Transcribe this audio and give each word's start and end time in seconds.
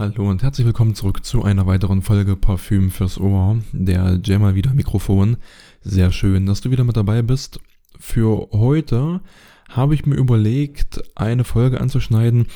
Hallo 0.00 0.30
und 0.30 0.42
herzlich 0.42 0.66
willkommen 0.66 0.94
zurück 0.94 1.26
zu 1.26 1.44
einer 1.44 1.66
weiteren 1.66 2.00
Folge 2.00 2.34
Parfüm 2.34 2.90
fürs 2.90 3.20
Ohr. 3.20 3.58
Der 3.72 4.18
Jay 4.24 4.38
mal 4.38 4.54
wieder 4.54 4.72
Mikrofon. 4.72 5.36
Sehr 5.82 6.10
schön, 6.10 6.46
dass 6.46 6.62
du 6.62 6.70
wieder 6.70 6.84
mit 6.84 6.96
dabei 6.96 7.20
bist. 7.20 7.60
Für 7.98 8.48
heute 8.50 9.20
habe 9.68 9.94
ich 9.94 10.06
mir 10.06 10.14
überlegt, 10.14 11.02
eine 11.16 11.44
Folge 11.44 11.82
anzuschneiden. 11.82 12.46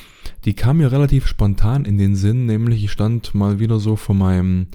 Die 0.45 0.55
kam 0.55 0.77
mir 0.77 0.91
relativ 0.91 1.27
spontan 1.27 1.85
in 1.85 1.99
den 1.99 2.15
Sinn, 2.15 2.47
nämlich 2.47 2.83
ich 2.83 2.91
stand 2.91 3.35
mal 3.35 3.59
wieder 3.59 3.77
so 3.77 3.95
vor 3.95 4.15
meinem 4.15 4.69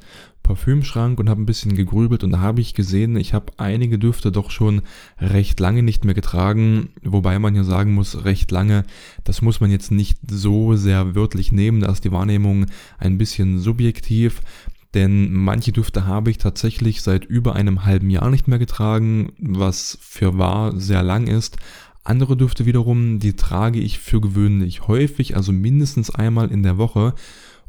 Parfümschrank 0.51 1.21
und 1.21 1.31
habe 1.31 1.41
ein 1.41 1.47
bisschen 1.47 1.77
gegrübelt 1.77 2.25
und 2.25 2.33
da 2.33 2.41
habe 2.41 2.61
ich 2.61 2.75
gesehen, 2.75 3.15
ich 3.15 3.35
habe 3.35 3.53
einige 3.57 4.01
Düfte 4.01 4.33
doch 4.33 4.51
schon 4.51 4.83
recht 5.21 5.61
lange 5.61 5.85
nicht 5.85 6.05
mehr 6.05 6.15
getragen, 6.15 6.89
wobei 7.05 7.39
man 7.39 7.55
ja 7.55 7.63
sagen 7.63 7.95
muss, 7.95 8.25
recht 8.25 8.51
lange, 8.51 8.85
das 9.23 9.43
muss 9.43 9.61
man 9.61 9.71
jetzt 9.71 9.93
nicht 9.93 10.19
so 10.29 10.75
sehr 10.75 11.15
wörtlich 11.15 11.53
nehmen, 11.53 11.81
da 11.81 11.93
ist 11.93 12.05
die 12.05 12.11
Wahrnehmung 12.11 12.67
ein 12.99 13.17
bisschen 13.17 13.61
subjektiv. 13.61 14.43
Denn 14.93 15.33
manche 15.33 15.71
Düfte 15.71 16.09
habe 16.09 16.33
ich 16.33 16.39
tatsächlich 16.39 17.03
seit 17.03 17.25
über 17.25 17.55
einem 17.55 17.85
halben 17.85 18.11
Jahr 18.11 18.29
nicht 18.29 18.49
mehr 18.49 18.59
getragen, 18.59 19.31
was 19.39 19.99
für 20.01 20.37
wahr 20.37 20.77
sehr 20.77 21.05
lang 21.05 21.29
ist. 21.29 21.59
Andere 22.03 22.37
Düfte 22.37 22.67
wiederum, 22.67 23.21
die 23.21 23.35
trage 23.35 23.79
ich 23.79 24.01
für 24.01 24.21
gewöhnlich 24.21 24.89
häufig, 24.89 25.37
also 25.37 25.53
mindestens 25.53 26.11
einmal 26.11 26.51
in 26.51 26.65
der 26.65 26.77
Woche. 26.77 27.15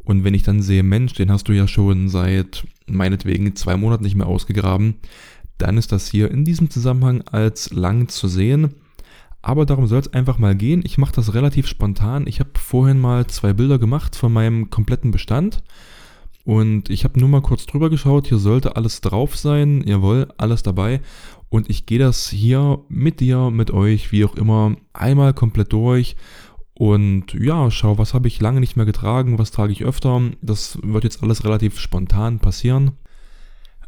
Und 0.04 0.23
wenn 0.23 0.34
ich 0.34 0.44
dann 0.44 0.62
sehe, 0.62 0.84
Mensch, 0.84 1.14
den 1.14 1.32
hast 1.32 1.48
du 1.48 1.54
ja 1.54 1.68
schon 1.68 2.10
seit 2.10 2.66
meinetwegen 2.88 3.55
zwei 3.55 3.78
Monaten 3.78 4.04
nicht 4.04 4.16
mehr 4.16 4.27
ausgegraben, 4.27 4.96
dann 5.58 5.77
ist 5.77 5.91
das 5.91 6.10
hier 6.10 6.32
in 6.32 6.44
diesem 6.44 6.70
Zusammenhang 6.70 7.22
als 7.32 7.72
lang 7.72 8.08
zu 8.08 8.27
sehen. 8.27 8.76
Aber 9.44 9.66
darum 9.66 9.88
soll 9.88 10.00
es 10.00 10.14
einfach 10.14 10.38
mal 10.38 10.55
gehen. 10.55 10.82
Ich 10.84 10.98
mache 10.98 11.14
das 11.16 11.34
relativ 11.34 11.68
spontan. 11.68 12.27
Ich 12.27 12.40
habe 12.40 12.52
vorhin 12.55 13.00
mal 13.00 13.27
zwei 13.27 13.54
Bilder 13.54 13.80
gemacht 13.80 14.16
von 14.16 14.32
meinem 14.32 14.70
kompletten 14.70 15.12
Bestand. 15.12 15.64
Und 16.44 16.90
ich 16.90 17.04
habe 17.04 17.20
nur 17.20 17.30
mal 17.30 17.41
kurz 17.41 17.66
drüber 17.66 17.90
geschaut. 17.90 18.27
Hier 18.27 18.38
sollte 18.38 18.76
alles 18.76 19.02
drauf 19.02 19.35
sein. 19.38 19.84
Jawohl, 19.85 20.27
alles 20.38 20.63
dabei. 20.63 21.02
Und 21.49 21.70
ich 21.70 21.85
gehe 21.85 21.99
das 21.99 22.29
hier 22.29 22.79
mit 22.88 23.20
dir, 23.20 23.52
mit 23.52 23.72
euch, 23.72 24.12
wie 24.12 24.26
auch 24.26 24.35
immer, 24.35 24.76
einmal 24.94 25.34
komplett 25.34 25.74
durch 25.74 26.16
und 26.74 27.34
ja, 27.34 27.70
schau, 27.70 27.98
was 27.98 28.14
habe 28.14 28.27
ich 28.27 28.40
lange 28.40 28.60
nicht 28.60 28.76
mehr 28.76 28.86
getragen, 28.86 29.38
was 29.38 29.52
trage 29.52 29.74
ich 29.74 29.84
öfter. 29.84 30.22
Das 30.41 30.80
wird 30.82 31.04
jetzt 31.04 31.22
alles 31.22 31.44
relativ 31.44 31.80
spontan 31.80 32.40
passieren. 32.40 32.91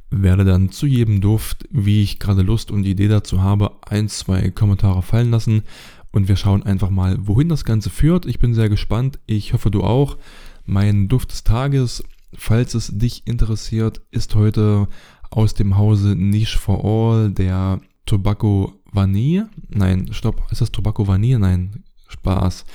Werde 0.10 0.46
dann 0.46 0.70
zu 0.70 0.86
jedem 0.86 1.22
Duft, 1.22 1.68
wie 1.72 2.04
ich 2.04 2.20
gerade 2.20 2.44
Lust 2.44 2.70
und 2.70 2.86
Idee 2.86 3.08
dazu 3.08 3.42
habe, 3.42 3.72
ein, 3.82 4.10
zwei 4.10 4.52
Kommentare 4.52 5.02
fallen 5.02 5.32
lassen. 5.32 5.64
Und 6.12 6.28
wir 6.28 6.36
schauen 6.36 6.64
einfach 6.64 6.92
mal, 6.92 7.18
wohin 7.20 7.50
das 7.50 7.66
Ganze 7.66 7.90
führt. 7.90 8.28
Ich 8.28 8.38
bin 8.38 8.54
sehr 8.54 8.70
gespannt. 8.70 9.20
Ich 9.26 9.54
hoffe, 9.54 9.72
du 9.72 9.84
auch. 9.84 10.18
Mein 10.66 11.08
Duft 11.08 11.32
des 11.32 11.44
Tages, 11.44 12.04
falls 12.36 12.76
es 12.76 12.96
dich 12.96 13.26
interessiert, 13.26 14.02
ist 14.12 14.36
heute 14.36 14.88
aus 15.32 15.56
dem 15.56 15.78
Hause 15.78 16.16
Niche 16.16 16.60
for 16.60 16.86
All 16.86 17.32
der 17.32 17.82
Tobacco 18.06 18.74
Vanille. 18.92 19.50
Nein, 19.70 20.10
stopp, 20.14 20.44
ist 20.52 20.62
das 20.62 20.72
Tobacco 20.72 21.08
Vanille? 21.08 21.40
Nein, 21.40 21.84
Spaß, 22.14 22.66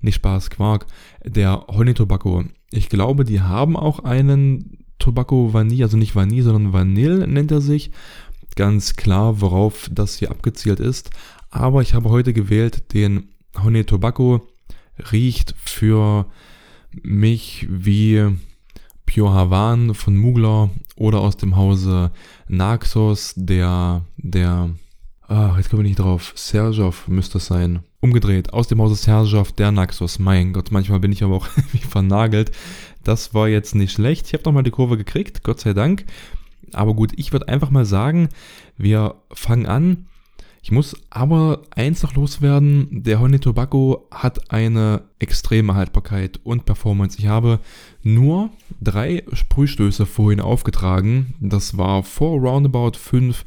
nicht 0.00 0.16
Spaß, 0.16 0.50
Quark, 0.50 0.86
der 1.24 1.66
Honey 1.68 1.94
Tobacco. 1.94 2.44
Ich 2.70 2.88
glaube, 2.88 3.24
die 3.24 3.40
haben 3.40 3.76
auch 3.76 4.00
einen 4.00 4.84
Tobacco 4.98 5.52
Vanille, 5.52 5.84
also 5.84 5.96
nicht 5.96 6.14
Vanille, 6.14 6.42
sondern 6.42 6.72
Vanille 6.72 7.26
nennt 7.26 7.50
er 7.50 7.60
sich. 7.60 7.90
Ganz 8.56 8.96
klar, 8.96 9.40
worauf 9.40 9.88
das 9.90 10.16
hier 10.16 10.30
abgezielt 10.30 10.80
ist. 10.80 11.10
Aber 11.50 11.80
ich 11.82 11.94
habe 11.94 12.10
heute 12.10 12.32
gewählt 12.32 12.92
den 12.92 13.28
Honey 13.62 13.84
Tobacco. 13.84 14.48
Riecht 15.12 15.54
für 15.58 16.26
mich 17.02 17.66
wie 17.70 18.26
Pure 19.06 19.32
Havan 19.32 19.94
von 19.94 20.16
Mugler 20.16 20.70
oder 20.96 21.20
aus 21.20 21.36
dem 21.36 21.56
Hause 21.56 22.10
Naxos, 22.48 23.32
der, 23.36 24.04
der, 24.16 24.70
ah, 25.28 25.54
jetzt 25.56 25.70
komme 25.70 25.82
ich 25.82 25.90
nicht 25.90 26.00
drauf, 26.00 26.32
Serjov 26.34 27.06
müsste 27.08 27.38
es 27.38 27.46
sein. 27.46 27.80
Umgedreht, 28.00 28.52
aus 28.52 28.68
dem 28.68 28.80
Hause 28.80 28.94
Sergeov, 28.94 29.52
der 29.52 29.72
Naxos. 29.72 30.18
Mein 30.18 30.52
Gott, 30.52 30.70
manchmal 30.70 31.00
bin 31.00 31.12
ich 31.12 31.22
aber 31.22 31.36
auch 31.36 31.48
wie 31.72 31.78
vernagelt. 31.78 32.50
Das 33.04 33.34
war 33.34 33.48
jetzt 33.48 33.74
nicht 33.74 33.92
schlecht. 33.92 34.26
Ich 34.26 34.32
habe 34.34 34.44
nochmal 34.44 34.62
die 34.62 34.70
Kurve 34.70 34.96
gekriegt, 34.96 35.42
Gott 35.42 35.60
sei 35.60 35.72
Dank. 35.72 36.04
Aber 36.72 36.94
gut, 36.94 37.12
ich 37.16 37.32
würde 37.32 37.48
einfach 37.48 37.70
mal 37.70 37.84
sagen, 37.84 38.28
wir 38.76 39.16
fangen 39.32 39.66
an. 39.66 40.06
Ich 40.62 40.70
muss 40.72 40.96
aber 41.08 41.62
eins 41.70 42.02
noch 42.02 42.14
loswerden. 42.14 42.88
Der 42.90 43.20
Honey 43.20 43.38
Tobacco 43.38 44.06
hat 44.10 44.50
eine 44.50 45.02
extreme 45.18 45.74
Haltbarkeit 45.74 46.40
und 46.44 46.66
Performance. 46.66 47.18
Ich 47.18 47.26
habe 47.26 47.60
nur 48.02 48.50
drei 48.80 49.24
Sprühstöße 49.32 50.04
vorhin 50.04 50.40
aufgetragen. 50.40 51.34
Das 51.40 51.78
war 51.78 52.02
vor 52.02 52.38
roundabout 52.40 52.98
fünf 52.98 53.46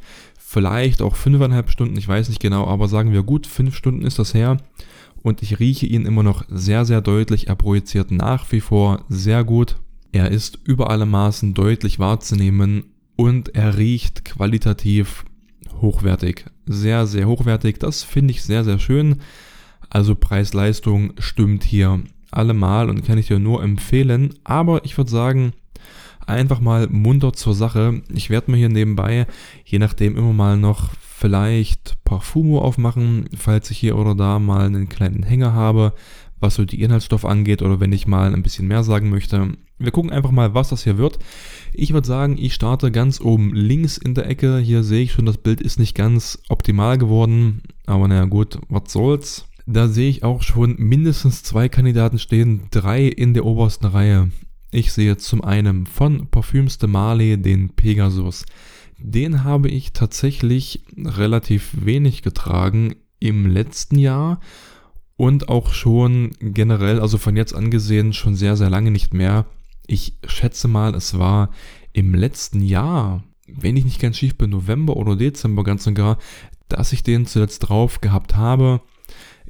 vielleicht 0.51 1.01
auch 1.01 1.15
fünfeinhalb 1.15 1.69
Stunden, 1.69 1.97
ich 1.97 2.09
weiß 2.09 2.27
nicht 2.27 2.41
genau, 2.41 2.67
aber 2.67 2.89
sagen 2.89 3.13
wir 3.13 3.23
gut, 3.23 3.47
fünf 3.47 3.73
Stunden 3.73 4.05
ist 4.05 4.19
das 4.19 4.33
her. 4.33 4.57
Und 5.23 5.41
ich 5.41 5.59
rieche 5.59 5.85
ihn 5.85 6.05
immer 6.05 6.23
noch 6.23 6.43
sehr, 6.49 6.83
sehr 6.83 6.99
deutlich. 6.99 7.47
Er 7.47 7.55
projiziert 7.55 8.11
nach 8.11 8.51
wie 8.51 8.59
vor 8.59 9.05
sehr 9.07 9.45
gut. 9.45 9.77
Er 10.11 10.29
ist 10.29 10.59
über 10.65 10.89
alle 10.89 11.05
Maßen 11.05 11.53
deutlich 11.53 11.99
wahrzunehmen 11.99 12.83
und 13.15 13.55
er 13.55 13.77
riecht 13.77 14.25
qualitativ 14.25 15.23
hochwertig. 15.79 16.45
Sehr, 16.65 17.07
sehr 17.07 17.27
hochwertig. 17.27 17.79
Das 17.79 18.03
finde 18.03 18.31
ich 18.31 18.43
sehr, 18.43 18.65
sehr 18.65 18.79
schön. 18.79 19.21
Also 19.89 20.15
Preis-Leistung 20.15 21.13
stimmt 21.17 21.63
hier 21.63 22.01
allemal 22.29 22.89
und 22.89 23.05
kann 23.05 23.17
ich 23.17 23.27
dir 23.27 23.39
nur 23.39 23.63
empfehlen. 23.63 24.33
Aber 24.43 24.83
ich 24.83 24.97
würde 24.97 25.11
sagen, 25.11 25.53
einfach 26.27 26.59
mal 26.59 26.87
munter 26.89 27.33
zur 27.33 27.53
Sache. 27.53 28.01
Ich 28.13 28.29
werde 28.29 28.51
mir 28.51 28.57
hier 28.57 28.69
nebenbei, 28.69 29.27
je 29.65 29.79
nachdem, 29.79 30.17
immer 30.17 30.33
mal 30.33 30.57
noch 30.57 30.89
vielleicht 31.21 32.03
Parfumo 32.03 32.59
aufmachen, 32.59 33.29
falls 33.37 33.69
ich 33.69 33.77
hier 33.77 33.95
oder 33.97 34.15
da 34.15 34.39
mal 34.39 34.65
einen 34.65 34.89
kleinen 34.89 35.23
Hänger 35.23 35.53
habe, 35.53 35.93
was 36.39 36.55
so 36.55 36.65
die 36.65 36.81
Inhaltsstoffe 36.81 37.25
angeht 37.25 37.61
oder 37.61 37.79
wenn 37.79 37.93
ich 37.93 38.07
mal 38.07 38.33
ein 38.33 38.41
bisschen 38.41 38.67
mehr 38.67 38.83
sagen 38.83 39.09
möchte. 39.09 39.49
Wir 39.77 39.91
gucken 39.91 40.11
einfach 40.11 40.31
mal, 40.31 40.53
was 40.53 40.69
das 40.69 40.83
hier 40.83 40.97
wird. 40.97 41.19
Ich 41.73 41.93
würde 41.93 42.07
sagen, 42.07 42.37
ich 42.39 42.53
starte 42.53 42.91
ganz 42.91 43.21
oben 43.21 43.53
links 43.53 43.97
in 43.97 44.15
der 44.15 44.27
Ecke. 44.27 44.57
Hier 44.57 44.83
sehe 44.83 45.03
ich 45.03 45.11
schon, 45.11 45.25
das 45.25 45.37
Bild 45.37 45.61
ist 45.61 45.79
nicht 45.79 45.95
ganz 45.95 46.39
optimal 46.49 46.97
geworden, 46.97 47.61
aber 47.85 48.07
naja 48.07 48.25
gut, 48.25 48.59
was 48.69 48.91
soll's. 48.91 49.45
Da 49.67 49.87
sehe 49.87 50.09
ich 50.09 50.23
auch 50.23 50.41
schon 50.41 50.75
mindestens 50.77 51.43
zwei 51.43 51.69
Kandidaten 51.69 52.17
stehen, 52.17 52.63
drei 52.71 53.05
in 53.05 53.33
der 53.33 53.45
obersten 53.45 53.85
Reihe. 53.85 54.31
Ich 54.73 54.93
sehe 54.93 55.17
zum 55.17 55.43
einen 55.43 55.85
von 55.85 56.27
Parfüms 56.27 56.77
de 56.77 56.87
Marley 56.87 57.37
den 57.41 57.69
Pegasus. 57.69 58.45
Den 58.97 59.43
habe 59.43 59.67
ich 59.67 59.91
tatsächlich 59.91 60.85
relativ 60.97 61.71
wenig 61.73 62.21
getragen 62.21 62.95
im 63.19 63.47
letzten 63.47 63.99
Jahr 63.99 64.39
und 65.17 65.49
auch 65.49 65.73
schon 65.73 66.31
generell, 66.39 67.01
also 67.01 67.17
von 67.17 67.35
jetzt 67.35 67.53
angesehen, 67.53 68.13
schon 68.13 68.35
sehr, 68.35 68.55
sehr 68.55 68.69
lange 68.69 68.91
nicht 68.91 69.13
mehr. 69.13 69.45
Ich 69.87 70.17
schätze 70.25 70.69
mal, 70.69 70.95
es 70.95 71.19
war 71.19 71.49
im 71.91 72.15
letzten 72.15 72.61
Jahr, 72.61 73.23
wenn 73.47 73.75
ich 73.75 73.83
nicht 73.83 73.99
ganz 73.99 74.17
schief 74.17 74.37
bin, 74.37 74.51
November 74.51 74.95
oder 74.95 75.17
Dezember 75.17 75.65
ganz 75.65 75.85
und 75.85 75.95
gar, 75.95 76.17
dass 76.69 76.93
ich 76.93 77.03
den 77.03 77.25
zuletzt 77.25 77.67
drauf 77.67 77.99
gehabt 77.99 78.37
habe. 78.37 78.79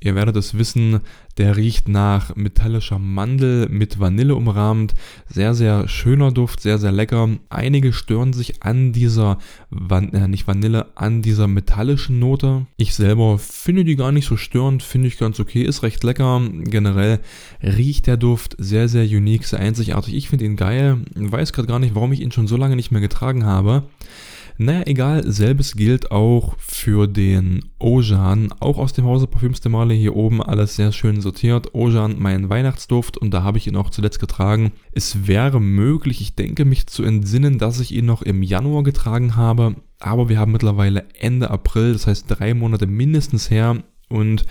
Ihr 0.03 0.15
werdet 0.15 0.35
es 0.35 0.57
wissen, 0.57 1.01
der 1.37 1.57
riecht 1.57 1.87
nach 1.87 2.35
metallischer 2.35 2.97
Mandel 2.97 3.69
mit 3.69 3.99
Vanille 3.99 4.33
umrahmt. 4.33 4.95
Sehr, 5.27 5.53
sehr 5.53 5.87
schöner 5.87 6.31
Duft, 6.31 6.59
sehr, 6.59 6.79
sehr 6.79 6.91
lecker. 6.91 7.29
Einige 7.49 7.93
stören 7.93 8.33
sich 8.33 8.63
an 8.63 8.93
dieser, 8.93 9.37
Van 9.69 10.11
äh, 10.13 10.27
nicht 10.27 10.47
Vanille, 10.47 10.87
an 10.95 11.21
dieser 11.21 11.47
metallischen 11.47 12.17
Note. 12.17 12.65
Ich 12.77 12.95
selber 12.95 13.37
finde 13.37 13.85
die 13.85 13.95
gar 13.95 14.11
nicht 14.11 14.25
so 14.25 14.37
störend, 14.37 14.81
finde 14.81 15.07
ich 15.07 15.19
ganz 15.19 15.39
okay, 15.39 15.61
ist 15.61 15.83
recht 15.83 16.03
lecker. 16.03 16.41
Generell 16.63 17.19
riecht 17.61 18.07
der 18.07 18.17
Duft 18.17 18.55
sehr, 18.57 18.89
sehr 18.89 19.03
unique, 19.03 19.45
sehr 19.45 19.59
einzigartig. 19.59 20.15
Ich 20.15 20.29
finde 20.29 20.45
ihn 20.45 20.55
geil. 20.55 20.97
Weiß 21.13 21.53
gerade 21.53 21.67
gar 21.67 21.79
nicht, 21.79 21.93
warum 21.93 22.11
ich 22.11 22.21
ihn 22.21 22.31
schon 22.31 22.47
so 22.47 22.57
lange 22.57 22.75
nicht 22.75 22.91
mehr 22.91 23.01
getragen 23.01 23.45
habe. 23.45 23.83
Naja, 24.63 24.83
egal, 24.85 25.23
selbes 25.25 25.73
gilt 25.75 26.11
auch 26.11 26.55
für 26.59 27.07
den 27.07 27.65
Ojan, 27.79 28.53
auch 28.59 28.77
aus 28.77 28.93
dem 28.93 29.05
Hause 29.05 29.25
Parfüms 29.25 29.59
de 29.59 29.71
Marley, 29.71 29.97
hier 29.97 30.15
oben 30.15 30.39
alles 30.39 30.75
sehr 30.75 30.91
schön 30.91 31.19
sortiert. 31.19 31.73
Ojan, 31.73 32.17
mein 32.19 32.47
Weihnachtsduft 32.47 33.17
und 33.17 33.31
da 33.33 33.41
habe 33.41 33.57
ich 33.57 33.65
ihn 33.65 33.75
auch 33.75 33.89
zuletzt 33.89 34.19
getragen. 34.19 34.71
Es 34.91 35.25
wäre 35.25 35.59
möglich, 35.59 36.21
ich 36.21 36.35
denke 36.35 36.63
mich 36.63 36.85
zu 36.85 37.01
entsinnen, 37.01 37.57
dass 37.57 37.79
ich 37.79 37.91
ihn 37.91 38.05
noch 38.05 38.21
im 38.21 38.43
Januar 38.43 38.83
getragen 38.83 39.35
habe, 39.35 39.77
aber 39.97 40.29
wir 40.29 40.37
haben 40.37 40.51
mittlerweile 40.51 41.05
Ende 41.17 41.49
April, 41.49 41.93
das 41.93 42.05
heißt 42.05 42.25
drei 42.27 42.53
Monate 42.53 42.85
mindestens 42.85 43.49
her 43.49 43.83
und 44.09 44.45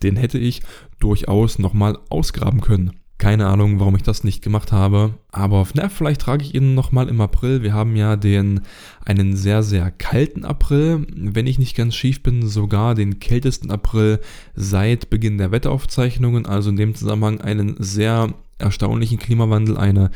den 0.00 0.14
hätte 0.14 0.38
ich 0.38 0.62
durchaus 1.00 1.58
nochmal 1.58 1.98
ausgraben 2.08 2.60
können. 2.60 2.92
Keine 3.18 3.46
Ahnung, 3.46 3.80
warum 3.80 3.96
ich 3.96 4.02
das 4.02 4.24
nicht 4.24 4.42
gemacht 4.42 4.72
habe. 4.72 5.14
Aber 5.32 5.66
na, 5.72 5.88
vielleicht 5.88 6.20
trage 6.20 6.44
ich 6.44 6.54
ihn 6.54 6.74
nochmal 6.74 7.08
im 7.08 7.20
April. 7.22 7.62
Wir 7.62 7.72
haben 7.72 7.96
ja 7.96 8.16
den, 8.16 8.60
einen 9.06 9.36
sehr, 9.36 9.62
sehr 9.62 9.90
kalten 9.90 10.44
April. 10.44 11.06
Wenn 11.14 11.46
ich 11.46 11.58
nicht 11.58 11.76
ganz 11.76 11.94
schief 11.94 12.22
bin, 12.22 12.46
sogar 12.46 12.94
den 12.94 13.18
kältesten 13.18 13.70
April 13.70 14.20
seit 14.54 15.08
Beginn 15.08 15.38
der 15.38 15.50
Wetteraufzeichnungen. 15.50 16.44
Also 16.44 16.68
in 16.68 16.76
dem 16.76 16.94
Zusammenhang 16.94 17.40
einen 17.40 17.76
sehr 17.78 18.34
erstaunlichen 18.58 19.18
Klimawandel, 19.18 19.78
eine 19.78 20.10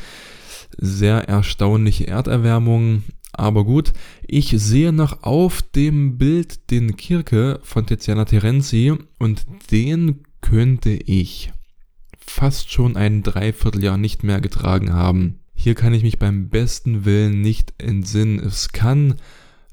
sehr 0.77 1.27
erstaunliche 1.27 2.05
Erderwärmung. 2.05 3.03
Aber 3.33 3.65
gut, 3.65 3.93
ich 4.27 4.49
sehe 4.57 4.91
noch 4.93 5.23
auf 5.23 5.63
dem 5.63 6.19
Bild 6.19 6.69
den 6.69 6.97
Kirke 6.97 7.59
von 7.63 7.87
Tiziana 7.87 8.25
Terenzi 8.25 8.93
und 9.17 9.45
den 9.71 10.25
könnte 10.41 10.91
ich 10.91 11.51
fast 12.31 12.71
schon 12.71 12.95
ein 12.95 13.23
Dreivierteljahr 13.23 13.97
nicht 13.97 14.23
mehr 14.23 14.39
getragen 14.39 14.93
haben. 14.93 15.39
Hier 15.53 15.75
kann 15.75 15.93
ich 15.93 16.01
mich 16.01 16.17
beim 16.17 16.49
besten 16.49 17.05
Willen 17.05 17.41
nicht 17.41 17.73
entsinnen. 17.77 18.39
Es 18.39 18.71
kann 18.71 19.15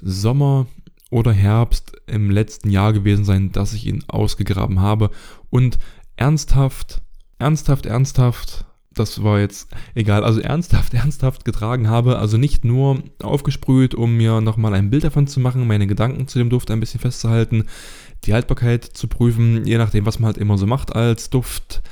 Sommer 0.02 0.66
oder 1.10 1.32
Herbst 1.32 1.92
im 2.06 2.30
letzten 2.30 2.70
Jahr 2.70 2.92
gewesen 2.92 3.24
sein, 3.24 3.52
dass 3.52 3.72
ich 3.72 3.86
ihn 3.86 4.04
ausgegraben 4.08 4.80
habe. 4.80 5.10
Und 5.50 5.78
ernsthaft, 6.16 7.00
ernsthaft, 7.38 7.86
ernsthaft, 7.86 8.66
das 8.92 9.22
war 9.22 9.38
jetzt 9.38 9.68
egal, 9.94 10.24
also 10.24 10.40
ernsthaft, 10.40 10.92
ernsthaft 10.94 11.44
getragen 11.44 11.88
habe. 11.88 12.18
Also 12.18 12.36
nicht 12.36 12.64
nur 12.64 13.02
aufgesprüht, 13.22 13.94
um 13.94 14.16
mir 14.16 14.40
nochmal 14.40 14.74
ein 14.74 14.90
Bild 14.90 15.04
davon 15.04 15.28
zu 15.28 15.38
machen, 15.38 15.66
meine 15.66 15.86
Gedanken 15.86 16.26
zu 16.26 16.38
dem 16.38 16.50
Duft 16.50 16.70
ein 16.72 16.80
bisschen 16.80 17.00
festzuhalten, 17.00 17.66
die 18.24 18.34
Haltbarkeit 18.34 18.84
zu 18.84 19.06
prüfen, 19.06 19.64
je 19.64 19.78
nachdem, 19.78 20.04
was 20.04 20.18
man 20.18 20.26
halt 20.26 20.38
immer 20.38 20.58
so 20.58 20.66
macht 20.66 20.94
als 20.94 21.30
Duft. 21.30 21.82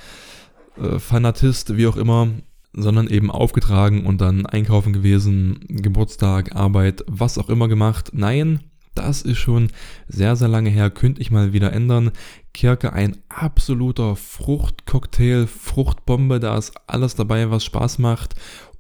Äh, 0.81 0.99
Fanatist, 0.99 1.77
wie 1.77 1.87
auch 1.87 1.97
immer, 1.97 2.29
sondern 2.73 3.09
eben 3.09 3.31
aufgetragen 3.31 4.05
und 4.05 4.21
dann 4.21 4.47
einkaufen 4.47 4.93
gewesen, 4.93 5.61
Geburtstag, 5.69 6.55
Arbeit, 6.55 7.05
was 7.07 7.39
auch 7.39 7.49
immer 7.49 7.69
gemacht. 7.69 8.11
Nein, 8.13 8.61
das 8.95 9.23
ist 9.23 9.39
schon 9.39 9.69
sehr, 10.09 10.37
sehr 10.37 10.49
lange 10.49 10.71
her, 10.71 10.91
könnte 10.91 11.21
ich 11.21 11.31
mal 11.31 11.53
wieder 11.53 11.73
ändern. 11.73 12.11
Kirke, 12.53 12.93
ein 12.93 13.17
absoluter 13.29 14.17
Fruchtcocktail, 14.17 15.47
Fruchtbombe, 15.47 16.41
da 16.41 16.57
ist 16.57 16.75
alles 16.87 17.15
dabei, 17.15 17.51
was 17.51 17.65
Spaß 17.65 17.99
macht. 17.99 18.35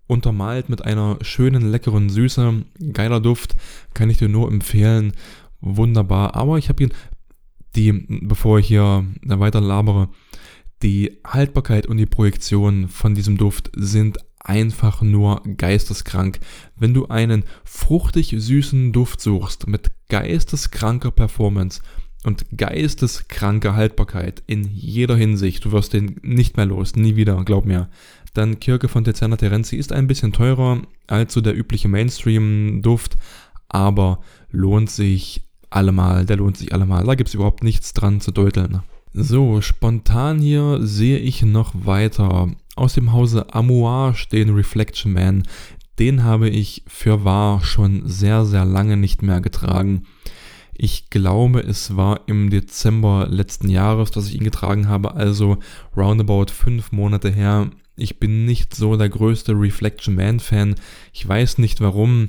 Untermalt 0.06 0.69
mit 0.69 0.84
einer 0.84 1.19
schönen, 1.22 1.70
leckeren 1.70 2.08
Süße, 2.08 2.64
geiler 2.93 3.20
Duft, 3.20 3.56
kann 3.93 4.08
ich 4.08 4.19
dir 4.19 4.28
nur 4.28 4.50
empfehlen. 4.50 5.12
Wunderbar, 5.60 6.34
aber 6.34 6.58
ich 6.58 6.69
habe 6.69 6.84
ihn, 6.84 6.93
die, 7.75 7.93
bevor 7.93 8.58
ich 8.58 8.69
hier 8.69 9.04
weiter 9.22 9.60
labere, 9.60 10.08
die 10.82 11.19
Haltbarkeit 11.26 11.87
und 11.87 11.96
die 11.96 12.06
Projektion 12.06 12.88
von 12.88 13.14
diesem 13.14 13.38
Duft 13.38 13.70
sind 13.75 14.19
einfach 14.46 15.02
nur 15.02 15.43
geisteskrank. 15.56 16.38
Wenn 16.76 16.94
du 16.94 17.06
einen 17.06 17.44
fruchtig 17.64 18.34
süßen 18.37 18.93
Duft 18.93 19.20
suchst 19.20 19.67
mit 19.67 19.90
geisteskranker 20.08 21.11
Performance 21.11 21.81
und 22.25 22.46
geisteskranker 22.56 23.75
Haltbarkeit 23.75 24.43
in 24.46 24.64
jeder 24.64 25.17
Hinsicht, 25.17 25.64
du 25.64 25.73
wirst 25.73 25.93
den 25.93 26.20
nicht 26.23 26.56
mehr 26.56 26.67
los, 26.67 26.94
nie 26.96 27.17
wieder, 27.17 27.43
glaub 27.44 27.64
mir. 27.64 27.88
Dann 28.34 28.61
Kirke 28.61 28.88
von 28.88 29.05
Tiziana 29.05 29.37
Terenzi 29.37 29.76
ist 29.76 29.93
ein 29.93 30.06
bisschen 30.06 30.32
teurer 30.32 30.82
als 31.06 31.32
so 31.32 31.40
der 31.40 31.56
übliche 31.56 31.88
Mainstream-Duft, 31.88 33.17
aber 33.69 34.20
lohnt 34.50 34.90
sich 34.90 35.43
allemal, 35.70 36.26
der 36.26 36.37
lohnt 36.37 36.56
sich 36.56 36.72
allemal. 36.72 37.05
Da 37.05 37.14
gibt 37.14 37.29
es 37.29 37.34
überhaupt 37.34 37.64
nichts 37.64 37.94
dran 37.94 38.20
zu 38.20 38.31
deuteln. 38.31 38.82
So, 39.18 39.62
spontan 39.62 40.40
hier 40.40 40.80
sehe 40.82 41.16
ich 41.16 41.40
noch 41.40 41.72
weiter. 41.86 42.50
Aus 42.74 42.92
dem 42.92 43.14
Hause 43.14 43.54
Amouage 43.54 44.26
den 44.30 44.50
Reflection 44.50 45.10
Man. 45.10 45.44
Den 45.98 46.22
habe 46.22 46.50
ich 46.50 46.82
für 46.86 47.24
wahr 47.24 47.64
schon 47.64 48.06
sehr, 48.06 48.44
sehr 48.44 48.66
lange 48.66 48.98
nicht 48.98 49.22
mehr 49.22 49.40
getragen. 49.40 50.02
Ich 50.74 51.08
glaube, 51.08 51.60
es 51.60 51.96
war 51.96 52.20
im 52.26 52.50
Dezember 52.50 53.26
letzten 53.30 53.70
Jahres, 53.70 54.10
dass 54.10 54.28
ich 54.28 54.34
ihn 54.34 54.44
getragen 54.44 54.86
habe, 54.86 55.14
also 55.14 55.56
roundabout 55.96 56.52
fünf 56.52 56.92
Monate 56.92 57.30
her. 57.30 57.70
Ich 57.96 58.20
bin 58.20 58.44
nicht 58.44 58.74
so 58.74 58.98
der 58.98 59.08
größte 59.08 59.52
Reflection 59.52 60.14
Man 60.14 60.40
Fan. 60.40 60.74
Ich 61.14 61.26
weiß 61.26 61.56
nicht 61.56 61.80
warum, 61.80 62.28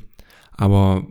aber 0.54 1.06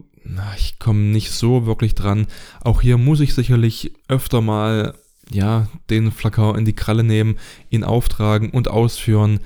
ich 0.56 0.78
komme 0.78 1.00
nicht 1.00 1.32
so 1.32 1.66
wirklich 1.66 1.94
dran. 1.94 2.28
Auch 2.64 2.80
hier 2.80 2.96
muss 2.96 3.20
ich 3.20 3.34
sicherlich 3.34 3.92
öfter 4.08 4.40
mal 4.40 4.94
ja, 5.30 5.68
den 5.90 6.12
Flakon 6.12 6.58
in 6.58 6.64
die 6.64 6.74
Kralle 6.74 7.04
nehmen, 7.04 7.36
ihn 7.70 7.84
auftragen 7.84 8.50
und 8.50 8.68
ausführen, 8.68 9.40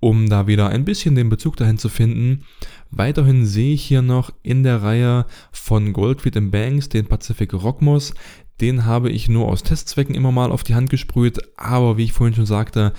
um 0.00 0.28
da 0.28 0.46
wieder 0.46 0.68
ein 0.68 0.84
bisschen 0.84 1.14
den 1.14 1.28
Bezug 1.28 1.56
dahin 1.56 1.78
zu 1.78 1.88
finden. 1.88 2.44
Weiterhin 2.90 3.46
sehe 3.46 3.74
ich 3.74 3.82
hier 3.82 4.02
noch 4.02 4.32
in 4.42 4.62
der 4.62 4.82
Reihe 4.82 5.26
von 5.50 5.92
Goldfeet 5.92 6.50
Banks 6.50 6.88
den 6.88 7.06
Pacific 7.06 7.52
Rockmoss. 7.54 8.14
Den 8.60 8.84
habe 8.84 9.10
ich 9.10 9.28
nur 9.28 9.48
aus 9.48 9.62
Testzwecken 9.62 10.14
immer 10.14 10.30
mal 10.30 10.52
auf 10.52 10.62
die 10.62 10.74
Hand 10.74 10.90
gesprüht, 10.90 11.40
aber 11.56 11.96
wie 11.96 12.04
ich 12.04 12.12
vorhin 12.12 12.34
schon 12.34 12.46
sagte, 12.46 12.92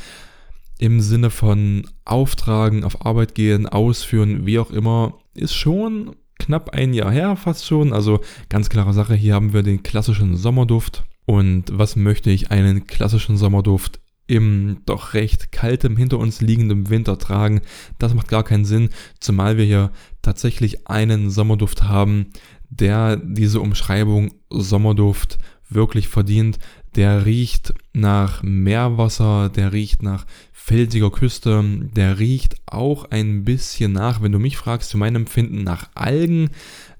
im 0.77 0.99
Sinne 0.99 1.29
von 1.29 1.88
Auftragen, 2.03 2.83
auf 2.83 3.05
Arbeit 3.05 3.35
gehen, 3.35 3.65
ausführen, 3.65 4.45
wie 4.45 4.59
auch 4.59 4.71
immer, 4.71 5.19
ist 5.33 5.53
schon 5.53 6.15
knapp 6.39 6.71
ein 6.71 6.93
Jahr 6.93 7.11
her, 7.11 7.38
fast 7.38 7.65
schon. 7.65 7.93
Also 7.93 8.19
ganz 8.49 8.67
klare 8.67 8.93
Sache, 8.93 9.15
hier 9.15 9.35
haben 9.35 9.53
wir 9.53 9.63
den 9.63 9.83
klassischen 9.83 10.35
Sommerduft 10.35 11.05
und 11.25 11.66
was 11.72 11.95
möchte 11.95 12.30
ich 12.30 12.51
einen 12.51 12.88
klassischen 12.88 13.38
Sommerduft 13.38 14.00
im 14.27 14.77
doch 14.86 15.13
recht 15.13 15.51
kaltem, 15.51 15.98
hinter 15.98 16.19
uns 16.19 16.42
liegenden 16.42 16.89
Winter 16.89 17.18
tragen? 17.18 17.62
Das 18.00 18.13
macht 18.13 18.27
gar 18.27 18.44
keinen 18.44 18.66
Sinn, 18.66 18.89
zumal 19.19 19.57
wir 19.57 19.66
hier 19.66 19.92
tatsächlich 20.22 20.88
einen 20.88 21.30
Sommerduft 21.30 21.83
haben, 21.83 22.27
der 22.69 23.18
diese 23.18 23.60
Umschreibung 23.60 24.33
Sommerduft 24.50 25.38
wirklich 25.69 26.07
verdient. 26.07 26.60
Der 26.95 27.25
riecht 27.25 27.74
nach 27.94 28.44
Meerwasser, 28.44 29.50
der 29.50 29.74
riecht 29.74 30.04
nach 30.04 30.25
felsiger 30.54 31.12
Küste, 31.12 31.63
der 31.95 32.19
riecht 32.19 32.56
auch 32.66 33.06
ein 33.12 33.44
bisschen 33.44 33.92
nach, 33.92 34.22
wenn 34.22 34.31
du 34.31 34.39
mich 34.39 34.57
fragst, 34.57 34.89
zu 34.89 34.98
meinem 34.98 35.24
Empfinden 35.24 35.63
nach 35.63 35.89
Algen. 35.95 36.50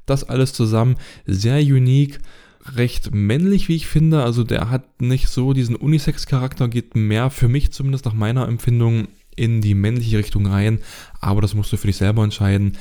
Das 0.06 0.24
alles 0.24 0.54
zusammen 0.54 0.96
sehr 1.26 1.60
unique 1.60 2.20
recht 2.74 3.14
männlich, 3.14 3.68
wie 3.68 3.76
ich 3.76 3.88
finde. 3.88 4.24
Also 4.24 4.44
der 4.44 4.70
hat 4.70 5.02
nicht 5.02 5.28
so 5.28 5.54
diesen 5.54 5.76
Unisex-Charakter, 5.76 6.68
geht 6.68 6.96
mehr 6.96 7.30
für 7.30 7.48
mich 7.48 7.72
zumindest 7.72 8.06
nach 8.06 8.14
meiner 8.14 8.48
Empfindung 8.48 9.08
in 9.36 9.62
die 9.62 9.76
männliche 9.76 10.18
Richtung 10.18 10.48
rein. 10.48 10.80
Aber 11.20 11.42
das 11.42 11.54
musst 11.54 11.72
du 11.72 11.78
für 11.78 11.88
dich 11.88 11.98
selber 11.98 12.24
entscheiden. 12.24 12.78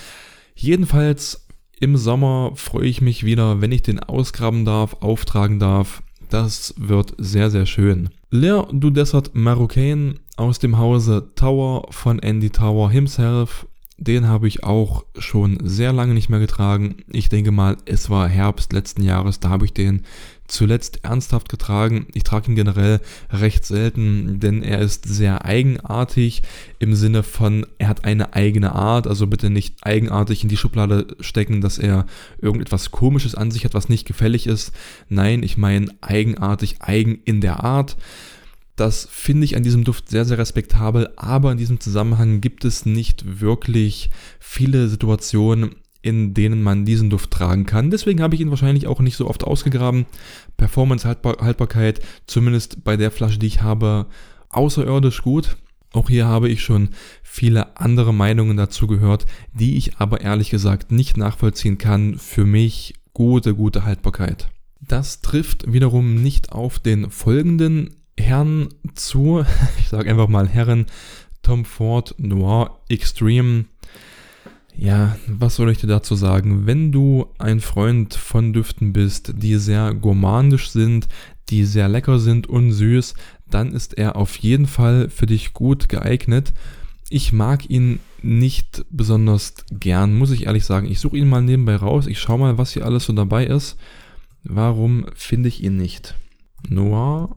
Jedenfalls 0.54 1.46
im 1.80 1.96
Sommer 1.96 2.52
freue 2.54 2.86
ich 2.86 3.00
mich 3.00 3.24
wieder, 3.24 3.60
wenn 3.60 3.72
ich 3.72 3.82
den 3.82 4.00
ausgraben 4.00 4.64
darf, 4.64 4.96
auftragen 5.00 5.58
darf. 5.58 6.02
Das 6.30 6.74
wird 6.78 7.14
sehr, 7.18 7.50
sehr 7.50 7.66
schön. 7.66 8.10
L'air 8.32 8.66
du 8.72 8.90
Desert 8.90 9.34
Marocain 9.34 10.20
aus 10.36 10.58
dem 10.58 10.78
Hause 10.78 11.30
Tower 11.36 11.86
von 11.90 12.18
Andy 12.18 12.50
Tower 12.50 12.90
himself 12.90 13.66
den 13.96 14.26
habe 14.26 14.48
ich 14.48 14.64
auch 14.64 15.04
schon 15.18 15.58
sehr 15.62 15.92
lange 15.92 16.14
nicht 16.14 16.28
mehr 16.28 16.40
getragen. 16.40 16.96
Ich 17.10 17.28
denke 17.28 17.52
mal, 17.52 17.76
es 17.84 18.10
war 18.10 18.28
Herbst 18.28 18.72
letzten 18.72 19.02
Jahres, 19.02 19.38
da 19.38 19.50
habe 19.50 19.64
ich 19.64 19.72
den 19.72 20.02
zuletzt 20.46 21.04
ernsthaft 21.04 21.48
getragen. 21.48 22.06
Ich 22.12 22.24
trage 22.24 22.50
ihn 22.50 22.56
generell 22.56 23.00
recht 23.30 23.64
selten, 23.64 24.40
denn 24.40 24.62
er 24.62 24.80
ist 24.80 25.06
sehr 25.06 25.44
eigenartig 25.44 26.42
im 26.78 26.94
Sinne 26.94 27.22
von, 27.22 27.66
er 27.78 27.88
hat 27.88 28.04
eine 28.04 28.34
eigene 28.34 28.72
Art. 28.74 29.06
Also 29.06 29.26
bitte 29.26 29.48
nicht 29.48 29.76
eigenartig 29.82 30.42
in 30.42 30.48
die 30.48 30.56
Schublade 30.56 31.06
stecken, 31.20 31.60
dass 31.60 31.78
er 31.78 32.04
irgendetwas 32.38 32.90
Komisches 32.90 33.34
an 33.34 33.50
sich 33.50 33.64
hat, 33.64 33.74
was 33.74 33.88
nicht 33.88 34.06
gefällig 34.06 34.46
ist. 34.46 34.72
Nein, 35.08 35.42
ich 35.42 35.56
meine 35.56 35.88
eigenartig, 36.00 36.76
eigen 36.80 37.20
in 37.24 37.40
der 37.40 37.64
Art. 37.64 37.96
Das 38.76 39.06
finde 39.10 39.44
ich 39.44 39.56
an 39.56 39.62
diesem 39.62 39.84
Duft 39.84 40.08
sehr, 40.08 40.24
sehr 40.24 40.38
respektabel, 40.38 41.10
aber 41.16 41.52
in 41.52 41.58
diesem 41.58 41.78
Zusammenhang 41.78 42.40
gibt 42.40 42.64
es 42.64 42.86
nicht 42.86 43.40
wirklich 43.40 44.10
viele 44.40 44.88
Situationen, 44.88 45.76
in 46.02 46.34
denen 46.34 46.62
man 46.62 46.84
diesen 46.84 47.08
Duft 47.08 47.30
tragen 47.30 47.66
kann. 47.66 47.90
Deswegen 47.90 48.20
habe 48.20 48.34
ich 48.34 48.40
ihn 48.40 48.50
wahrscheinlich 48.50 48.86
auch 48.86 49.00
nicht 49.00 49.16
so 49.16 49.28
oft 49.28 49.44
ausgegraben. 49.44 50.06
Performance, 50.56 51.06
Haltbar 51.06 51.38
Haltbarkeit, 51.40 52.00
zumindest 52.26 52.84
bei 52.84 52.96
der 52.96 53.10
Flasche, 53.10 53.38
die 53.38 53.46
ich 53.46 53.62
habe, 53.62 54.06
außerirdisch 54.50 55.22
gut. 55.22 55.56
Auch 55.92 56.10
hier 56.10 56.26
habe 56.26 56.48
ich 56.48 56.62
schon 56.62 56.90
viele 57.22 57.76
andere 57.78 58.12
Meinungen 58.12 58.56
dazu 58.56 58.88
gehört, 58.88 59.26
die 59.52 59.76
ich 59.76 59.96
aber 59.98 60.20
ehrlich 60.20 60.50
gesagt 60.50 60.90
nicht 60.90 61.16
nachvollziehen 61.16 61.78
kann. 61.78 62.18
Für 62.18 62.44
mich 62.44 62.94
gute, 63.14 63.54
gute 63.54 63.84
Haltbarkeit. 63.84 64.48
Das 64.80 65.22
trifft 65.22 65.72
wiederum 65.72 66.16
nicht 66.16 66.52
auf 66.52 66.80
den 66.80 67.10
folgenden 67.10 67.94
Herren 68.18 68.68
zu, 68.94 69.44
ich 69.78 69.88
sage 69.88 70.10
einfach 70.10 70.28
mal 70.28 70.48
Herren, 70.48 70.86
Tom 71.42 71.64
Ford 71.64 72.14
Noir 72.18 72.80
Extreme. 72.88 73.66
Ja, 74.76 75.16
was 75.28 75.56
soll 75.56 75.70
ich 75.70 75.78
dir 75.78 75.86
dazu 75.86 76.16
sagen? 76.16 76.66
Wenn 76.66 76.90
du 76.90 77.26
ein 77.38 77.60
Freund 77.60 78.14
von 78.14 78.52
Düften 78.52 78.92
bist, 78.92 79.34
die 79.36 79.56
sehr 79.56 79.94
gourmandisch 79.94 80.70
sind, 80.70 81.06
die 81.50 81.64
sehr 81.64 81.88
lecker 81.88 82.18
sind 82.18 82.48
und 82.48 82.72
süß, 82.72 83.14
dann 83.48 83.72
ist 83.72 83.96
er 83.96 84.16
auf 84.16 84.36
jeden 84.36 84.66
Fall 84.66 85.10
für 85.10 85.26
dich 85.26 85.52
gut 85.52 85.88
geeignet. 85.88 86.54
Ich 87.10 87.32
mag 87.32 87.68
ihn 87.70 88.00
nicht 88.22 88.84
besonders 88.90 89.54
gern, 89.70 90.16
muss 90.16 90.30
ich 90.30 90.46
ehrlich 90.46 90.64
sagen. 90.64 90.90
Ich 90.90 90.98
suche 90.98 91.18
ihn 91.18 91.28
mal 91.28 91.42
nebenbei 91.42 91.76
raus. 91.76 92.06
Ich 92.06 92.18
schaue 92.18 92.38
mal, 92.38 92.58
was 92.58 92.72
hier 92.72 92.86
alles 92.86 93.04
so 93.04 93.12
dabei 93.12 93.46
ist. 93.46 93.76
Warum 94.42 95.06
finde 95.14 95.48
ich 95.50 95.62
ihn 95.62 95.76
nicht? 95.76 96.16
Noir 96.68 97.36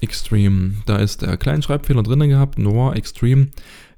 Extreme. 0.00 0.74
Da 0.86 0.96
ist 0.96 1.22
der 1.22 1.36
kleine 1.36 1.62
Schreibfehler 1.62 2.02
drin 2.02 2.28
gehabt. 2.28 2.58
Noir 2.58 2.96
Extreme 2.96 3.48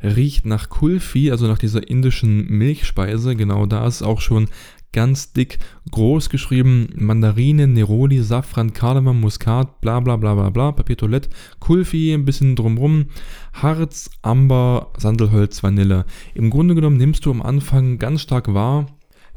riecht 0.03 0.47
nach 0.47 0.69
Kulfi, 0.69 1.31
also 1.31 1.47
nach 1.47 1.59
dieser 1.59 1.89
indischen 1.89 2.47
Milchspeise. 2.49 3.37
Genau 3.37 3.67
da 3.67 3.87
ist 3.87 4.03
auch 4.03 4.21
schon 4.21 4.49
ganz 4.93 5.33
dick 5.33 5.59
groß 5.91 6.29
geschrieben. 6.29 6.89
Mandarine, 6.97 7.67
Neroli, 7.67 8.23
Safran, 8.23 8.73
Kardamom, 8.73 9.21
Muskat, 9.21 9.81
bla 9.81 10.01
bla 10.01 10.17
bla 10.17 10.35
bla 10.35 10.51
bla, 10.51 10.73
Papiertoilette, 10.73 11.31
Kulfi, 11.61 12.13
ein 12.13 12.25
bisschen 12.25 12.57
drumrum, 12.57 13.07
Harz, 13.55 14.11
Amber, 14.23 14.93
Sandelholz, 14.99 15.63
Vanille. 15.63 16.05
Im 16.35 16.51
Grunde 16.51 16.75
genommen 16.75 16.99
nimmst 16.99 17.25
du 17.27 17.31
am 17.31 17.43
Anfang 17.43 17.99
ganz 17.99 18.23
stark 18.23 18.53
wahr 18.53 18.87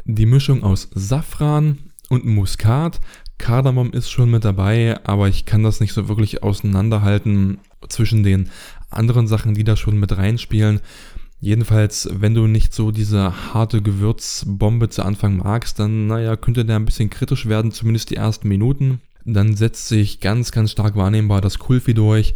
die 0.05 0.27
Mischung 0.27 0.63
aus 0.63 0.89
Safran 0.93 1.79
und 2.09 2.25
Muskat. 2.25 3.01
Kardamom 3.37 3.91
ist 3.91 4.09
schon 4.09 4.31
mit 4.31 4.45
dabei, 4.45 4.99
aber 5.03 5.27
ich 5.27 5.45
kann 5.45 5.63
das 5.63 5.79
nicht 5.79 5.93
so 5.93 6.07
wirklich 6.07 6.43
auseinanderhalten 6.43 7.59
zwischen 7.89 8.23
den 8.23 8.49
anderen 8.89 9.27
Sachen, 9.27 9.53
die 9.53 9.63
da 9.63 9.75
schon 9.75 9.99
mit 9.99 10.17
reinspielen. 10.17 10.79
Jedenfalls, 11.41 12.09
wenn 12.11 12.33
du 12.33 12.47
nicht 12.47 12.73
so 12.73 12.91
diese 12.91 13.53
harte 13.53 13.81
Gewürzbombe 13.81 14.89
zu 14.89 15.03
Anfang 15.03 15.37
magst, 15.37 15.79
dann, 15.79 16.07
naja, 16.07 16.37
könnte 16.37 16.65
der 16.65 16.77
ein 16.77 16.85
bisschen 16.85 17.09
kritisch 17.09 17.45
werden, 17.45 17.71
zumindest 17.71 18.09
die 18.09 18.15
ersten 18.15 18.47
Minuten. 18.47 19.01
Dann 19.25 19.55
setzt 19.55 19.87
sich 19.87 20.21
ganz, 20.21 20.51
ganz 20.51 20.71
stark 20.71 20.95
wahrnehmbar 20.95 21.41
das 21.41 21.59
Kulfi 21.59 21.93
durch, 21.93 22.33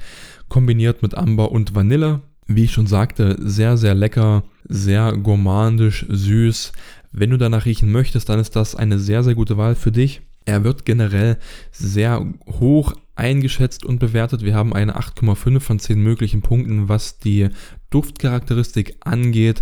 kombiniert 0.47 1.01
mit 1.01 1.15
Amber 1.15 1.51
und 1.51 1.75
Vanille. 1.75 2.21
Wie 2.47 2.65
ich 2.65 2.71
schon 2.71 2.87
sagte, 2.87 3.37
sehr, 3.39 3.77
sehr 3.77 3.93
lecker, 3.93 4.43
sehr 4.67 5.15
gourmandisch, 5.15 6.05
süß. 6.09 6.71
Wenn 7.11 7.29
du 7.29 7.37
danach 7.37 7.65
riechen 7.65 7.91
möchtest, 7.91 8.27
dann 8.29 8.39
ist 8.39 8.55
das 8.55 8.75
eine 8.75 8.99
sehr, 8.99 9.23
sehr 9.23 9.35
gute 9.35 9.57
Wahl 9.57 9.75
für 9.75 9.91
dich. 9.91 10.21
Er 10.45 10.63
wird 10.63 10.85
generell 10.85 11.37
sehr 11.71 12.25
hoch 12.47 12.93
eingeschätzt 13.15 13.85
und 13.85 13.99
bewertet. 13.99 14.43
Wir 14.43 14.55
haben 14.55 14.73
eine 14.73 14.97
8,5 14.97 15.59
von 15.59 15.79
10 15.79 16.01
möglichen 16.01 16.41
Punkten, 16.41 16.89
was 16.89 17.19
die 17.19 17.49
Duftcharakteristik 17.89 18.95
angeht. 19.01 19.61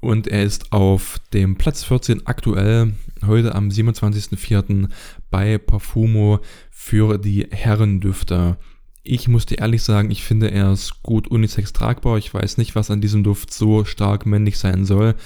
Und 0.00 0.28
er 0.28 0.44
ist 0.44 0.72
auf 0.72 1.18
dem 1.32 1.56
Platz 1.56 1.82
14 1.82 2.26
aktuell, 2.26 2.92
heute 3.26 3.54
am 3.54 3.68
27.04. 3.68 4.88
bei 5.30 5.58
Parfumo 5.58 6.38
für 6.70 7.18
die 7.18 7.48
Herrendüfte. 7.50 8.58
Ich 9.02 9.26
muss 9.26 9.46
dir 9.46 9.58
ehrlich 9.58 9.82
sagen, 9.82 10.10
ich 10.10 10.22
finde, 10.22 10.50
er 10.50 10.72
ist 10.72 11.02
gut 11.02 11.28
unisex 11.28 11.72
tragbar. 11.72 12.18
Ich 12.18 12.32
weiß 12.32 12.58
nicht, 12.58 12.76
was 12.76 12.90
an 12.90 13.00
diesem 13.00 13.24
Duft 13.24 13.52
so 13.52 13.84
stark 13.84 14.24
männlich 14.24 14.58
sein 14.58 14.84
soll, 14.84 15.16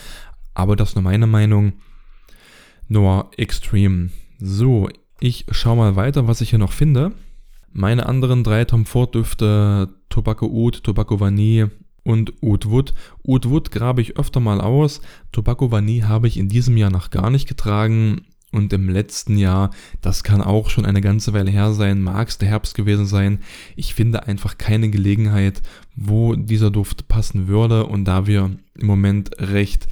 aber 0.54 0.76
das 0.76 0.90
ist 0.90 0.94
nur 0.94 1.04
meine 1.04 1.26
Meinung. 1.26 1.74
Noir 2.88 3.30
Extreme. 3.36 4.10
So, 4.44 4.88
ich 5.20 5.46
schaue 5.52 5.76
mal 5.76 5.94
weiter, 5.94 6.26
was 6.26 6.40
ich 6.40 6.50
hier 6.50 6.58
noch 6.58 6.72
finde. 6.72 7.12
Meine 7.72 8.06
anderen 8.06 8.42
drei 8.42 8.64
Tom 8.64 8.86
Ford 8.86 9.14
Düfte, 9.14 9.88
Tobacco 10.08 10.46
Oud, 10.46 10.82
Tobacco 10.82 11.20
Vanille 11.20 11.70
und 12.02 12.42
Oud 12.42 12.68
Wood. 12.68 12.92
Oud 13.24 13.48
Wood 13.48 13.70
grabe 13.70 14.02
ich 14.02 14.16
öfter 14.16 14.40
mal 14.40 14.60
aus. 14.60 15.00
Tobacco 15.30 15.70
Vanille 15.70 16.08
habe 16.08 16.26
ich 16.26 16.38
in 16.38 16.48
diesem 16.48 16.76
Jahr 16.76 16.90
noch 16.90 17.10
gar 17.10 17.30
nicht 17.30 17.46
getragen. 17.46 18.22
Und 18.50 18.72
im 18.72 18.88
letzten 18.88 19.38
Jahr, 19.38 19.70
das 20.00 20.24
kann 20.24 20.42
auch 20.42 20.70
schon 20.70 20.86
eine 20.86 21.00
ganze 21.00 21.32
Weile 21.32 21.50
her 21.52 21.72
sein, 21.72 22.02
mag 22.02 22.28
es 22.28 22.36
der 22.36 22.48
Herbst 22.48 22.74
gewesen 22.74 23.06
sein. 23.06 23.38
Ich 23.76 23.94
finde 23.94 24.26
einfach 24.26 24.58
keine 24.58 24.90
Gelegenheit, 24.90 25.62
wo 25.94 26.34
dieser 26.34 26.72
Duft 26.72 27.06
passen 27.06 27.46
würde. 27.46 27.86
Und 27.86 28.06
da 28.06 28.26
wir 28.26 28.50
im 28.74 28.86
Moment 28.86 29.30
recht 29.38 29.86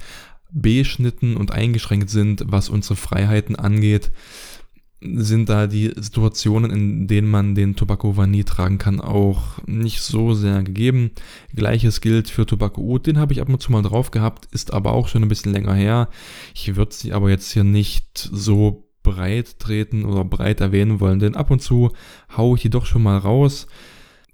beschnitten 0.51 1.37
und 1.37 1.51
eingeschränkt 1.51 2.09
sind, 2.09 2.43
was 2.47 2.69
unsere 2.69 2.95
Freiheiten 2.95 3.55
angeht, 3.55 4.11
sind 5.03 5.49
da 5.49 5.65
die 5.65 5.91
Situationen, 5.95 6.69
in 6.69 7.07
denen 7.07 7.27
man 7.27 7.55
den 7.55 7.75
Tobacco 7.75 8.17
Vanille 8.17 8.45
tragen 8.45 8.77
kann, 8.77 9.01
auch 9.01 9.57
nicht 9.65 10.01
so 10.01 10.35
sehr 10.35 10.61
gegeben. 10.61 11.11
Gleiches 11.55 12.01
gilt 12.01 12.29
für 12.29 12.45
Tobacco 12.45 12.81
Oud, 12.81 13.07
den 13.07 13.17
habe 13.17 13.33
ich 13.33 13.41
ab 13.41 13.49
und 13.49 13.61
zu 13.61 13.71
mal 13.71 13.81
drauf 13.81 14.11
gehabt, 14.11 14.47
ist 14.51 14.73
aber 14.73 14.93
auch 14.93 15.07
schon 15.07 15.23
ein 15.23 15.29
bisschen 15.29 15.53
länger 15.53 15.73
her. 15.73 16.09
Ich 16.53 16.75
würde 16.75 16.93
sie 16.93 17.13
aber 17.13 17.31
jetzt 17.31 17.51
hier 17.51 17.63
nicht 17.63 18.29
so 18.31 18.87
breit 19.01 19.59
treten 19.59 20.05
oder 20.05 20.23
breit 20.23 20.61
erwähnen 20.61 20.99
wollen, 20.99 21.19
denn 21.19 21.35
ab 21.35 21.49
und 21.49 21.63
zu 21.63 21.91
haue 22.37 22.57
ich 22.57 22.61
die 22.61 22.69
doch 22.69 22.85
schon 22.85 23.01
mal 23.01 23.17
raus. 23.17 23.65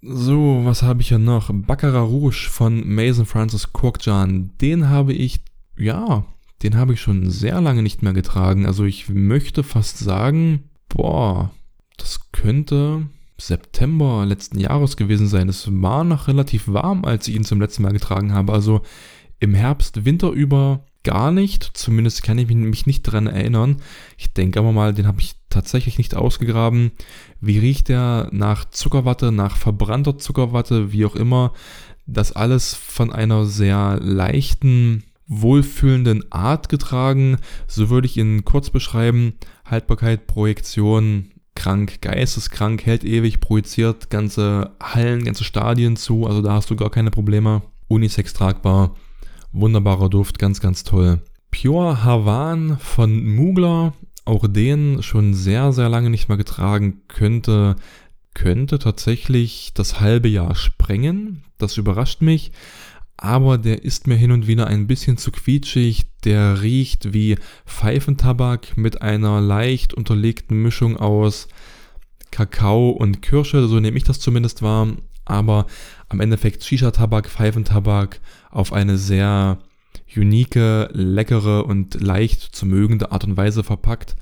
So, 0.01 0.61
was 0.63 0.83
habe 0.83 1.01
ich 1.01 1.07
hier 1.07 1.17
noch? 1.17 1.49
Baccarat 1.51 2.09
Rouge 2.09 2.47
von 2.49 2.87
Mason 2.87 3.25
Francis 3.25 3.71
Corkjan. 3.71 4.51
Den 4.61 4.89
habe 4.89 5.13
ich 5.13 5.39
ja, 5.77 6.25
den 6.63 6.75
habe 6.75 6.93
ich 6.93 7.01
schon 7.01 7.29
sehr 7.29 7.61
lange 7.61 7.83
nicht 7.83 8.01
mehr 8.01 8.13
getragen. 8.13 8.65
Also 8.65 8.85
ich 8.85 9.09
möchte 9.09 9.63
fast 9.63 9.97
sagen, 9.99 10.69
boah, 10.89 11.51
das 11.97 12.31
könnte 12.31 13.07
September 13.37 14.25
letzten 14.25 14.59
Jahres 14.59 14.97
gewesen 14.97 15.27
sein. 15.27 15.49
Es 15.49 15.69
war 15.71 16.03
noch 16.03 16.27
relativ 16.27 16.67
warm, 16.67 17.05
als 17.05 17.27
ich 17.27 17.35
ihn 17.35 17.43
zum 17.43 17.61
letzten 17.61 17.83
Mal 17.83 17.93
getragen 17.93 18.33
habe. 18.33 18.53
Also 18.53 18.81
im 19.39 19.53
Herbst, 19.53 20.05
Winter 20.05 20.31
über 20.31 20.85
gar 21.03 21.31
nicht. 21.31 21.63
Zumindest 21.73 22.23
kann 22.23 22.39
ich 22.39 22.47
mich 22.47 22.85
nicht 22.85 23.07
daran 23.07 23.27
erinnern. 23.27 23.77
Ich 24.17 24.33
denke 24.33 24.59
aber 24.59 24.71
mal, 24.71 24.93
den 24.93 25.07
habe 25.07 25.21
ich 25.21 25.35
tatsächlich 25.49 25.97
nicht 25.97 26.15
ausgegraben. 26.15 26.91
Wie 27.39 27.59
riecht 27.59 27.89
der 27.89 28.29
nach 28.31 28.65
Zuckerwatte, 28.65 29.31
nach 29.31 29.55
verbrannter 29.55 30.17
Zuckerwatte, 30.17 30.91
wie 30.91 31.05
auch 31.05 31.15
immer. 31.15 31.53
Das 32.07 32.31
alles 32.31 32.73
von 32.73 33.13
einer 33.13 33.45
sehr 33.45 33.99
leichten 34.01 35.03
wohlfühlenden 35.27 36.31
Art 36.31 36.69
getragen. 36.69 37.37
So 37.67 37.89
würde 37.89 38.07
ich 38.07 38.17
ihn 38.17 38.45
kurz 38.45 38.69
beschreiben. 38.69 39.33
Haltbarkeit, 39.65 40.27
Projektion, 40.27 41.31
krank, 41.55 42.01
geisteskrank, 42.01 42.85
hält 42.85 43.03
ewig, 43.03 43.39
projiziert 43.39 44.09
ganze 44.09 44.71
Hallen, 44.81 45.23
ganze 45.23 45.43
Stadien 45.43 45.95
zu. 45.97 46.25
Also 46.25 46.41
da 46.41 46.53
hast 46.53 46.69
du 46.69 46.75
gar 46.75 46.89
keine 46.89 47.11
Probleme. 47.11 47.61
Unisex 47.87 48.33
tragbar. 48.33 48.95
Wunderbarer 49.51 50.09
Duft, 50.09 50.39
ganz, 50.39 50.59
ganz 50.59 50.83
toll. 50.83 51.21
Pure 51.51 52.03
Havan 52.03 52.77
von 52.79 53.25
Mugler. 53.35 53.93
Auch 54.25 54.45
den 54.47 55.01
schon 55.03 55.33
sehr, 55.33 55.71
sehr 55.71 55.89
lange 55.89 56.09
nicht 56.09 56.27
mehr 56.27 56.37
getragen. 56.37 57.01
Könnte, 57.07 57.77
könnte 58.33 58.77
tatsächlich 58.77 59.71
das 59.73 59.99
halbe 60.01 60.27
Jahr 60.27 60.53
sprengen. 60.53 61.43
Das 61.57 61.77
überrascht 61.77 62.21
mich 62.21 62.51
aber 63.17 63.57
der 63.57 63.83
ist 63.83 64.05
mir 64.05 64.15
hin 64.15 64.31
und 64.31 64.45
wieder 64.45 64.67
ein 64.67 64.85
bisschen 64.85 65.17
zu 65.17 65.31
quietschig. 65.31 66.05
Der 66.23 66.61
riecht 66.61 67.13
wie 67.13 67.37
Pfeifentabak 67.65 68.77
mit 68.77 69.01
einer 69.01 69.41
leicht 69.41 69.93
unterlegten 69.95 70.61
Mischung 70.61 70.97
aus 70.97 71.47
Kakao 72.29 72.91
und 72.91 73.21
Kirsche, 73.21 73.67
so 73.67 73.79
nehme 73.79 73.97
ich 73.97 74.03
das 74.03 74.19
zumindest 74.19 74.61
wahr. 74.61 74.87
Aber 75.25 75.65
am 76.09 76.19
Endeffekt 76.19 76.63
Shisha-Tabak, 76.63 77.27
Pfeifentabak 77.27 78.21
auf 78.51 78.71
eine 78.71 78.97
sehr 78.97 79.57
unique, 80.15 80.89
leckere 80.93 81.65
und 81.65 81.99
leicht 81.99 82.55
zu 82.55 82.65
mögende 82.65 83.11
Art 83.11 83.23
und 83.23 83.35
Weise 83.35 83.63
verpackt. 83.63 84.15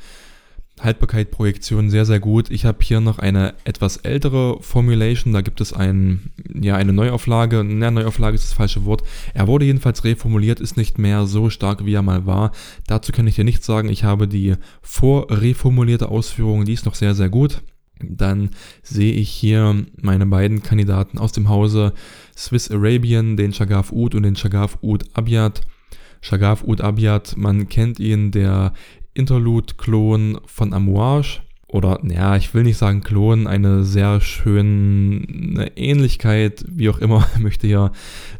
Haltbarkeit, 0.82 1.32
Projektion 1.32 1.89
sehr, 1.89 2.05
sehr 2.05 2.20
gut. 2.20 2.51
Ich 2.51 2.65
habe 2.65 2.79
hier 2.82 3.00
noch 3.00 3.17
eine 3.17 3.53
etwas 3.63 3.98
ältere 3.98 4.62
Formulation. 4.62 5.34
Da 5.34 5.41
gibt 5.41 5.62
es 5.62 5.72
ein, 5.72 6.32
ja, 6.53 6.75
eine 6.75 6.91
Neuauflage. 6.91 7.63
Ne, 7.63 7.91
Neuauflage 7.91 8.36
ist 8.36 8.44
das 8.44 8.53
falsche 8.53 8.86
Wort. 8.86 9.03
Er 9.34 9.48
wurde 9.48 9.65
jedenfalls 9.65 10.03
reformuliert, 10.03 10.60
ist 10.60 10.75
nicht 10.75 10.98
mehr 10.98 11.27
so 11.27 11.50
stark, 11.50 11.86
wie 11.86 11.94
er 11.94 12.01
mal 12.01 12.25
war. 12.25 12.51
Dazu 12.88 13.13
kann 13.13 13.25
ich 13.25 13.36
dir 13.36 13.46
nichts 13.46 13.65
sagen. 13.65 13.88
Ich 13.88 14.03
habe 14.03 14.27
die 14.27 14.55
vorreformulierte 14.82 16.10
Ausführung, 16.10 16.65
die 16.65 16.74
ist 16.74 16.86
noch 16.86 16.96
sehr, 16.96 17.15
sehr 17.15 17.29
gut. 17.29 17.62
Dann 18.01 18.50
sehe 18.84 19.13
ich 19.13 19.29
hier 19.29 19.86
meine 20.01 20.25
beiden 20.25 20.62
Kandidaten 20.62 21.17
aus 21.17 21.32
dem 21.32 21.48
Hause 21.48 21.94
Swiss 22.36 22.70
Arabian, 22.70 23.38
den 23.38 23.53
Shagaf 23.53 23.94
Ud 23.94 24.13
und 24.13 24.24
den 24.24 24.36
Shagaf 24.36 24.77
Ud 24.82 25.05
Abiat. 25.13 25.62
Shagaf 26.20 26.63
Ud 26.65 26.82
Abiat, 26.82 27.38
man 27.38 27.70
kennt 27.70 28.00
ihn, 28.00 28.32
der 28.32 28.74
Interlude-Klon 29.15 30.39
von 30.45 30.74
Amouage. 30.74 31.41
Oder, 31.67 32.00
ja, 32.03 32.36
ich 32.38 32.53
will 32.53 32.63
nicht 32.63 32.77
sagen 32.77 33.01
Klon, 33.01 33.48
eine 33.48 33.84
sehr 33.84 34.22
schöne 34.22 35.72
Ähnlichkeit, 35.75 36.63
wie 36.69 36.89
auch 36.89 37.00
immer, 37.00 37.27
möchte 37.39 37.67
ja 37.67 37.91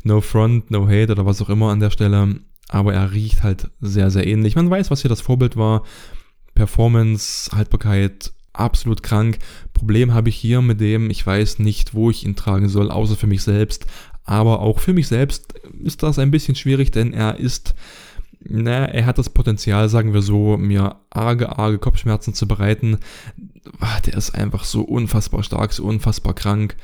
No 0.04 0.22
Front, 0.22 0.70
No 0.70 0.88
Hate 0.88 1.12
oder 1.12 1.26
was 1.26 1.42
auch 1.42 1.50
immer 1.50 1.72
an 1.72 1.80
der 1.80 1.90
Stelle. 1.90 2.36
Aber 2.70 2.94
er 2.94 3.12
riecht 3.12 3.44
halt 3.44 3.70
sehr, 3.82 4.12
sehr 4.12 4.28
ähnlich. 4.28 4.56
Man 4.56 4.70
weiß, 4.70 4.92
was 4.92 5.02
hier 5.02 5.10
das 5.10 5.22
Vorbild 5.22 5.58
war. 5.58 5.84
Performance, 6.54 7.52
Haltbarkeit, 7.56 8.32
absolut 8.54 9.04
krank. 9.04 9.40
Problem 9.74 10.14
habe 10.14 10.30
ich 10.30 10.36
hier 10.36 10.62
mit 10.62 10.80
dem, 10.80 11.10
ich 11.10 11.26
weiß 11.26 11.60
nicht, 11.60 11.94
wo 11.94 12.10
ich 12.10 12.26
ihn 12.26 12.36
tragen 12.36 12.70
soll, 12.70 12.92
außer 12.92 13.16
für 13.16 13.28
mich 13.28 13.44
selbst. 13.44 13.86
Aber 14.24 14.62
auch 14.62 14.80
für 14.80 14.94
mich 14.94 15.08
selbst 15.08 15.54
ist 15.84 16.04
das 16.04 16.18
ein 16.18 16.32
bisschen 16.32 16.56
schwierig, 16.56 16.92
denn 16.92 17.14
er 17.14 17.38
ist 17.38 17.76
na, 18.48 18.86
er 18.86 19.06
hat 19.06 19.18
das 19.18 19.30
Potenzial, 19.30 19.90
sagen 19.90 20.14
wir 20.14 20.22
so, 20.22 20.58
mir 20.58 20.98
arge, 21.10 21.58
arge 21.58 21.80
Kopfschmerzen 21.80 22.34
zu 22.34 22.48
bereiten. 22.48 23.00
Ah, 23.80 24.00
der 24.06 24.16
ist 24.16 24.36
einfach 24.36 24.64
so 24.64 24.82
unfassbar 24.82 25.44
stark, 25.44 25.74
so 25.74 25.84
unfassbar 25.84 26.34
krank. 26.34 26.76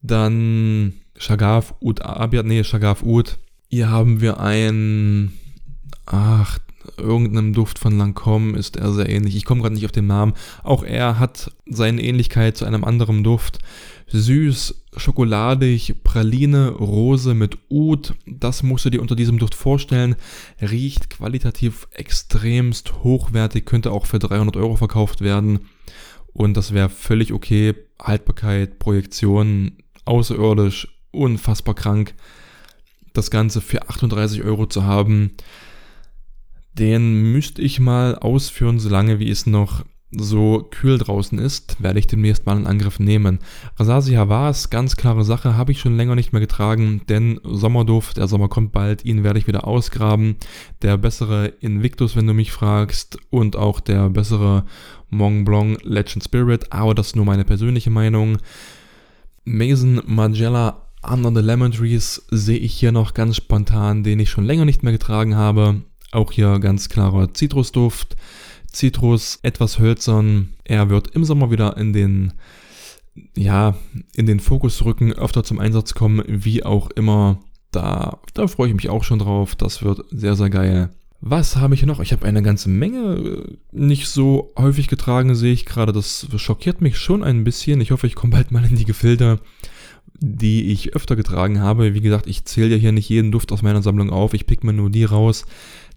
Dann 0.00 0.94
Shagaf 1.16 1.74
Ud 1.80 2.02
Abiyat, 2.02 2.46
nee, 2.46 2.64
Shagaf 2.64 3.02
Ud. 3.02 3.38
Hier 3.68 3.90
haben 3.90 4.20
wir 4.20 4.40
ein, 4.40 5.32
ach, 6.06 6.58
irgendeinem 6.96 7.52
Duft 7.52 7.78
von 7.78 7.96
Lancome 7.98 8.56
ist 8.56 8.76
er 8.76 8.92
sehr 8.92 9.08
ähnlich. 9.08 9.36
Ich 9.36 9.44
komme 9.44 9.60
gerade 9.60 9.74
nicht 9.74 9.84
auf 9.84 9.92
den 9.92 10.06
Namen. 10.06 10.32
Auch 10.62 10.82
er 10.82 11.18
hat 11.18 11.52
seine 11.66 12.02
Ähnlichkeit 12.02 12.56
zu 12.56 12.64
einem 12.64 12.84
anderen 12.84 13.22
Duft. 13.22 13.58
Süß, 14.08 14.81
schokoladig, 14.96 16.02
Praline, 16.04 16.70
Rose 16.70 17.34
mit 17.34 17.58
Oud. 17.70 18.14
Das 18.26 18.62
musst 18.62 18.84
du 18.84 18.90
dir 18.90 19.00
unter 19.00 19.16
diesem 19.16 19.38
Duft 19.38 19.54
vorstellen. 19.54 20.16
Riecht 20.60 21.10
qualitativ 21.10 21.88
extremst 21.92 23.02
hochwertig, 23.02 23.64
könnte 23.64 23.92
auch 23.92 24.06
für 24.06 24.18
300 24.18 24.56
Euro 24.56 24.76
verkauft 24.76 25.20
werden. 25.20 25.60
Und 26.32 26.56
das 26.56 26.72
wäre 26.72 26.88
völlig 26.88 27.32
okay. 27.32 27.74
Haltbarkeit, 28.00 28.78
Projektion, 28.78 29.78
außerirdisch, 30.04 30.88
unfassbar 31.10 31.74
krank. 31.74 32.14
Das 33.12 33.30
Ganze 33.30 33.60
für 33.60 33.88
38 33.88 34.42
Euro 34.42 34.66
zu 34.66 34.84
haben, 34.84 35.32
den 36.72 37.32
müsste 37.32 37.60
ich 37.60 37.80
mal 37.80 38.16
ausführen, 38.16 38.80
solange 38.80 39.18
wie 39.18 39.30
es 39.30 39.46
noch 39.46 39.84
so 40.14 40.68
kühl 40.70 40.98
draußen 40.98 41.38
ist, 41.38 41.82
werde 41.82 41.98
ich 41.98 42.06
demnächst 42.06 42.46
mal 42.46 42.56
einen 42.56 42.66
Angriff 42.66 42.98
nehmen. 42.98 43.38
Rasasi 43.78 44.14
Havas, 44.14 44.70
ganz 44.70 44.96
klare 44.96 45.24
Sache, 45.24 45.56
habe 45.56 45.72
ich 45.72 45.80
schon 45.80 45.96
länger 45.96 46.14
nicht 46.14 46.32
mehr 46.32 46.40
getragen, 46.40 47.02
denn 47.08 47.40
Sommerduft, 47.42 48.18
der 48.18 48.28
Sommer 48.28 48.48
kommt 48.48 48.72
bald, 48.72 49.04
ihn 49.04 49.24
werde 49.24 49.38
ich 49.38 49.46
wieder 49.46 49.66
ausgraben. 49.66 50.36
Der 50.82 50.98
bessere 50.98 51.46
Invictus, 51.60 52.14
wenn 52.14 52.26
du 52.26 52.34
mich 52.34 52.52
fragst, 52.52 53.18
und 53.30 53.56
auch 53.56 53.80
der 53.80 54.10
bessere 54.10 54.64
Mont 55.08 55.44
Blanc 55.44 55.78
Legend 55.82 56.24
Spirit, 56.24 56.72
aber 56.72 56.94
das 56.94 57.08
ist 57.08 57.16
nur 57.16 57.24
meine 57.24 57.44
persönliche 57.44 57.90
Meinung. 57.90 58.38
Mason 59.44 60.00
Magella 60.06 60.82
Under 61.04 61.32
the 61.34 61.44
Lemon 61.44 61.72
Trees 61.72 62.22
sehe 62.30 62.58
ich 62.58 62.74
hier 62.74 62.92
noch 62.92 63.12
ganz 63.12 63.36
spontan, 63.36 64.04
den 64.04 64.20
ich 64.20 64.30
schon 64.30 64.44
länger 64.44 64.64
nicht 64.64 64.84
mehr 64.84 64.92
getragen 64.92 65.34
habe. 65.34 65.82
Auch 66.12 66.30
hier 66.30 66.60
ganz 66.60 66.88
klarer 66.88 67.34
Zitrusduft. 67.34 68.16
Zitrus 68.72 69.38
etwas 69.42 69.78
hölzern. 69.78 70.54
Er 70.64 70.90
wird 70.90 71.08
im 71.08 71.24
Sommer 71.24 71.50
wieder 71.50 71.76
in 71.76 71.92
den, 71.92 72.32
ja, 73.36 73.76
in 74.14 74.26
den 74.26 74.40
Fokus 74.40 74.84
rücken, 74.84 75.12
öfter 75.12 75.44
zum 75.44 75.58
Einsatz 75.58 75.94
kommen, 75.94 76.22
wie 76.26 76.64
auch 76.64 76.90
immer. 76.90 77.40
Da, 77.70 78.18
da 78.34 78.46
freue 78.48 78.68
ich 78.68 78.74
mich 78.74 78.90
auch 78.90 79.04
schon 79.04 79.18
drauf. 79.18 79.54
Das 79.54 79.82
wird 79.82 80.04
sehr, 80.10 80.36
sehr 80.36 80.50
geil. 80.50 80.90
Was 81.24 81.54
habe 81.54 81.74
ich 81.74 81.86
noch? 81.86 82.00
Ich 82.00 82.12
habe 82.12 82.26
eine 82.26 82.42
ganze 82.42 82.68
Menge 82.68 83.14
äh, 83.14 83.56
nicht 83.70 84.08
so 84.08 84.52
häufig 84.58 84.88
getragen, 84.88 85.36
sehe 85.36 85.52
ich 85.52 85.66
gerade. 85.66 85.92
Das 85.92 86.26
schockiert 86.36 86.80
mich 86.80 86.98
schon 86.98 87.22
ein 87.22 87.44
bisschen. 87.44 87.80
Ich 87.80 87.92
hoffe, 87.92 88.08
ich 88.08 88.16
komme 88.16 88.32
bald 88.32 88.50
mal 88.50 88.64
in 88.64 88.74
die 88.74 88.84
Gefilde, 88.84 89.38
die 90.18 90.72
ich 90.72 90.96
öfter 90.96 91.14
getragen 91.14 91.60
habe. 91.60 91.94
Wie 91.94 92.00
gesagt, 92.00 92.26
ich 92.26 92.44
zähle 92.44 92.70
ja 92.70 92.76
hier 92.76 92.90
nicht 92.90 93.08
jeden 93.08 93.30
Duft 93.30 93.52
aus 93.52 93.62
meiner 93.62 93.82
Sammlung 93.82 94.10
auf. 94.10 94.34
Ich 94.34 94.46
pick 94.46 94.64
mir 94.64 94.72
nur 94.72 94.90
die 94.90 95.04
raus, 95.04 95.46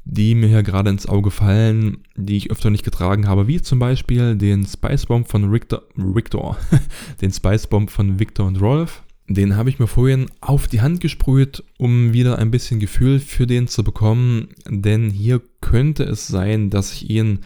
die 0.05 0.35
mir 0.35 0.47
hier 0.47 0.63
gerade 0.63 0.91
ins 0.91 1.07
Auge 1.07 1.31
fallen, 1.31 1.97
die 2.15 2.37
ich 2.37 2.51
öfter 2.51 2.69
nicht 2.69 2.85
getragen 2.85 3.27
habe, 3.27 3.47
wie 3.47 3.61
zum 3.61 3.79
Beispiel 3.79 4.35
den 4.35 4.65
Spice 4.65 5.07
Bomb 5.07 5.27
von 5.27 5.49
Richter, 5.49 5.83
Victor, 5.95 6.57
den 7.21 7.33
Spice 7.33 7.67
Bomb 7.67 7.89
von 7.89 8.19
Victor 8.19 8.45
und 8.45 8.61
Rolf. 8.61 9.01
Den 9.27 9.55
habe 9.55 9.69
ich 9.69 9.79
mir 9.79 9.87
vorhin 9.87 10.27
auf 10.39 10.67
die 10.67 10.81
Hand 10.81 11.01
gesprüht, 11.01 11.63
um 11.79 12.13
wieder 12.13 12.37
ein 12.37 12.51
bisschen 12.51 12.79
Gefühl 12.79 13.19
für 13.19 13.47
den 13.47 13.67
zu 13.67 13.83
bekommen, 13.83 14.49
denn 14.69 15.09
hier 15.09 15.41
könnte 15.61 16.03
es 16.03 16.27
sein, 16.27 16.69
dass 16.69 16.93
ich 16.93 17.09
ihn 17.09 17.39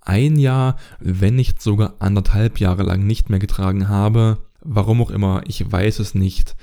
ein 0.00 0.36
Jahr, 0.36 0.76
wenn 0.98 1.36
nicht 1.36 1.62
sogar 1.62 1.94
anderthalb 2.00 2.58
Jahre 2.58 2.82
lang 2.82 3.06
nicht 3.06 3.30
mehr 3.30 3.38
getragen 3.38 3.88
habe. 3.88 4.38
Warum 4.60 5.00
auch 5.00 5.10
immer, 5.10 5.42
ich 5.46 5.70
weiß 5.70 6.00
es 6.00 6.16
nicht. 6.16 6.56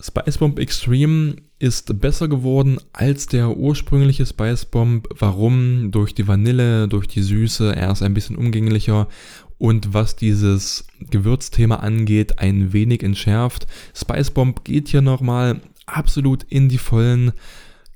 Spice 0.00 0.38
Bomb 0.38 0.58
Extreme 0.58 1.36
ist 1.58 2.00
besser 2.00 2.28
geworden 2.28 2.78
als 2.92 3.26
der 3.26 3.56
ursprüngliche 3.56 4.26
Spice 4.26 4.64
Bomb. 4.64 5.08
Warum? 5.18 5.90
Durch 5.92 6.14
die 6.14 6.26
Vanille, 6.26 6.88
durch 6.88 7.06
die 7.06 7.22
Süße, 7.22 7.74
er 7.74 7.92
ist 7.92 8.02
ein 8.02 8.14
bisschen 8.14 8.36
umgänglicher 8.36 9.08
und 9.58 9.94
was 9.94 10.16
dieses 10.16 10.86
Gewürzthema 11.10 11.76
angeht, 11.76 12.38
ein 12.38 12.72
wenig 12.72 13.02
entschärft. 13.02 13.66
Spice 13.94 14.30
Bomb 14.30 14.64
geht 14.64 14.88
hier 14.88 15.00
nochmal 15.00 15.60
absolut 15.86 16.42
in 16.44 16.68
die 16.68 16.78
vollen 16.78 17.32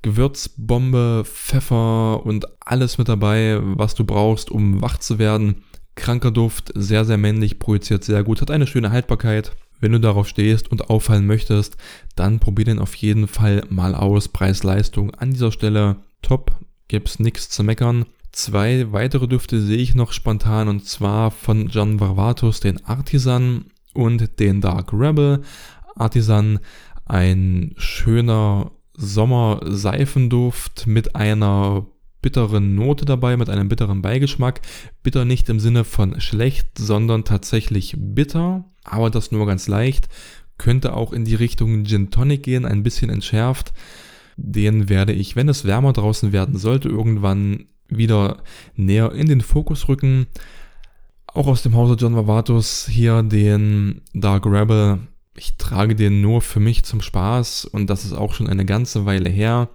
Gewürzbombe, 0.03 1.25
Pfeffer 1.25 2.25
und 2.25 2.47
alles 2.61 2.99
mit 2.99 3.09
dabei, 3.09 3.59
was 3.61 3.95
du 3.95 4.05
brauchst, 4.05 4.51
um 4.51 4.81
wach 4.81 4.99
zu 4.99 5.19
werden. 5.19 5.65
Kranker 5.97 6.31
Duft, 6.31 6.73
sehr, 6.77 7.05
sehr 7.05 7.19
männlich, 7.19 7.59
projiziert 7.59 8.05
sehr 8.05 8.23
gut, 8.23 8.41
hat 8.41 8.53
eine 8.53 8.69
schöne 8.69 8.93
Haltbarkeit. 8.93 9.57
Wenn 9.81 9.93
du 9.93 10.01
darauf 10.01 10.29
stehst 10.29 10.71
und 10.71 10.91
auffallen 10.91 11.27
möchtest, 11.27 11.77
dann 12.17 12.41
probier 12.41 12.65
den 12.65 12.79
auf 12.79 12.95
jeden 12.95 13.29
Fall 13.29 13.65
mal 13.71 13.95
aus. 13.95 14.29
Preis-Leistung 14.29 15.15
an 15.15 15.31
dieser 15.31 15.53
Stelle 15.53 15.97
top, 16.23 16.53
gibt's 16.89 17.19
nichts 17.19 17.49
zu 17.49 17.63
meckern. 17.63 18.07
Zwei 18.33 18.93
weitere 18.93 19.29
Düfte 19.29 19.61
sehe 19.61 19.79
ich 19.79 19.95
noch 19.95 20.13
spontan 20.13 20.69
und 20.69 20.85
zwar 20.85 21.31
von 21.31 21.69
John 21.69 22.01
Varvatos 22.01 22.61
den 22.61 22.85
Artisan 22.85 23.67
und 23.95 24.39
den 24.39 24.61
Dark 24.61 24.93
Rebel. 24.93 25.43
Artisan, 25.97 26.61
ein 27.05 27.75
schöner 27.77 28.73
Sommer-Seifenduft 28.95 30.87
mit 30.87 31.17
einer 31.17 31.87
bitteren 32.21 32.75
Note 32.75 33.05
dabei, 33.05 33.37
mit 33.37 33.49
einem 33.49 33.69
bitteren 33.69 34.03
Beigeschmack. 34.03 34.61
Bitter 35.03 35.25
nicht 35.25 35.49
im 35.49 35.61
Sinne 35.61 35.85
von 35.85 36.21
schlecht, 36.21 36.77
sondern 36.79 37.25
tatsächlich 37.25 37.95
bitter 37.97 38.65
aber 38.91 39.11
das 39.11 39.33
nur 39.33 39.47
ganz 39.47 39.69
leicht. 39.69 40.09
Könnte 40.57 40.95
auch 40.95 41.13
in 41.13 41.25
die 41.25 41.35
Richtung 41.35 41.85
Gin 41.85 42.11
Tonic 42.11 42.43
gehen, 42.43 42.65
ein 42.65 42.83
bisschen 42.83 43.11
entschärft. 43.11 43.73
Den 44.37 44.89
werde 44.89 45.13
ich, 45.13 45.37
wenn 45.37 45.49
es 45.49 45.65
wärmer 45.65 45.93
draußen 45.93 46.33
werden 46.33 46.57
sollte, 46.57 46.89
irgendwann 46.89 47.67
wieder 47.89 48.43
näher 48.75 49.13
in 49.13 49.29
den 49.29 49.41
Fokus 49.41 49.89
rücken. 49.89 50.27
Auch 51.27 51.47
aus 51.47 51.63
dem 51.63 51.75
Hause 51.75 51.97
John 51.99 52.17
Vavatus 52.17 52.87
hier 52.89 53.23
den 53.23 54.03
Dark 54.15 54.47
Rebel. 54.47 55.01
Ich 55.37 55.57
trage 55.57 55.95
den 55.95 56.21
nur 56.21 56.41
für 56.41 56.61
mich 56.61 56.85
zum 56.85 57.01
Spaß 57.01 57.67
und 57.67 57.89
das 57.89 58.05
ist 58.05 58.13
auch 58.13 58.35
schon 58.35 58.49
eine 58.49 58.65
ganze 58.65 59.07
Weile 59.07 59.31
her. 59.31 59.69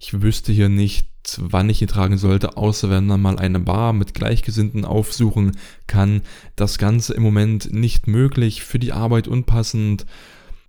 Ich 0.00 0.20
wüsste 0.22 0.52
hier 0.52 0.68
nicht, 0.68 1.08
wann 1.38 1.68
ich 1.68 1.82
ihn 1.82 1.88
tragen 1.88 2.18
sollte, 2.18 2.56
außer 2.56 2.90
wenn 2.90 3.06
man 3.06 3.20
mal 3.20 3.38
eine 3.38 3.60
Bar 3.60 3.92
mit 3.92 4.14
Gleichgesinnten 4.14 4.84
aufsuchen 4.84 5.56
kann. 5.86 6.22
Das 6.56 6.78
Ganze 6.78 7.14
im 7.14 7.22
Moment 7.22 7.72
nicht 7.72 8.06
möglich, 8.06 8.62
für 8.62 8.78
die 8.78 8.92
Arbeit 8.92 9.28
unpassend. 9.28 10.06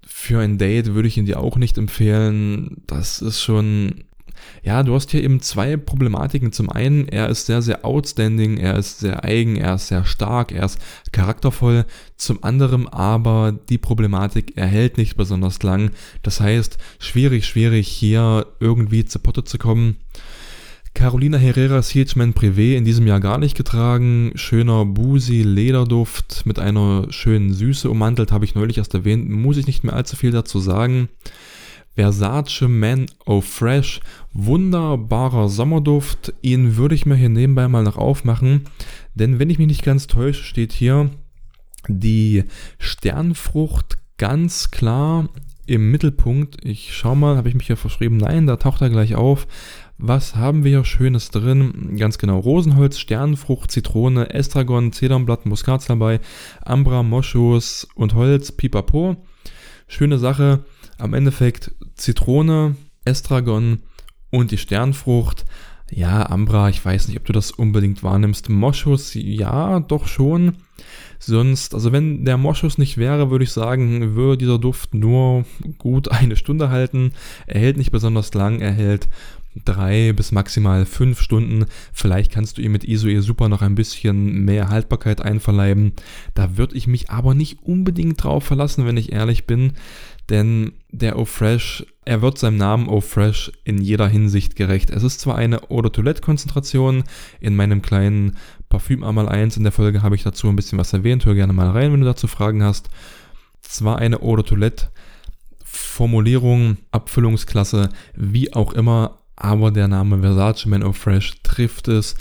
Für 0.06 0.42
ein 0.42 0.58
Date 0.58 0.94
würde 0.94 1.08
ich 1.08 1.18
ihn 1.18 1.26
dir 1.26 1.40
auch 1.40 1.58
nicht 1.58 1.78
empfehlen. 1.78 2.82
Das 2.88 3.22
ist 3.22 3.42
schon 3.42 4.04
ja, 4.64 4.84
du 4.84 4.94
hast 4.94 5.12
hier 5.12 5.24
eben 5.24 5.42
zwei 5.42 5.78
Problematiken. 5.78 6.52
Zum 6.52 6.70
einen, 6.70 7.08
er 7.08 7.30
ist 7.30 7.46
sehr, 7.46 7.62
sehr 7.62 7.86
outstanding, 7.86 8.58
er 8.58 8.78
ist 8.78 9.00
sehr 9.00 9.24
eigen, 9.24 9.56
er 9.56 9.76
ist 9.76 9.88
sehr 9.88 10.06
stark, 10.06 10.52
er 10.52 10.66
ist 10.66 10.80
charaktervoll. 11.12 11.86
Zum 12.18 12.44
anderen 12.44 12.88
aber 12.88 13.54
die 13.70 13.78
Problematik, 13.78 14.54
er 14.56 14.68
hält 14.68 14.98
nicht 14.98 15.16
besonders 15.16 15.62
lang. 15.64 15.92
Das 16.24 16.42
heißt, 16.42 16.78
schwierig, 17.00 17.46
schwierig 17.46 17.88
hier 17.88 18.48
irgendwie 18.60 19.06
zu 19.06 19.20
Potte 19.20 19.44
zu 19.44 19.58
kommen. 19.58 19.98
Carolina 20.94 21.38
Herrera 21.38 21.82
Siegman 21.82 22.34
Privé 22.34 22.76
in 22.76 22.86
diesem 22.86 23.08
Jahr 23.08 23.20
gar 23.20 23.38
nicht 23.38 23.56
getragen. 23.56 24.32
Schöner 24.36 24.86
Busi 24.86 25.44
Lederduft 25.44 26.46
mit 26.46 26.60
einer 26.60 27.08
schönen 27.12 27.54
Süße 27.54 27.90
ummantelt, 27.90 28.32
habe 28.32 28.46
ich 28.46 28.56
neulich 28.56 28.78
erst 28.78 28.94
erwähnt. 28.94 29.30
Muss 29.30 29.58
ich 29.58 29.68
nicht 29.68 29.84
mehr 29.84 29.94
allzu 29.94 30.16
viel 30.16 30.32
dazu 30.32 30.60
sagen. 30.60 31.10
Versace 31.96 32.68
Man 32.68 33.08
of 33.26 33.46
Fresh, 33.46 34.00
wunderbarer 34.34 35.50
Sommerduft. 35.50 36.34
Ihn 36.42 36.78
würde 36.78 36.96
ich 36.96 37.06
mir 37.06 37.16
hier 37.16 37.30
nebenbei 37.30 37.68
mal 37.68 37.84
noch 37.84 37.98
aufmachen, 37.98 38.66
denn 39.16 39.40
wenn 39.40 39.50
ich 39.50 39.58
mich 39.58 39.68
nicht 39.68 39.84
ganz 39.84 40.08
täusche, 40.08 40.44
steht 40.44 40.72
hier 40.72 41.10
die 41.88 42.44
Sternfrucht 42.78 43.98
ganz 44.18 44.72
klar 44.72 45.30
im 45.66 45.92
Mittelpunkt. 45.92 46.64
Ich 46.64 46.96
schau 46.96 47.16
mal, 47.16 47.38
habe 47.38 47.50
ich 47.50 47.56
mich 47.56 47.68
hier 47.68 47.78
verschrieben? 47.78 48.18
Nein, 48.18 48.48
da 48.48 48.56
taucht 48.56 48.82
er 48.82 48.90
gleich 48.90 49.16
auf. 49.16 49.48
Was 50.02 50.38
haben 50.38 50.64
wir 50.64 50.72
hier 50.72 50.86
Schönes 50.86 51.30
drin? 51.30 51.98
Ganz 51.98 52.18
genau, 52.18 52.40
Rosenholz, 52.40 53.00
Sternfrucht, 53.00 53.70
Zitrone, 53.70 54.34
Estragon, 54.34 54.94
Zedernblatt, 54.94 55.46
Muskat 55.46 55.90
dabei, 55.90 56.22
Ambra, 56.62 57.04
Moschus 57.04 57.86
und 57.96 58.14
Holz, 58.14 58.54
Pipapo. 58.54 59.18
Schöne 59.90 60.18
Sache. 60.18 60.64
Am 60.98 61.14
Endeffekt 61.14 61.74
Zitrone, 61.96 62.78
Estragon 63.04 63.80
und 64.30 64.52
die 64.52 64.58
Sternfrucht. 64.58 65.46
Ja, 65.92 66.30
Ambra, 66.30 66.70
ich 66.70 66.84
weiß 66.84 67.10
nicht, 67.10 67.18
ob 67.18 67.26
du 67.26 67.34
das 67.34 67.52
unbedingt 67.52 68.02
wahrnimmst. 68.02 68.48
Moschus, 68.48 69.14
ja, 69.16 69.82
doch 69.82 70.08
schon. 70.08 70.54
Sonst, 71.20 71.74
also 71.74 71.92
wenn 71.92 72.24
der 72.24 72.38
Moschus 72.38 72.78
nicht 72.78 72.98
wäre, 72.98 73.32
würde 73.32 73.44
ich 73.44 73.52
sagen, 73.52 74.16
würde 74.16 74.38
dieser 74.38 74.60
Duft 74.60 74.94
nur 74.94 75.44
gut 75.78 76.10
eine 76.10 76.38
Stunde 76.38 76.70
halten. 76.70 77.12
Er 77.48 77.60
hält 77.60 77.76
nicht 77.76 77.92
besonders 77.92 78.34
lang, 78.34 78.62
er 78.62 78.72
hält 78.72 79.10
drei 79.66 80.14
bis 80.14 80.32
maximal 80.32 80.86
fünf 80.86 81.22
Stunden. 81.22 81.66
Vielleicht 81.92 82.32
kannst 82.32 82.58
du 82.58 82.62
ihm 82.62 82.72
mit 82.72 82.84
Isoe 82.84 83.22
Super 83.22 83.50
noch 83.50 83.62
ein 83.62 83.76
bisschen 83.76 84.46
mehr 84.46 84.70
Haltbarkeit 84.70 85.22
einverleiben. 85.22 85.94
Da 86.34 86.58
würde 86.58 86.76
ich 86.76 86.88
mich 86.88 87.10
aber 87.10 87.34
nicht 87.34 87.64
unbedingt 87.64 88.24
drauf 88.24 88.46
verlassen, 88.46 88.86
wenn 88.86 88.98
ich 88.98 89.12
ehrlich 89.12 89.46
bin. 89.46 89.74
Denn 90.30 90.74
der 90.92 91.18
O-Fresh, 91.18 91.86
er 92.06 92.22
wird 92.22 92.38
seinem 92.38 92.58
Namen 92.58 92.88
O-Fresh 92.88 93.52
in 93.64 93.80
jeder 93.80 94.08
Hinsicht 94.08 94.56
gerecht. 94.56 94.92
Es 94.92 95.04
ist 95.04 95.20
zwar 95.20 95.36
eine 95.36 95.72
Eau 95.72 95.82
de 95.82 95.92
Toilette-Konzentration. 95.92 97.04
In 97.40 97.56
meinem 97.56 97.82
kleinen 97.82 98.38
Parfüm 98.70 99.04
einmal 99.04 99.28
1 99.28 99.58
in 99.58 99.64
der 99.64 99.72
Folge 99.72 100.04
habe 100.04 100.16
ich 100.16 100.24
dazu 100.24 100.48
ein 100.48 100.56
bisschen 100.56 100.78
was 100.78 100.94
erwähnt. 100.94 101.26
Hör 101.26 101.34
gerne 101.34 101.54
mal 101.54 101.70
rein, 101.70 101.92
wenn 101.92 102.02
du 102.02 102.06
dazu 102.06 102.28
Fragen 102.28 102.64
hast. 102.64 102.90
Zwar 103.62 103.98
eine 103.98 104.22
Eau 104.22 104.36
de 104.36 104.46
Toilette, 104.46 104.90
Formulierung, 105.64 106.78
Abfüllungsklasse, 106.92 107.90
wie 108.16 108.54
auch 108.54 108.74
immer, 108.74 109.19
aber 109.40 109.72
der 109.72 109.88
Name 109.88 110.20
Versace 110.20 110.66
Man 110.66 110.84
of 110.84 110.98
Fresh 110.98 111.42
trifft 111.44 111.88
es. 111.88 112.16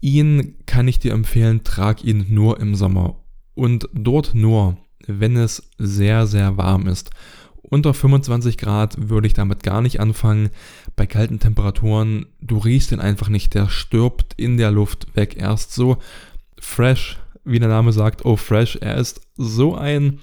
Ihn 0.00 0.56
kann 0.66 0.88
ich 0.88 0.98
dir 0.98 1.12
empfehlen, 1.12 1.62
trag 1.62 2.02
ihn 2.02 2.26
nur 2.28 2.58
im 2.58 2.74
Sommer 2.74 3.16
und 3.54 3.88
dort 3.92 4.34
nur, 4.34 4.78
wenn 5.06 5.36
es 5.36 5.70
sehr, 5.78 6.26
sehr 6.26 6.56
warm 6.56 6.88
ist. 6.88 7.10
Unter 7.62 7.94
25 7.94 8.58
Grad 8.58 9.08
würde 9.08 9.26
ich 9.26 9.34
damit 9.34 9.62
gar 9.62 9.80
nicht 9.80 10.00
anfangen. 10.00 10.50
Bei 10.96 11.06
kalten 11.06 11.38
Temperaturen, 11.38 12.26
du 12.40 12.58
riechst 12.58 12.92
ihn 12.92 13.00
einfach 13.00 13.28
nicht, 13.28 13.54
der 13.54 13.68
stirbt 13.68 14.34
in 14.36 14.56
der 14.56 14.70
Luft 14.70 15.14
weg. 15.14 15.36
Erst 15.38 15.72
so 15.72 15.98
fresh, 16.58 17.18
wie 17.44 17.58
der 17.58 17.68
Name 17.68 17.92
sagt, 17.92 18.24
oh 18.24 18.36
fresh, 18.36 18.76
er 18.76 18.96
ist 18.96 19.20
so 19.36 19.74
ein 19.74 20.18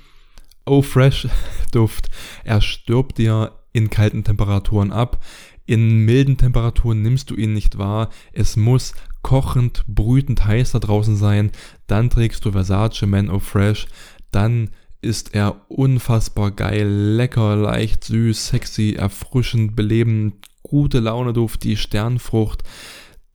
oh 0.66 0.82
fresh 0.82 1.28
Duft. 1.72 2.10
Er 2.44 2.62
stirbt 2.62 3.18
dir 3.18 3.54
in 3.72 3.90
kalten 3.90 4.24
Temperaturen 4.24 4.92
ab. 4.92 5.24
In 5.70 6.04
milden 6.04 6.36
Temperaturen 6.36 7.04
nimmst 7.04 7.30
du 7.30 7.36
ihn 7.36 7.54
nicht 7.54 7.78
wahr. 7.78 8.10
Es 8.34 8.58
muss 8.58 8.96
kochend, 9.22 9.84
brütend 9.88 10.44
heiß 10.44 10.72
da 10.72 10.80
draußen 10.80 11.16
sein. 11.16 11.52
Dann 11.86 12.10
trägst 12.10 12.44
du 12.44 12.54
Versace 12.54 13.04
Man 13.04 13.30
of 13.30 13.44
Fresh. 13.44 13.86
Dann 14.32 14.72
ist 15.04 15.36
er 15.36 15.62
unfassbar 15.68 16.50
geil, 16.50 16.88
lecker, 16.88 17.56
leicht, 17.56 18.04
süß, 18.06 18.48
sexy, 18.48 18.96
erfrischend, 18.98 19.76
belebend, 19.76 20.34
gute 20.64 21.02
Laune 21.02 21.34
Duft, 21.34 21.64
die 21.64 21.78
Sternfrucht. 21.78 22.64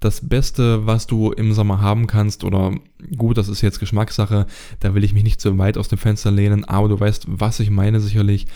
Das 0.00 0.28
Beste, 0.28 0.88
was 0.88 1.06
du 1.06 1.30
im 1.30 1.52
Sommer 1.52 1.80
haben 1.80 2.08
kannst, 2.08 2.42
oder 2.42 2.74
gut, 3.16 3.38
das 3.38 3.46
ist 3.46 3.60
jetzt 3.60 3.78
Geschmackssache, 3.78 4.48
da 4.80 4.94
will 4.96 5.04
ich 5.04 5.14
mich 5.14 5.22
nicht 5.22 5.40
so 5.40 5.56
weit 5.56 5.78
aus 5.78 5.86
dem 5.86 5.98
Fenster 5.98 6.32
lehnen, 6.32 6.64
aber 6.64 6.88
du 6.88 6.98
weißt, 6.98 7.26
was 7.28 7.60
ich 7.60 7.70
meine 7.70 8.00
sicherlich 8.00 8.46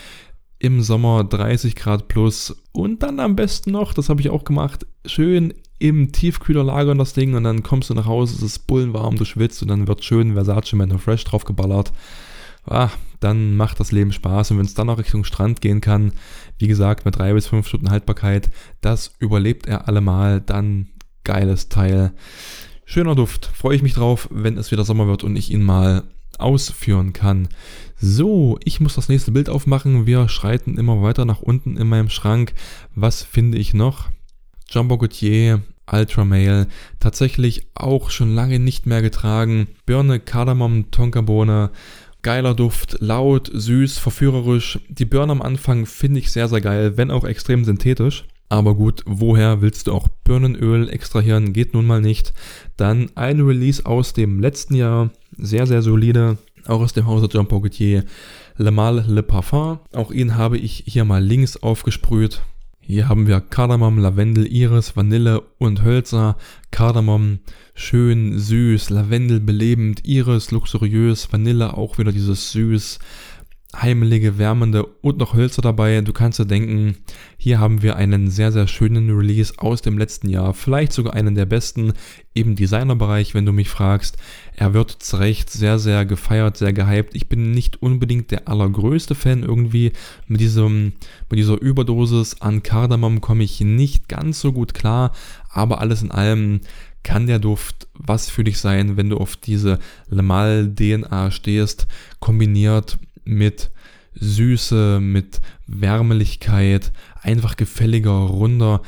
im 0.58 0.82
Sommer 0.82 1.24
30 1.24 1.76
Grad 1.76 2.08
plus 2.08 2.56
und 2.72 3.02
dann 3.02 3.20
am 3.20 3.36
besten 3.36 3.72
noch, 3.72 3.94
das 3.94 4.08
habe 4.08 4.20
ich 4.20 4.30
auch 4.30 4.44
gemacht, 4.44 4.86
schön 5.06 5.54
im 5.78 6.10
Tiefkühler 6.10 6.64
lagern 6.64 6.98
das 6.98 7.12
Ding 7.12 7.34
und 7.34 7.44
dann 7.44 7.62
kommst 7.62 7.90
du 7.90 7.94
nach 7.94 8.06
Hause, 8.06 8.36
es 8.36 8.42
ist 8.42 8.66
bullenwarm, 8.66 9.16
du 9.16 9.24
schwitzt 9.24 9.62
und 9.62 9.68
dann 9.68 9.86
wird 9.86 10.04
schön 10.04 10.34
Versace 10.34 10.72
Man 10.74 10.98
Fresh 10.98 11.24
draufgeballert. 11.24 11.92
Ah, 12.66 12.90
dann 13.20 13.56
macht 13.56 13.80
das 13.80 13.92
Leben 13.92 14.12
Spaß 14.12 14.50
und 14.50 14.58
wenn 14.58 14.66
es 14.66 14.74
dann 14.74 14.88
noch 14.88 14.98
Richtung 14.98 15.24
Strand 15.24 15.60
gehen 15.60 15.80
kann, 15.80 16.12
wie 16.58 16.68
gesagt, 16.68 17.04
mit 17.04 17.16
drei 17.16 17.32
bis 17.32 17.46
fünf 17.46 17.68
Stunden 17.68 17.90
Haltbarkeit, 17.90 18.50
das 18.80 19.12
überlebt 19.18 19.66
er 19.66 19.88
allemal, 19.88 20.40
dann 20.40 20.88
geiles 21.24 21.68
Teil. 21.68 22.12
Schöner 22.84 23.14
Duft, 23.14 23.46
freue 23.46 23.76
ich 23.76 23.82
mich 23.82 23.94
drauf, 23.94 24.28
wenn 24.30 24.56
es 24.56 24.70
wieder 24.70 24.84
Sommer 24.84 25.06
wird 25.06 25.24
und 25.24 25.36
ich 25.36 25.50
ihn 25.50 25.62
mal 25.62 26.04
ausführen 26.38 27.12
kann. 27.12 27.48
So, 28.00 28.58
ich 28.64 28.78
muss 28.78 28.94
das 28.94 29.08
nächste 29.08 29.32
Bild 29.32 29.48
aufmachen. 29.48 30.06
Wir 30.06 30.28
schreiten 30.28 30.78
immer 30.78 31.02
weiter 31.02 31.24
nach 31.24 31.40
unten 31.40 31.76
in 31.76 31.88
meinem 31.88 32.10
Schrank. 32.10 32.54
Was 32.94 33.24
finde 33.24 33.58
ich 33.58 33.74
noch? 33.74 34.08
Jumbo 34.70 34.98
Gautier 34.98 35.62
Ultra 35.90 36.24
Male, 36.24 36.68
tatsächlich 37.00 37.66
auch 37.74 38.10
schon 38.10 38.34
lange 38.34 38.58
nicht 38.58 38.86
mehr 38.86 39.02
getragen. 39.02 39.68
Birne, 39.86 40.20
Kardamom, 40.20 40.90
Tonkabohne, 40.90 41.70
geiler 42.22 42.54
Duft, 42.54 42.98
laut, 43.00 43.50
süß, 43.52 43.98
verführerisch. 43.98 44.78
Die 44.88 45.06
Birne 45.06 45.32
am 45.32 45.42
Anfang 45.42 45.86
finde 45.86 46.20
ich 46.20 46.30
sehr, 46.30 46.48
sehr 46.48 46.60
geil, 46.60 46.96
wenn 46.96 47.10
auch 47.10 47.24
extrem 47.24 47.64
synthetisch. 47.64 48.26
Aber 48.50 48.74
gut, 48.74 49.02
woher 49.06 49.60
willst 49.60 49.86
du 49.86 49.92
auch 49.92 50.08
Birnenöl 50.24 50.88
extrahieren? 50.88 51.52
Geht 51.52 51.74
nun 51.74 51.86
mal 51.86 52.00
nicht. 52.00 52.32
Dann 52.76 53.10
ein 53.14 53.40
Release 53.40 53.84
aus 53.84 54.14
dem 54.14 54.40
letzten 54.40 54.74
Jahr, 54.74 55.10
sehr, 55.36 55.66
sehr 55.66 55.82
solide, 55.82 56.38
auch 56.68 56.80
aus 56.80 56.92
dem 56.92 57.06
Hause 57.06 57.28
Jean 57.28 57.46
Poquetier, 57.46 58.04
Le 58.56 58.70
Mal 58.70 59.04
Le 59.08 59.22
Parfum. 59.22 59.78
Auch 59.92 60.10
ihn 60.10 60.36
habe 60.36 60.58
ich 60.58 60.84
hier 60.86 61.04
mal 61.04 61.22
links 61.22 61.56
aufgesprüht. 61.56 62.42
Hier 62.80 63.08
haben 63.08 63.26
wir 63.26 63.40
Kardamom, 63.40 63.98
Lavendel, 63.98 64.46
Iris, 64.46 64.96
Vanille 64.96 65.42
und 65.58 65.82
Hölzer. 65.82 66.36
Kardamom 66.70 67.40
schön 67.74 68.38
süß, 68.38 68.90
Lavendel 68.90 69.40
belebend, 69.40 70.06
Iris 70.06 70.50
luxuriös, 70.50 71.30
Vanille 71.30 71.76
auch 71.76 71.98
wieder 71.98 72.12
dieses 72.12 72.52
süß 72.52 72.98
heimelige, 73.76 74.38
wärmende 74.38 74.84
und 74.84 75.18
noch 75.18 75.34
Hölzer 75.34 75.60
dabei. 75.60 76.00
Du 76.00 76.14
kannst 76.14 76.38
dir 76.38 76.46
denken, 76.46 76.96
hier 77.36 77.60
haben 77.60 77.82
wir 77.82 77.96
einen 77.96 78.30
sehr, 78.30 78.50
sehr 78.50 78.66
schönen 78.66 79.10
Release 79.10 79.52
aus 79.58 79.82
dem 79.82 79.98
letzten 79.98 80.30
Jahr. 80.30 80.54
Vielleicht 80.54 80.92
sogar 80.92 81.12
einen 81.12 81.34
der 81.34 81.44
besten 81.44 81.92
im 82.32 82.56
Designerbereich, 82.56 83.34
wenn 83.34 83.44
du 83.44 83.52
mich 83.52 83.68
fragst. 83.68 84.16
Er 84.56 84.72
wird 84.72 84.90
zu 84.90 85.18
Recht 85.18 85.50
sehr, 85.50 85.78
sehr 85.78 86.06
gefeiert, 86.06 86.56
sehr 86.56 86.72
gehypt. 86.72 87.14
Ich 87.14 87.28
bin 87.28 87.50
nicht 87.50 87.82
unbedingt 87.82 88.30
der 88.30 88.48
allergrößte 88.48 89.14
Fan 89.14 89.42
irgendwie. 89.42 89.92
Mit, 90.26 90.40
diesem, 90.40 90.94
mit 91.28 91.38
dieser 91.38 91.60
Überdosis 91.60 92.40
an 92.40 92.62
Kardamom 92.62 93.20
komme 93.20 93.44
ich 93.44 93.60
nicht 93.60 94.08
ganz 94.08 94.40
so 94.40 94.52
gut 94.52 94.72
klar. 94.72 95.12
Aber 95.50 95.80
alles 95.80 96.00
in 96.00 96.10
allem 96.10 96.60
kann 97.02 97.26
der 97.26 97.38
Duft 97.38 97.88
was 97.94 98.30
für 98.30 98.44
dich 98.44 98.58
sein, 98.58 98.96
wenn 98.96 99.10
du 99.10 99.16
auf 99.18 99.36
diese 99.36 99.78
Lemal 100.08 100.72
DNA 100.74 101.30
stehst, 101.30 101.86
kombiniert 102.20 102.98
mit 103.28 103.70
Süße, 104.14 104.98
mit 105.00 105.40
Wärmeligkeit, 105.66 106.92
einfach 107.22 107.56
gefälliger, 107.56 108.10
runder, 108.10 108.82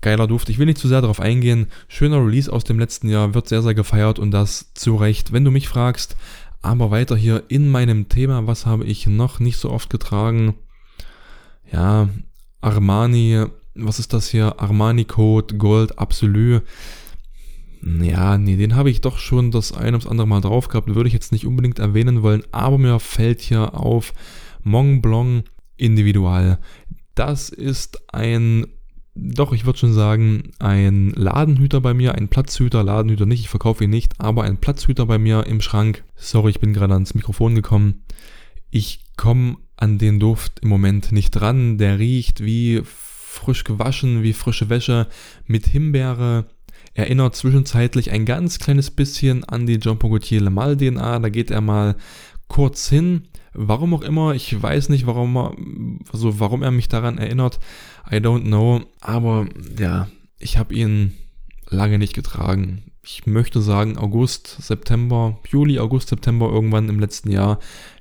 geiler 0.00 0.26
Duft. 0.26 0.50
Ich 0.50 0.58
will 0.58 0.66
nicht 0.66 0.78
zu 0.78 0.88
sehr 0.88 1.00
darauf 1.00 1.20
eingehen. 1.20 1.68
Schöner 1.88 2.24
Release 2.24 2.52
aus 2.52 2.64
dem 2.64 2.78
letzten 2.78 3.08
Jahr, 3.08 3.32
wird 3.34 3.48
sehr, 3.48 3.62
sehr 3.62 3.74
gefeiert 3.74 4.18
und 4.18 4.32
das 4.32 4.74
zu 4.74 4.96
Recht. 4.96 5.32
Wenn 5.32 5.44
du 5.44 5.50
mich 5.50 5.68
fragst, 5.68 6.16
aber 6.60 6.90
weiter 6.90 7.16
hier 7.16 7.44
in 7.48 7.68
meinem 7.68 8.08
Thema, 8.08 8.46
was 8.46 8.66
habe 8.66 8.84
ich 8.84 9.06
noch 9.06 9.40
nicht 9.40 9.58
so 9.58 9.70
oft 9.70 9.88
getragen? 9.88 10.54
Ja, 11.72 12.08
Armani, 12.60 13.46
was 13.74 13.98
ist 13.98 14.12
das 14.12 14.28
hier? 14.28 14.60
Armani 14.60 15.04
Code 15.04 15.56
Gold 15.56 15.98
Absolu. 15.98 16.60
Ja, 17.86 18.38
nee, 18.38 18.56
den 18.56 18.76
habe 18.76 18.88
ich 18.88 19.02
doch 19.02 19.18
schon 19.18 19.50
das 19.50 19.72
ein 19.72 19.92
ums 19.92 20.06
andere 20.06 20.26
Mal 20.26 20.40
drauf 20.40 20.68
gehabt. 20.68 20.94
Würde 20.94 21.08
ich 21.08 21.12
jetzt 21.12 21.32
nicht 21.32 21.46
unbedingt 21.46 21.78
erwähnen 21.78 22.22
wollen, 22.22 22.42
aber 22.50 22.78
mir 22.78 22.98
fällt 22.98 23.42
hier 23.42 23.74
auf 23.74 24.14
Mont 24.62 25.02
Blanc 25.02 25.44
Individual. 25.76 26.58
Das 27.14 27.50
ist 27.50 28.02
ein, 28.14 28.66
doch, 29.14 29.52
ich 29.52 29.66
würde 29.66 29.78
schon 29.78 29.92
sagen, 29.92 30.52
ein 30.58 31.10
Ladenhüter 31.10 31.82
bei 31.82 31.92
mir, 31.92 32.14
ein 32.14 32.28
Platzhüter, 32.28 32.82
Ladenhüter 32.82 33.26
nicht, 33.26 33.40
ich 33.40 33.48
verkaufe 33.50 33.84
ihn 33.84 33.90
nicht, 33.90 34.14
aber 34.18 34.44
ein 34.44 34.56
Platzhüter 34.56 35.04
bei 35.04 35.18
mir 35.18 35.46
im 35.46 35.60
Schrank. 35.60 36.04
Sorry, 36.16 36.50
ich 36.50 36.60
bin 36.60 36.72
gerade 36.72 36.94
ans 36.94 37.14
Mikrofon 37.14 37.54
gekommen. 37.54 38.04
Ich 38.70 39.04
komme 39.16 39.58
an 39.76 39.98
den 39.98 40.20
Duft 40.20 40.60
im 40.60 40.68
Moment 40.70 41.12
nicht 41.12 41.32
dran. 41.32 41.76
Der 41.76 41.98
riecht 41.98 42.42
wie 42.42 42.80
frisch 42.82 43.64
gewaschen, 43.64 44.22
wie 44.22 44.32
frische 44.32 44.70
Wäsche 44.70 45.08
mit 45.46 45.66
Himbeere, 45.66 46.46
erinnert 46.94 47.36
zwischenzeitlich 47.36 48.10
ein 48.10 48.24
ganz 48.24 48.58
kleines 48.58 48.90
bisschen 48.90 49.44
an 49.44 49.66
die 49.66 49.78
Jean 49.78 49.98
Gaultier 49.98 50.40
Le 50.40 50.50
Mal 50.50 50.76
DNA. 50.76 51.18
Da 51.18 51.28
geht 51.28 51.50
er 51.50 51.60
mal 51.60 51.96
kurz 52.48 52.88
hin. 52.88 53.28
Warum 53.52 53.94
auch 53.94 54.02
immer, 54.02 54.34
ich 54.34 54.60
weiß 54.60 54.88
nicht, 54.88 55.06
warum 55.06 55.36
er, 55.36 55.56
also 56.12 56.40
warum 56.40 56.62
er 56.62 56.70
mich 56.70 56.88
daran 56.88 57.18
erinnert. 57.18 57.60
I 58.10 58.16
don't 58.16 58.44
know. 58.44 58.82
Aber 59.00 59.46
ja, 59.78 60.08
ich 60.38 60.58
habe 60.58 60.74
ihn 60.74 61.14
lange 61.68 61.98
nicht 61.98 62.14
getragen. 62.14 62.82
Ich 63.02 63.26
möchte 63.26 63.60
sagen 63.60 63.98
August, 63.98 64.46
September, 64.62 65.38
Juli, 65.48 65.78
August, 65.78 66.08
September 66.08 66.48
irgendwann 66.50 66.88
im 66.88 66.98
letzten 66.98 67.30
Jahr. 67.30 67.58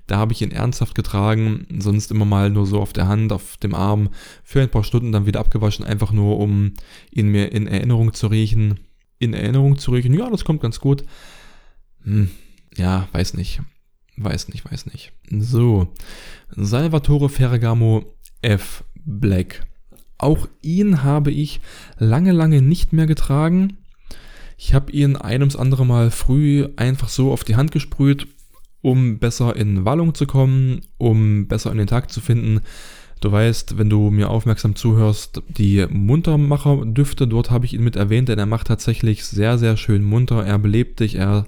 Da 0.08 0.18
habe 0.18 0.34
ich 0.34 0.42
ihn 0.42 0.52
ernsthaft 0.52 0.96
getragen, 0.96 1.66
sonst 1.80 2.12
immer 2.12 2.26
mal 2.26 2.50
nur 2.50 2.66
so 2.66 2.82
auf 2.82 2.94
der 2.94 3.08
Hand, 3.08 3.32
auf 3.32 3.58
dem 3.58 3.74
Arm, 3.74 4.10
für 4.44 4.62
ein 4.62 4.70
paar 4.70 4.84
Stunden 4.84 5.12
dann 5.12 5.26
wieder 5.26 5.40
abgewaschen, 5.40 5.86
einfach 5.86 6.12
nur 6.12 6.40
um 6.40 6.74
ihn 7.12 7.30
mir 7.30 7.52
in 7.52 7.68
Erinnerung 7.68 8.14
zu 8.14 8.28
riechen. 8.28 8.80
In 9.20 9.34
Erinnerung 9.34 9.78
zu 9.78 9.92
riechen, 9.92 10.14
ja, 10.14 10.30
das 10.30 10.44
kommt 10.44 10.62
ganz 10.62 10.82
gut. 10.82 11.06
Hm, 12.04 12.30
ja, 12.76 13.08
weiß 13.14 13.36
nicht. 13.36 13.62
Weiß 14.18 14.50
nicht, 14.50 14.70
weiß 14.70 14.88
nicht. 14.88 15.14
So, 15.30 15.88
Salvatore 16.50 17.30
Ferragamo 17.30 18.14
F. 18.42 18.84
Black. 19.06 19.66
Auch 20.18 20.48
ihn 20.62 21.04
habe 21.04 21.32
ich 21.32 21.62
lange, 21.98 22.32
lange 22.32 22.62
nicht 22.62 22.94
mehr 22.94 23.08
getragen. 23.08 23.78
Ich 24.58 24.74
habe 24.74 24.92
ihn 24.92 25.16
ein 25.16 25.42
ums 25.42 25.56
andere 25.56 25.86
Mal 25.86 26.12
früh 26.12 26.68
einfach 26.76 27.10
so 27.10 27.32
auf 27.32 27.44
die 27.44 27.56
Hand 27.56 27.72
gesprüht 27.72 28.28
um 28.84 29.18
besser 29.18 29.56
in 29.56 29.86
Wallung 29.86 30.14
zu 30.14 30.28
kommen, 30.28 30.82
um 31.00 31.48
besser 31.48 31.72
in 31.72 31.80
den 31.80 31.88
Tag 31.88 32.12
zu 32.12 32.22
finden. 32.22 32.60
Du 33.22 33.32
weißt, 33.32 33.78
wenn 33.78 33.90
du 33.90 34.12
mir 34.12 34.30
aufmerksam 34.30 34.76
zuhörst, 34.76 35.42
die 35.48 35.86
Muntermacher-Düfte, 35.90 37.26
dort 37.26 37.50
habe 37.50 37.66
ich 37.66 37.74
ihn 37.74 37.84
mit 37.84 37.96
erwähnt, 37.96 38.28
denn 38.28 38.38
er 38.38 38.46
macht 38.46 38.68
tatsächlich 38.68 39.24
sehr, 39.24 39.58
sehr 39.58 39.78
schön 39.78 40.04
munter. 40.04 40.46
Er 40.46 40.60
belebt 40.60 41.00
dich, 41.00 41.16
er 41.16 41.46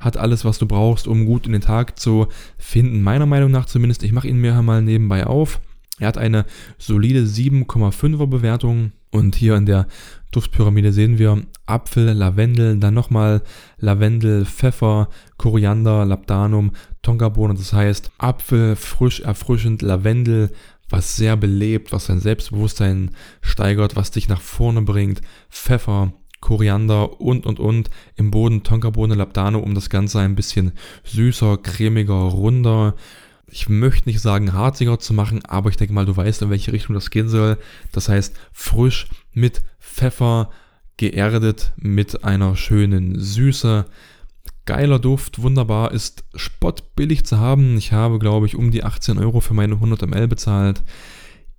hat 0.00 0.16
alles, 0.16 0.46
was 0.46 0.58
du 0.58 0.66
brauchst, 0.66 1.06
um 1.06 1.26
gut 1.26 1.44
in 1.44 1.52
den 1.52 1.60
Tag 1.60 1.98
zu 1.98 2.28
finden. 2.56 3.02
Meiner 3.02 3.26
Meinung 3.26 3.50
nach 3.50 3.66
zumindest. 3.66 4.02
Ich 4.02 4.12
mache 4.12 4.26
ihn 4.26 4.40
mir 4.40 4.62
mal 4.62 4.80
nebenbei 4.80 5.26
auf. 5.26 5.60
Er 5.98 6.08
hat 6.08 6.16
eine 6.16 6.46
solide 6.78 7.20
7,5er 7.20 8.26
Bewertung 8.26 8.92
und 9.10 9.34
hier 9.34 9.56
in 9.56 9.66
der 9.66 9.86
Duftpyramide 10.30 10.92
sehen 10.92 11.18
wir 11.18 11.42
Apfel, 11.66 12.12
Lavendel, 12.12 12.78
dann 12.78 12.94
nochmal 12.94 13.42
Lavendel, 13.78 14.44
Pfeffer, 14.44 15.08
Koriander, 15.38 16.04
Labdanum, 16.04 16.72
Tonkabohne. 17.02 17.54
Das 17.54 17.72
heißt 17.72 18.10
Apfel, 18.18 18.76
frisch, 18.76 19.20
erfrischend, 19.20 19.82
Lavendel, 19.82 20.50
was 20.90 21.16
sehr 21.16 21.36
belebt, 21.36 21.92
was 21.92 22.06
dein 22.06 22.20
Selbstbewusstsein 22.20 23.12
steigert, 23.40 23.96
was 23.96 24.10
dich 24.10 24.28
nach 24.28 24.40
vorne 24.40 24.82
bringt. 24.82 25.22
Pfeffer, 25.50 26.12
Koriander 26.40 27.20
und 27.20 27.46
und 27.46 27.58
und 27.58 27.90
im 28.16 28.30
Boden 28.30 28.62
Tonkabohne, 28.62 29.14
Labdano, 29.14 29.58
um 29.58 29.74
das 29.74 29.90
Ganze 29.90 30.20
ein 30.20 30.34
bisschen 30.34 30.72
süßer, 31.04 31.58
cremiger, 31.58 32.14
runder 32.14 32.94
ich 33.50 33.68
möchte 33.68 34.08
nicht 34.08 34.20
sagen 34.20 34.52
harziger 34.52 34.98
zu 34.98 35.14
machen, 35.14 35.44
aber 35.44 35.70
ich 35.70 35.76
denke 35.76 35.94
mal, 35.94 36.06
du 36.06 36.16
weißt, 36.16 36.42
in 36.42 36.50
welche 36.50 36.72
Richtung 36.72 36.94
das 36.94 37.10
gehen 37.10 37.28
soll. 37.28 37.58
Das 37.92 38.08
heißt, 38.08 38.34
frisch 38.52 39.08
mit 39.32 39.62
Pfeffer, 39.80 40.50
geerdet 40.98 41.72
mit 41.76 42.24
einer 42.24 42.56
schönen 42.56 43.18
Süße. 43.18 43.86
Geiler 44.66 44.98
Duft, 44.98 45.40
wunderbar, 45.40 45.92
ist 45.92 46.24
spottbillig 46.34 47.24
zu 47.24 47.38
haben. 47.38 47.78
Ich 47.78 47.92
habe, 47.92 48.18
glaube 48.18 48.44
ich, 48.44 48.56
um 48.56 48.70
die 48.70 48.84
18 48.84 49.18
Euro 49.18 49.40
für 49.40 49.54
meine 49.54 49.74
100 49.74 50.06
ml 50.06 50.28
bezahlt. 50.28 50.82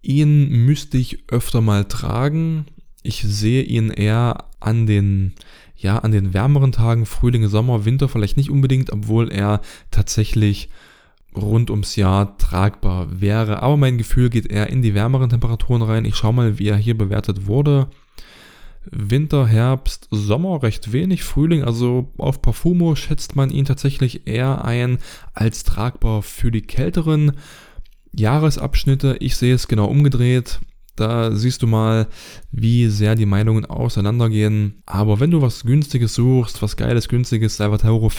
Ihn 0.04 0.66
müsste 0.66 0.98
ich 0.98 1.24
öfter 1.30 1.62
mal 1.62 1.86
tragen. 1.86 2.66
Ich 3.02 3.24
sehe 3.24 3.64
ihn 3.64 3.90
eher 3.90 4.46
an 4.60 4.86
den, 4.86 5.34
ja, 5.76 5.98
an 5.98 6.12
den 6.12 6.34
wärmeren 6.34 6.72
Tagen, 6.72 7.06
Frühling, 7.06 7.48
Sommer, 7.48 7.86
Winter 7.86 8.10
vielleicht 8.10 8.38
nicht 8.38 8.52
unbedingt, 8.52 8.92
obwohl 8.92 9.32
er 9.32 9.62
tatsächlich 9.90 10.70
rund 11.36 11.70
ums 11.70 11.96
Jahr 11.96 12.38
tragbar 12.38 13.08
wäre. 13.22 13.62
Aber 13.62 13.78
mein 13.78 13.98
Gefühl 13.98 14.30
geht 14.30 14.52
eher 14.52 14.70
in 14.70 14.82
die 14.82 14.94
wärmeren 14.94 15.30
Temperaturen 15.30 15.82
rein. 15.82 16.06
Ich 16.06 16.16
schaue 16.16 16.34
mal, 16.34 16.60
wie 16.60 16.70
er 16.70 16.78
hier 16.78 16.98
bewertet 16.98 17.48
wurde. 17.48 17.88
Winter, 18.92 19.46
Herbst, 19.46 20.08
Sommer 20.10 20.64
recht 20.64 20.92
wenig, 20.92 21.24
Frühling, 21.24 21.64
also 21.64 22.12
auf 22.18 22.42
Parfumo 22.42 22.96
schätzt 22.96 23.36
man 23.36 23.50
ihn 23.50 23.66
tatsächlich 23.66 24.26
eher 24.26 24.66
ein 24.66 24.98
als 25.34 25.64
tragbar 25.64 26.24
für 26.24 26.50
die 26.50 26.62
kälteren 26.62 27.34
Jahresabschnitte. 28.14 29.18
Ich 29.20 29.36
sehe 29.36 29.54
es 29.54 29.68
genau 29.68 29.86
umgedreht. 29.86 30.60
Da 30.96 31.32
siehst 31.32 31.62
du 31.62 31.68
mal, 31.68 32.08
wie 32.52 32.88
sehr 32.88 33.16
die 33.16 33.26
Meinungen 33.26 33.66
auseinandergehen. 33.66 34.82
Aber 34.86 35.22
wenn 35.22 35.32
du 35.32 35.42
was 35.42 35.64
Günstiges 35.64 36.14
suchst, 36.14 36.62
was 36.62 36.76
Geiles, 36.76 37.08
Günstiges, 37.08 37.56
Salvatore, 37.56 38.12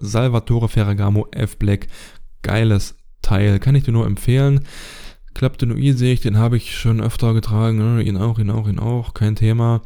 Salvatore 0.00 0.68
Ferragamo 0.68 1.26
F 1.32 1.58
Black 1.58 1.88
geiles 2.44 2.94
Teil. 3.22 3.58
Kann 3.58 3.74
ich 3.74 3.82
dir 3.82 3.92
nur 3.92 4.06
empfehlen. 4.06 4.60
Klaptonoi 5.34 5.92
sehe 5.92 6.12
ich, 6.12 6.20
den 6.20 6.38
habe 6.38 6.56
ich 6.56 6.78
schon 6.78 7.00
öfter 7.00 7.34
getragen. 7.34 7.78
Ne? 7.78 8.02
Ihn 8.02 8.16
auch, 8.16 8.38
ihn 8.38 8.50
auch, 8.50 8.68
ihn 8.68 8.78
auch. 8.78 9.14
Kein 9.14 9.34
Thema. 9.34 9.82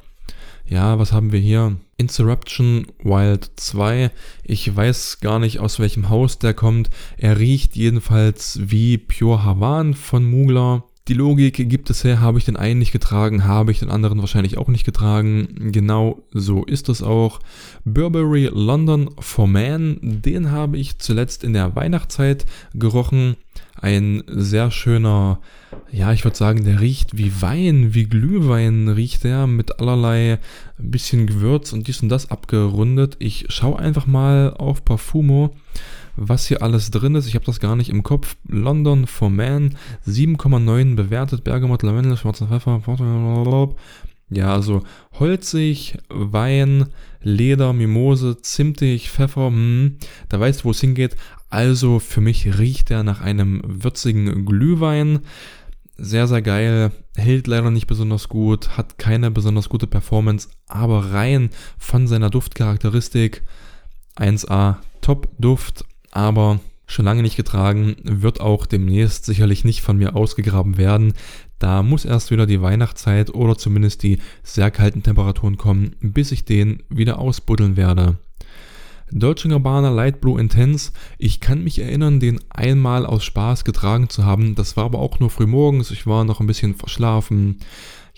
Ja, 0.66 0.98
was 0.98 1.14
haben 1.14 1.32
wir 1.32 1.40
hier? 1.40 1.76
Insurruption 1.96 2.86
Wild 3.02 3.50
2. 3.56 4.10
Ich 4.44 4.76
weiß 4.76 5.20
gar 5.20 5.38
nicht, 5.38 5.60
aus 5.60 5.78
welchem 5.78 6.10
Haus 6.10 6.38
der 6.38 6.52
kommt. 6.52 6.90
Er 7.16 7.38
riecht 7.38 7.74
jedenfalls 7.74 8.60
wie 8.62 8.98
Pure 8.98 9.44
Havan 9.44 9.94
von 9.94 10.24
Mugler. 10.24 10.84
Die 11.08 11.14
Logik 11.14 11.54
gibt 11.70 11.88
es 11.88 12.04
her, 12.04 12.20
habe 12.20 12.38
ich 12.38 12.44
den 12.44 12.58
einen 12.58 12.78
nicht 12.78 12.92
getragen, 12.92 13.44
habe 13.44 13.72
ich 13.72 13.78
den 13.78 13.90
anderen 13.90 14.20
wahrscheinlich 14.20 14.58
auch 14.58 14.68
nicht 14.68 14.84
getragen. 14.84 15.70
Genau 15.72 16.22
so 16.32 16.64
ist 16.64 16.90
es 16.90 17.02
auch. 17.02 17.40
Burberry 17.86 18.50
London 18.52 19.08
for 19.18 19.46
Man, 19.46 19.96
den 20.02 20.50
habe 20.50 20.76
ich 20.76 20.98
zuletzt 20.98 21.44
in 21.44 21.54
der 21.54 21.74
Weihnachtszeit 21.74 22.44
gerochen. 22.74 23.36
Ein 23.80 24.22
sehr 24.26 24.70
schöner, 24.70 25.40
ja, 25.90 26.12
ich 26.12 26.24
würde 26.24 26.36
sagen, 26.36 26.64
der 26.64 26.80
riecht 26.80 27.16
wie 27.16 27.40
Wein, 27.40 27.94
wie 27.94 28.04
Glühwein 28.04 28.88
riecht 28.88 29.24
der 29.24 29.46
mit 29.46 29.80
allerlei 29.80 30.38
bisschen 30.76 31.26
Gewürz 31.26 31.72
und 31.72 31.88
dies 31.88 32.02
und 32.02 32.10
das 32.10 32.30
abgerundet. 32.30 33.16
Ich 33.18 33.46
schaue 33.48 33.78
einfach 33.78 34.06
mal 34.06 34.52
auf 34.58 34.84
Parfumo 34.84 35.54
was 36.18 36.46
hier 36.46 36.62
alles 36.62 36.90
drin 36.90 37.14
ist. 37.14 37.26
Ich 37.26 37.34
habe 37.34 37.44
das 37.44 37.60
gar 37.60 37.76
nicht 37.76 37.90
im 37.90 38.02
Kopf. 38.02 38.36
London 38.46 39.06
for 39.06 39.30
Man 39.30 39.76
7,9 40.06 40.96
bewertet. 40.96 41.44
Bergamot, 41.44 41.82
Lavendel, 41.82 42.16
schwarzer 42.16 42.48
Pfeffer. 42.48 42.82
Ja, 44.30 44.52
also 44.52 44.82
holzig, 45.18 45.96
Wein, 46.08 46.86
Leder, 47.22 47.72
Mimose, 47.72 48.42
zimtig, 48.42 49.10
Pfeffer. 49.10 49.46
Hm, 49.46 49.96
da 50.28 50.38
weißt 50.38 50.60
du, 50.60 50.64
wo 50.66 50.70
es 50.72 50.80
hingeht. 50.80 51.16
Also 51.50 51.98
für 51.98 52.20
mich 52.20 52.58
riecht 52.58 52.90
er 52.90 53.04
nach 53.04 53.20
einem 53.20 53.62
würzigen 53.64 54.44
Glühwein. 54.44 55.20
Sehr, 55.96 56.26
sehr 56.28 56.42
geil. 56.42 56.92
Hält 57.16 57.46
leider 57.46 57.70
nicht 57.70 57.86
besonders 57.86 58.28
gut. 58.28 58.76
Hat 58.76 58.98
keine 58.98 59.30
besonders 59.30 59.68
gute 59.68 59.86
Performance. 59.86 60.48
Aber 60.68 61.12
rein 61.12 61.50
von 61.78 62.06
seiner 62.06 62.30
Duftcharakteristik 62.30 63.42
1A. 64.16 64.76
Top-Duft 65.00 65.86
aber 66.10 66.60
schon 66.86 67.04
lange 67.04 67.22
nicht 67.22 67.36
getragen, 67.36 67.96
wird 68.02 68.40
auch 68.40 68.66
demnächst 68.66 69.26
sicherlich 69.26 69.64
nicht 69.64 69.82
von 69.82 69.98
mir 69.98 70.16
ausgegraben 70.16 70.78
werden. 70.78 71.12
Da 71.58 71.82
muss 71.82 72.04
erst 72.04 72.30
wieder 72.30 72.46
die 72.46 72.62
Weihnachtszeit 72.62 73.34
oder 73.34 73.58
zumindest 73.58 74.02
die 74.02 74.18
sehr 74.42 74.70
kalten 74.70 75.02
Temperaturen 75.02 75.58
kommen, 75.58 75.96
bis 76.00 76.32
ich 76.32 76.44
den 76.44 76.82
wieder 76.88 77.18
ausbuddeln 77.18 77.76
werde. 77.76 78.16
Dolce 79.10 79.48
Gabbana 79.48 79.90
Light 79.90 80.20
Blue 80.20 80.40
Intense. 80.40 80.92
Ich 81.16 81.40
kann 81.40 81.64
mich 81.64 81.78
erinnern, 81.78 82.20
den 82.20 82.40
einmal 82.50 83.06
aus 83.06 83.24
Spaß 83.24 83.64
getragen 83.64 84.08
zu 84.08 84.24
haben. 84.24 84.54
Das 84.54 84.76
war 84.76 84.84
aber 84.84 84.98
auch 84.98 85.18
nur 85.18 85.30
früh 85.30 85.46
morgens. 85.46 85.90
Ich 85.90 86.06
war 86.06 86.24
noch 86.24 86.40
ein 86.40 86.46
bisschen 86.46 86.74
verschlafen. 86.74 87.58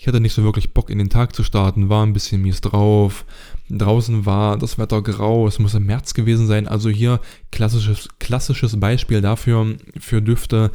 Ich 0.01 0.07
hatte 0.07 0.19
nicht 0.19 0.33
so 0.33 0.41
wirklich 0.43 0.73
Bock 0.73 0.89
in 0.89 0.97
den 0.97 1.11
Tag 1.11 1.35
zu 1.35 1.43
starten, 1.43 1.87
war 1.87 2.03
ein 2.03 2.13
bisschen 2.13 2.41
mies 2.41 2.59
drauf. 2.59 3.23
Draußen 3.69 4.25
war 4.25 4.57
das 4.57 4.79
Wetter 4.79 5.03
grau, 5.03 5.45
es 5.45 5.59
muss 5.59 5.75
im 5.75 5.85
März 5.85 6.15
gewesen 6.15 6.47
sein. 6.47 6.67
Also 6.67 6.89
hier 6.89 7.19
klassisches, 7.51 8.09
klassisches 8.17 8.79
Beispiel 8.79 9.21
dafür, 9.21 9.75
für 9.99 10.23
Düfte, 10.23 10.71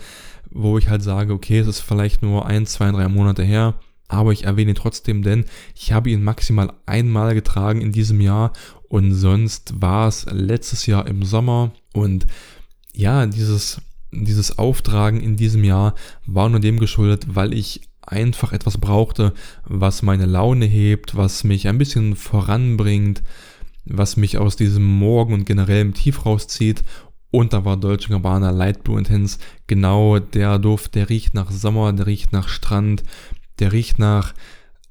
wo 0.52 0.78
ich 0.78 0.88
halt 0.88 1.02
sage, 1.02 1.32
okay, 1.32 1.58
es 1.58 1.66
ist 1.66 1.80
vielleicht 1.80 2.22
nur 2.22 2.46
ein, 2.46 2.66
zwei, 2.66 2.92
drei 2.92 3.08
Monate 3.08 3.42
her. 3.42 3.74
Aber 4.06 4.30
ich 4.30 4.44
erwähne 4.44 4.70
ihn 4.70 4.76
trotzdem, 4.76 5.24
denn 5.24 5.44
ich 5.74 5.90
habe 5.90 6.08
ihn 6.08 6.22
maximal 6.22 6.72
einmal 6.86 7.34
getragen 7.34 7.80
in 7.80 7.90
diesem 7.90 8.20
Jahr 8.20 8.52
und 8.88 9.12
sonst 9.12 9.82
war 9.82 10.06
es 10.06 10.26
letztes 10.30 10.86
Jahr 10.86 11.08
im 11.08 11.24
Sommer. 11.24 11.72
Und 11.92 12.28
ja, 12.92 13.26
dieses, 13.26 13.80
dieses 14.12 14.56
Auftragen 14.56 15.20
in 15.20 15.36
diesem 15.36 15.64
Jahr 15.64 15.96
war 16.26 16.48
nur 16.48 16.60
dem 16.60 16.78
geschuldet, 16.78 17.26
weil 17.34 17.52
ich 17.54 17.80
einfach 18.06 18.52
etwas 18.52 18.78
brauchte, 18.78 19.32
was 19.64 20.02
meine 20.02 20.26
Laune 20.26 20.66
hebt, 20.66 21.16
was 21.16 21.44
mich 21.44 21.68
ein 21.68 21.78
bisschen 21.78 22.16
voranbringt, 22.16 23.22
was 23.84 24.16
mich 24.16 24.38
aus 24.38 24.56
diesem 24.56 24.84
Morgen 24.84 25.34
und 25.34 25.44
generell 25.44 25.80
im 25.80 25.94
Tief 25.94 26.24
rauszieht. 26.24 26.84
Und 27.30 27.52
da 27.52 27.64
war 27.64 27.76
Dolce 27.76 28.08
Gabbana 28.08 28.50
Light 28.50 28.84
Blue 28.84 28.98
Intense 28.98 29.38
genau 29.66 30.18
der 30.18 30.58
Duft, 30.58 30.94
der 30.94 31.10
riecht 31.10 31.34
nach 31.34 31.50
Sommer, 31.50 31.92
der 31.92 32.06
riecht 32.06 32.32
nach 32.32 32.48
Strand, 32.48 33.02
der 33.58 33.72
riecht 33.72 33.98
nach 33.98 34.32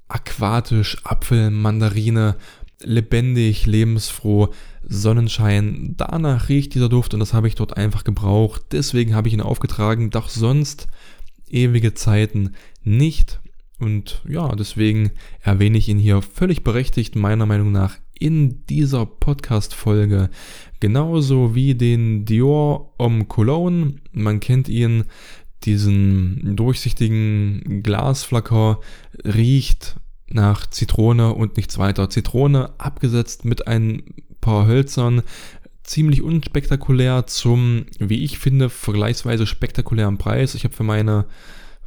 aquatisch, 0.07 0.97
Apfel, 1.03 1.49
Mandarine, 1.49 2.35
lebendig, 2.81 3.65
lebensfroh, 3.65 4.49
Sonnenschein. 4.83 5.95
Danach 5.97 6.49
riecht 6.49 6.75
dieser 6.75 6.89
Duft 6.89 7.13
und 7.13 7.19
das 7.19 7.33
habe 7.33 7.47
ich 7.47 7.55
dort 7.55 7.77
einfach 7.77 8.03
gebraucht. 8.03 8.61
Deswegen 8.71 9.15
habe 9.15 9.27
ich 9.27 9.33
ihn 9.33 9.41
aufgetragen. 9.41 10.11
Doch 10.11 10.29
sonst 10.29 10.87
ewige 11.49 11.93
Zeiten 11.93 12.51
nicht. 12.85 13.41
Und 13.79 14.23
ja, 14.27 14.55
deswegen 14.55 15.11
erwähne 15.41 15.77
ich 15.77 15.89
ihn 15.89 15.99
hier 15.99 16.21
völlig 16.21 16.63
berechtigt, 16.63 17.15
meiner 17.15 17.45
Meinung 17.45 17.71
nach, 17.71 17.97
in 18.17 18.65
dieser 18.67 19.05
Podcast-Folge. 19.05 20.29
Genauso 20.79 21.55
wie 21.55 21.75
den 21.75 22.25
Dior 22.25 22.93
Homme 22.97 23.25
Cologne. 23.25 23.95
Man 24.13 24.39
kennt 24.39 24.69
ihn, 24.69 25.03
diesen 25.63 26.55
durchsichtigen 26.55 27.81
Glasflacker, 27.83 28.79
riecht 29.23 29.97
nach 30.29 30.67
Zitrone 30.67 31.33
und 31.33 31.57
nichts 31.57 31.77
weiter. 31.77 32.09
Zitrone 32.09 32.73
abgesetzt 32.77 33.45
mit 33.45 33.67
ein 33.67 34.03
paar 34.41 34.67
Hölzern, 34.67 35.23
ziemlich 35.83 36.21
unspektakulär 36.21 37.27
zum, 37.27 37.85
wie 37.99 38.23
ich 38.23 38.39
finde, 38.39 38.69
vergleichsweise 38.69 39.45
spektakulären 39.45 40.17
Preis. 40.17 40.55
Ich 40.55 40.63
habe 40.63 40.73
für 40.73 40.83
meine 40.83 41.25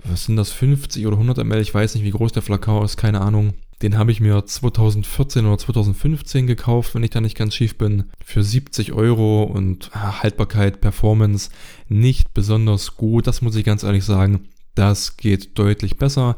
was 0.04 0.24
sind 0.24 0.36
das, 0.36 0.52
50 0.52 1.06
oder 1.06 1.16
100 1.16 1.44
ml, 1.44 1.60
ich 1.60 1.74
weiß 1.74 1.94
nicht, 1.94 2.04
wie 2.04 2.10
groß 2.10 2.32
der 2.32 2.42
Flakon 2.42 2.84
ist, 2.84 2.96
keine 2.96 3.20
Ahnung. 3.20 3.54
Den 3.82 3.96
habe 3.96 4.10
ich 4.10 4.20
mir 4.20 4.44
2014 4.44 5.46
oder 5.46 5.56
2015 5.56 6.46
gekauft, 6.48 6.94
wenn 6.94 7.04
ich 7.04 7.10
da 7.10 7.20
nicht 7.20 7.36
ganz 7.36 7.54
schief 7.54 7.78
bin, 7.78 8.04
für 8.24 8.42
70 8.42 8.92
Euro 8.92 9.44
und 9.44 9.90
ah, 9.92 10.22
Haltbarkeit, 10.22 10.80
Performance 10.80 11.50
nicht 11.88 12.34
besonders 12.34 12.96
gut, 12.96 13.28
das 13.28 13.40
muss 13.40 13.54
ich 13.54 13.64
ganz 13.64 13.84
ehrlich 13.84 14.04
sagen. 14.04 14.48
Das 14.74 15.16
geht 15.16 15.58
deutlich 15.58 15.96
besser. 15.96 16.36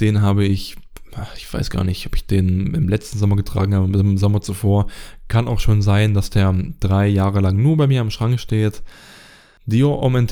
Den 0.00 0.20
habe 0.20 0.44
ich, 0.44 0.76
ich 1.36 1.52
weiß 1.52 1.70
gar 1.70 1.82
nicht, 1.82 2.06
ob 2.06 2.14
ich 2.14 2.26
den 2.26 2.74
im 2.74 2.88
letzten 2.88 3.18
Sommer 3.18 3.36
getragen 3.36 3.74
habe, 3.74 3.98
im 3.98 4.18
Sommer 4.18 4.40
zuvor. 4.40 4.86
Kann 5.28 5.48
auch 5.48 5.60
schon 5.60 5.82
sein, 5.82 6.14
dass 6.14 6.30
der 6.30 6.54
drei 6.78 7.08
Jahre 7.08 7.40
lang 7.40 7.60
nur 7.60 7.76
bei 7.76 7.86
mir 7.86 8.00
am 8.00 8.10
Schrank 8.10 8.38
steht. 8.38 8.82
Dior 9.66 10.00
Homme 10.00 10.26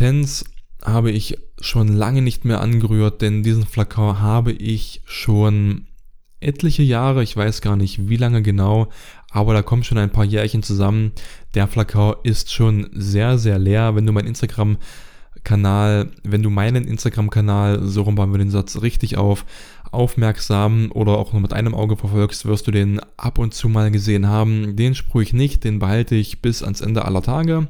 habe 0.84 1.10
ich 1.10 1.38
schon 1.60 1.88
lange 1.88 2.22
nicht 2.22 2.44
mehr 2.44 2.60
angerührt, 2.60 3.22
denn 3.22 3.42
diesen 3.42 3.66
Flakon 3.66 4.20
habe 4.20 4.52
ich 4.52 5.02
schon 5.06 5.86
etliche 6.40 6.82
Jahre, 6.82 7.22
ich 7.22 7.36
weiß 7.36 7.62
gar 7.62 7.76
nicht 7.76 8.08
wie 8.08 8.16
lange 8.16 8.42
genau, 8.42 8.88
aber 9.30 9.54
da 9.54 9.62
kommen 9.62 9.82
schon 9.82 9.98
ein 9.98 10.12
paar 10.12 10.24
Jährchen 10.24 10.62
zusammen. 10.62 11.12
Der 11.54 11.66
Flakon 11.66 12.16
ist 12.22 12.52
schon 12.52 12.88
sehr, 12.92 13.38
sehr 13.38 13.58
leer. 13.58 13.96
Wenn 13.96 14.06
du 14.06 14.12
mein 14.12 14.26
Instagram 14.26 14.76
Kanal, 15.44 16.10
wenn 16.22 16.42
du 16.42 16.50
meinen 16.50 16.84
Instagram-Kanal, 16.84 17.84
so 17.84 18.02
rum 18.02 18.14
bauen 18.14 18.32
wir 18.32 18.38
den 18.38 18.50
Satz 18.50 18.80
richtig 18.80 19.18
auf, 19.18 19.44
aufmerksam 19.92 20.90
oder 20.92 21.12
auch 21.12 21.32
nur 21.32 21.42
mit 21.42 21.52
einem 21.52 21.74
Auge 21.74 21.96
verfolgst, 21.96 22.46
wirst 22.46 22.66
du 22.66 22.70
den 22.70 22.98
ab 23.16 23.38
und 23.38 23.54
zu 23.54 23.68
mal 23.68 23.90
gesehen 23.90 24.26
haben. 24.26 24.74
Den 24.74 24.94
sprühe 24.94 25.22
ich 25.22 25.32
nicht, 25.32 25.62
den 25.62 25.78
behalte 25.78 26.14
ich 26.14 26.40
bis 26.40 26.62
ans 26.62 26.80
Ende 26.80 27.04
aller 27.04 27.22
Tage. 27.22 27.68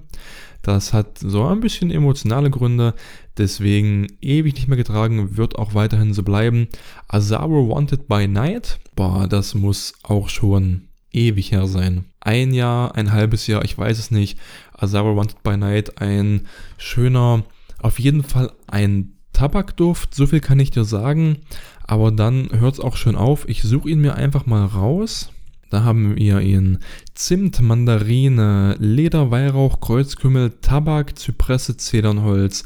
Das 0.64 0.94
hat 0.94 1.18
so 1.18 1.44
ein 1.44 1.60
bisschen 1.60 1.90
emotionale 1.90 2.50
Gründe, 2.50 2.94
deswegen 3.36 4.06
ewig 4.22 4.54
nicht 4.54 4.66
mehr 4.66 4.78
getragen, 4.78 5.36
wird 5.36 5.56
auch 5.58 5.74
weiterhin 5.74 6.14
so 6.14 6.22
bleiben. 6.22 6.68
Azaro 7.06 7.68
Wanted 7.68 8.08
by 8.08 8.26
Night, 8.26 8.80
boah, 8.96 9.28
das 9.28 9.54
muss 9.54 9.92
auch 10.02 10.30
schon 10.30 10.88
ewig 11.12 11.52
her 11.52 11.66
sein. 11.66 12.06
Ein 12.18 12.54
Jahr, 12.54 12.94
ein 12.94 13.12
halbes 13.12 13.46
Jahr, 13.46 13.62
ich 13.62 13.76
weiß 13.76 13.98
es 13.98 14.10
nicht. 14.10 14.38
Azaro 14.72 15.14
Wanted 15.16 15.42
by 15.42 15.58
Night, 15.58 16.00
ein 16.00 16.48
schöner, 16.78 17.44
auf 17.80 18.00
jeden 18.00 18.22
Fall 18.22 18.50
ein 18.66 19.18
Tabakduft, 19.34 20.14
so 20.14 20.26
viel 20.26 20.40
kann 20.40 20.60
ich 20.60 20.70
dir 20.70 20.84
sagen. 20.84 21.40
Aber 21.86 22.10
dann 22.10 22.48
hört 22.52 22.72
es 22.74 22.80
auch 22.80 22.96
schon 22.96 23.16
auf. 23.16 23.46
Ich 23.50 23.60
suche 23.60 23.90
ihn 23.90 24.00
mir 24.00 24.14
einfach 24.14 24.46
mal 24.46 24.64
raus. 24.64 25.28
Da 25.70 25.84
haben 25.84 26.16
wir 26.16 26.40
ihn 26.40 26.78
Zimt, 27.14 27.60
Mandarine, 27.60 28.76
Leder, 28.78 29.30
Weihrauch, 29.30 29.80
Kreuzkümmel, 29.80 30.52
Tabak, 30.60 31.18
Zypresse, 31.18 31.76
Zedernholz. 31.76 32.64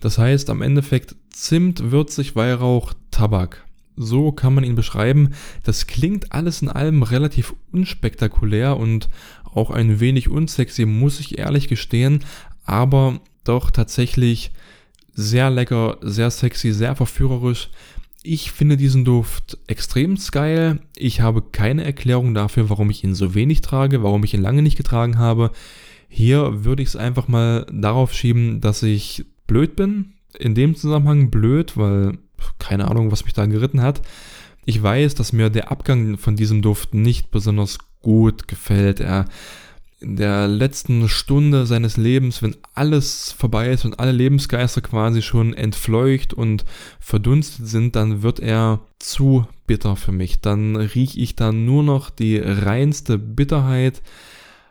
Das 0.00 0.18
heißt 0.18 0.50
am 0.50 0.62
Endeffekt 0.62 1.16
Zimt, 1.30 1.90
würzig, 1.90 2.36
Weihrauch, 2.36 2.94
Tabak. 3.10 3.64
So 3.96 4.30
kann 4.32 4.54
man 4.54 4.64
ihn 4.64 4.76
beschreiben. 4.76 5.30
Das 5.64 5.86
klingt 5.86 6.32
alles 6.32 6.62
in 6.62 6.68
allem 6.68 7.02
relativ 7.02 7.54
unspektakulär 7.72 8.76
und 8.76 9.08
auch 9.44 9.70
ein 9.70 10.00
wenig 10.00 10.28
unsexy, 10.28 10.86
muss 10.86 11.20
ich 11.20 11.38
ehrlich 11.38 11.68
gestehen, 11.68 12.24
aber 12.64 13.20
doch 13.44 13.70
tatsächlich 13.70 14.52
sehr 15.12 15.50
lecker, 15.50 15.98
sehr 16.00 16.30
sexy, 16.30 16.72
sehr 16.72 16.94
verführerisch. 16.94 17.70
Ich 18.22 18.50
finde 18.50 18.76
diesen 18.76 19.04
Duft 19.04 19.58
extrem 19.68 20.16
geil. 20.32 20.80
Ich 20.96 21.20
habe 21.20 21.42
keine 21.42 21.84
Erklärung 21.84 22.34
dafür, 22.34 22.68
warum 22.68 22.90
ich 22.90 23.04
ihn 23.04 23.14
so 23.14 23.34
wenig 23.34 23.60
trage, 23.60 24.02
warum 24.02 24.24
ich 24.24 24.34
ihn 24.34 24.42
lange 24.42 24.62
nicht 24.62 24.76
getragen 24.76 25.18
habe. 25.18 25.52
Hier 26.08 26.64
würde 26.64 26.82
ich 26.82 26.88
es 26.88 26.96
einfach 26.96 27.28
mal 27.28 27.66
darauf 27.72 28.12
schieben, 28.12 28.60
dass 28.60 28.82
ich 28.82 29.24
blöd 29.46 29.76
bin. 29.76 30.14
In 30.38 30.54
dem 30.54 30.74
Zusammenhang 30.74 31.30
blöd, 31.30 31.76
weil 31.76 32.18
keine 32.58 32.88
Ahnung, 32.88 33.10
was 33.12 33.24
mich 33.24 33.34
da 33.34 33.46
geritten 33.46 33.82
hat. 33.82 34.02
Ich 34.64 34.82
weiß, 34.82 35.14
dass 35.14 35.32
mir 35.32 35.50
der 35.50 35.70
Abgang 35.70 36.18
von 36.18 36.36
diesem 36.36 36.60
Duft 36.60 36.94
nicht 36.94 37.30
besonders 37.30 37.78
gut 38.02 38.48
gefällt. 38.48 39.00
Er 39.00 39.26
in 40.00 40.16
der 40.16 40.46
letzten 40.46 41.08
Stunde 41.08 41.66
seines 41.66 41.96
Lebens, 41.96 42.40
wenn 42.42 42.56
alles 42.74 43.32
vorbei 43.32 43.70
ist 43.70 43.84
und 43.84 43.98
alle 43.98 44.12
Lebensgeister 44.12 44.80
quasi 44.80 45.22
schon 45.22 45.54
entfleucht 45.54 46.32
und 46.32 46.64
verdunstet 47.00 47.66
sind, 47.66 47.96
dann 47.96 48.22
wird 48.22 48.38
er 48.38 48.80
zu 49.00 49.46
bitter 49.66 49.96
für 49.96 50.12
mich. 50.12 50.40
Dann 50.40 50.76
rieche 50.76 51.18
ich 51.18 51.34
da 51.34 51.50
nur 51.50 51.82
noch 51.82 52.10
die 52.10 52.38
reinste 52.38 53.18
Bitterheit. 53.18 54.02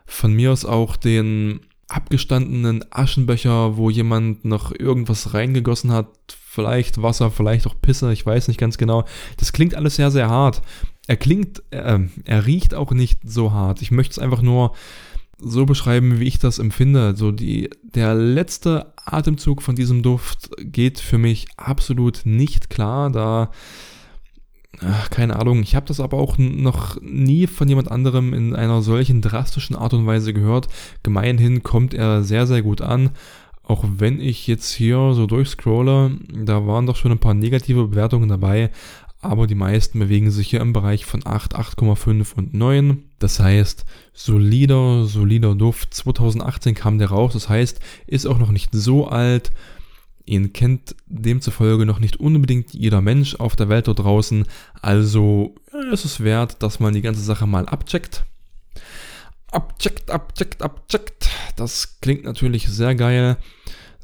Von 0.06 0.32
mir 0.32 0.52
aus 0.52 0.64
auch 0.64 0.96
den 0.96 1.60
abgestandenen 1.88 2.84
Aschenbecher, 2.90 3.76
wo 3.76 3.90
jemand 3.90 4.46
noch 4.46 4.72
irgendwas 4.72 5.34
reingegossen 5.34 5.92
hat. 5.92 6.08
Vielleicht 6.28 7.02
Wasser, 7.02 7.30
vielleicht 7.30 7.66
auch 7.66 7.74
Pisse, 7.80 8.12
ich 8.12 8.24
weiß 8.24 8.48
nicht 8.48 8.58
ganz 8.58 8.78
genau. 8.78 9.04
Das 9.36 9.52
klingt 9.52 9.74
alles 9.74 9.96
sehr, 9.96 10.10
sehr 10.10 10.30
hart. 10.30 10.62
Er 11.06 11.16
klingt, 11.16 11.62
äh, 11.70 11.98
er 12.24 12.46
riecht 12.46 12.74
auch 12.74 12.92
nicht 12.92 13.20
so 13.24 13.52
hart. 13.52 13.82
Ich 13.82 13.90
möchte 13.90 14.12
es 14.12 14.18
einfach 14.18 14.42
nur 14.42 14.74
so 15.38 15.66
beschreiben, 15.66 16.20
wie 16.20 16.26
ich 16.26 16.38
das 16.38 16.58
empfinde. 16.58 17.14
So 17.16 17.32
die, 17.32 17.70
der 17.82 18.14
letzte 18.14 18.92
Atemzug 18.96 19.62
von 19.62 19.76
diesem 19.76 20.02
Duft 20.02 20.50
geht 20.58 20.98
für 20.98 21.18
mich 21.18 21.46
absolut 21.56 22.22
nicht 22.24 22.70
klar. 22.70 23.10
Da, 23.10 23.50
ach, 24.80 25.10
keine 25.10 25.36
Ahnung, 25.36 25.62
ich 25.62 25.76
habe 25.76 25.86
das 25.86 26.00
aber 26.00 26.18
auch 26.18 26.38
noch 26.38 27.00
nie 27.00 27.46
von 27.46 27.68
jemand 27.68 27.90
anderem 27.90 28.34
in 28.34 28.54
einer 28.54 28.82
solchen 28.82 29.22
drastischen 29.22 29.76
Art 29.76 29.94
und 29.94 30.06
Weise 30.06 30.34
gehört. 30.34 30.68
Gemeinhin 31.02 31.62
kommt 31.62 31.94
er 31.94 32.22
sehr, 32.22 32.46
sehr 32.46 32.62
gut 32.62 32.80
an. 32.80 33.10
Auch 33.62 33.84
wenn 33.86 34.18
ich 34.18 34.46
jetzt 34.46 34.72
hier 34.72 35.12
so 35.12 35.26
durchscrolle, 35.26 36.12
da 36.32 36.66
waren 36.66 36.86
doch 36.86 36.96
schon 36.96 37.12
ein 37.12 37.18
paar 37.18 37.34
negative 37.34 37.88
Bewertungen 37.88 38.28
dabei, 38.28 38.70
aber 39.20 39.46
die 39.46 39.56
meisten 39.56 39.98
bewegen 39.98 40.30
sich 40.30 40.48
hier 40.48 40.60
im 40.60 40.72
Bereich 40.72 41.04
von 41.04 41.26
8, 41.26 41.56
8,5 41.56 42.34
und 42.34 42.54
9. 42.54 43.02
Das 43.18 43.40
heißt, 43.40 43.84
solider, 44.12 45.06
solider 45.06 45.54
Duft. 45.54 45.92
2018 45.92 46.74
kam 46.74 46.98
der 46.98 47.08
raus, 47.08 47.32
das 47.32 47.48
heißt, 47.48 47.80
ist 48.06 48.26
auch 48.26 48.38
noch 48.38 48.50
nicht 48.50 48.70
so 48.72 49.08
alt. 49.08 49.50
Ihn 50.24 50.52
kennt 50.52 50.94
demzufolge 51.06 51.86
noch 51.86 52.00
nicht 52.00 52.18
unbedingt 52.18 52.74
jeder 52.74 53.00
Mensch 53.00 53.34
auf 53.36 53.56
der 53.56 53.68
Welt 53.68 53.88
dort 53.88 54.00
draußen. 54.00 54.44
Also 54.82 55.54
ist 55.90 56.04
es 56.04 56.20
wert, 56.20 56.62
dass 56.62 56.80
man 56.80 56.94
die 56.94 57.00
ganze 57.00 57.22
Sache 57.22 57.46
mal 57.46 57.66
abcheckt. 57.66 58.24
Abcheckt, 59.50 60.10
abcheckt, 60.10 60.62
abcheckt. 60.62 61.30
Das 61.56 62.00
klingt 62.00 62.24
natürlich 62.24 62.68
sehr 62.68 62.94
geil. 62.94 63.38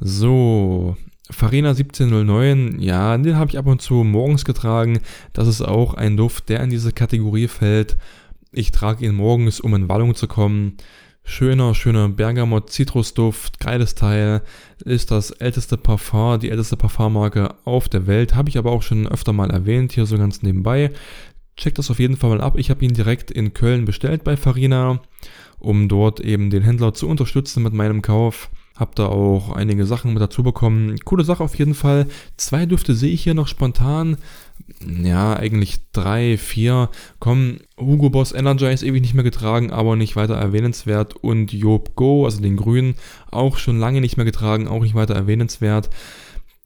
So, 0.00 0.96
Farina 1.30 1.70
1709, 1.70 2.80
ja, 2.80 3.16
den 3.16 3.36
habe 3.36 3.50
ich 3.50 3.58
ab 3.58 3.66
und 3.66 3.80
zu 3.80 4.04
morgens 4.04 4.44
getragen. 4.44 5.00
Das 5.32 5.48
ist 5.48 5.62
auch 5.62 5.94
ein 5.94 6.16
Duft, 6.16 6.50
der 6.50 6.60
in 6.60 6.68
diese 6.68 6.92
Kategorie 6.92 7.48
fällt. 7.48 7.96
Ich 8.52 8.72
trage 8.72 9.06
ihn 9.06 9.14
morgens, 9.14 9.58
um 9.58 9.74
in 9.74 9.88
Wallung 9.88 10.14
zu 10.14 10.28
kommen. 10.28 10.76
Schöner, 11.24 11.74
schöner 11.74 12.10
Bergamot-Zitrusduft, 12.10 13.58
geiles 13.58 13.94
Teil. 13.94 14.42
Ist 14.84 15.10
das 15.10 15.30
älteste 15.30 15.78
Parfum, 15.78 16.38
die 16.38 16.50
älteste 16.50 16.76
Parfummarke 16.76 17.54
auf 17.64 17.88
der 17.88 18.06
Welt. 18.06 18.34
Habe 18.34 18.50
ich 18.50 18.58
aber 18.58 18.70
auch 18.70 18.82
schon 18.82 19.08
öfter 19.08 19.32
mal 19.32 19.50
erwähnt, 19.50 19.92
hier 19.92 20.04
so 20.04 20.18
ganz 20.18 20.42
nebenbei. 20.42 20.90
Checkt 21.56 21.78
das 21.78 21.90
auf 21.90 21.98
jeden 21.98 22.18
Fall 22.18 22.30
mal 22.30 22.42
ab. 22.42 22.58
Ich 22.58 22.68
habe 22.68 22.84
ihn 22.84 22.92
direkt 22.92 23.30
in 23.30 23.54
Köln 23.54 23.86
bestellt 23.86 24.24
bei 24.24 24.36
Farina, 24.36 25.00
um 25.58 25.88
dort 25.88 26.20
eben 26.20 26.50
den 26.50 26.62
Händler 26.62 26.92
zu 26.92 27.08
unterstützen 27.08 27.62
mit 27.62 27.72
meinem 27.72 28.02
Kauf. 28.02 28.50
Hab 28.76 28.96
da 28.96 29.06
auch 29.06 29.52
einige 29.52 29.86
Sachen 29.86 30.12
mit 30.12 30.20
dazu 30.20 30.42
bekommen. 30.42 30.98
Coole 31.04 31.22
Sache 31.22 31.44
auf 31.44 31.54
jeden 31.54 31.74
Fall. 31.74 32.08
Zwei 32.36 32.66
Düfte 32.66 32.94
sehe 32.94 33.12
ich 33.12 33.22
hier 33.22 33.34
noch 33.34 33.46
spontan. 33.46 34.16
Ja, 35.00 35.34
eigentlich 35.34 35.92
drei, 35.92 36.36
vier. 36.36 36.90
Komm, 37.20 37.58
Hugo 37.78 38.10
Boss 38.10 38.32
Energize 38.32 38.84
ewig 38.84 39.00
nicht 39.00 39.14
mehr 39.14 39.22
getragen, 39.22 39.70
aber 39.70 39.94
nicht 39.94 40.16
weiter 40.16 40.34
erwähnenswert. 40.34 41.14
Und 41.14 41.52
Job 41.52 41.94
Go, 41.94 42.24
also 42.24 42.40
den 42.40 42.56
grünen, 42.56 42.96
auch 43.30 43.58
schon 43.58 43.78
lange 43.78 44.00
nicht 44.00 44.16
mehr 44.16 44.26
getragen, 44.26 44.66
auch 44.66 44.82
nicht 44.82 44.96
weiter 44.96 45.14
erwähnenswert. 45.14 45.88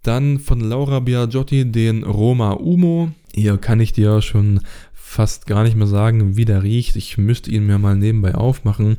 Dann 0.03 0.39
von 0.39 0.61
Laura 0.61 1.01
Biagiotti 1.01 1.71
den 1.71 2.05
Roma 2.05 2.53
Umo. 2.53 3.11
Hier 3.35 3.59
kann 3.59 3.81
ich 3.81 3.93
dir 3.93 4.23
schon 4.23 4.61
fast 4.95 5.47
gar 5.47 5.63
nicht 5.63 5.77
mehr 5.77 5.87
sagen, 5.87 6.39
wie 6.39 6.47
der 6.47 6.63
riecht. 6.63 6.97
Ich 6.97 7.19
müsste 7.19 7.51
ihn 7.51 7.67
mir 7.67 7.79
mal 7.79 7.97
nebenbei 7.97 8.35
aufmachen. 8.35 8.97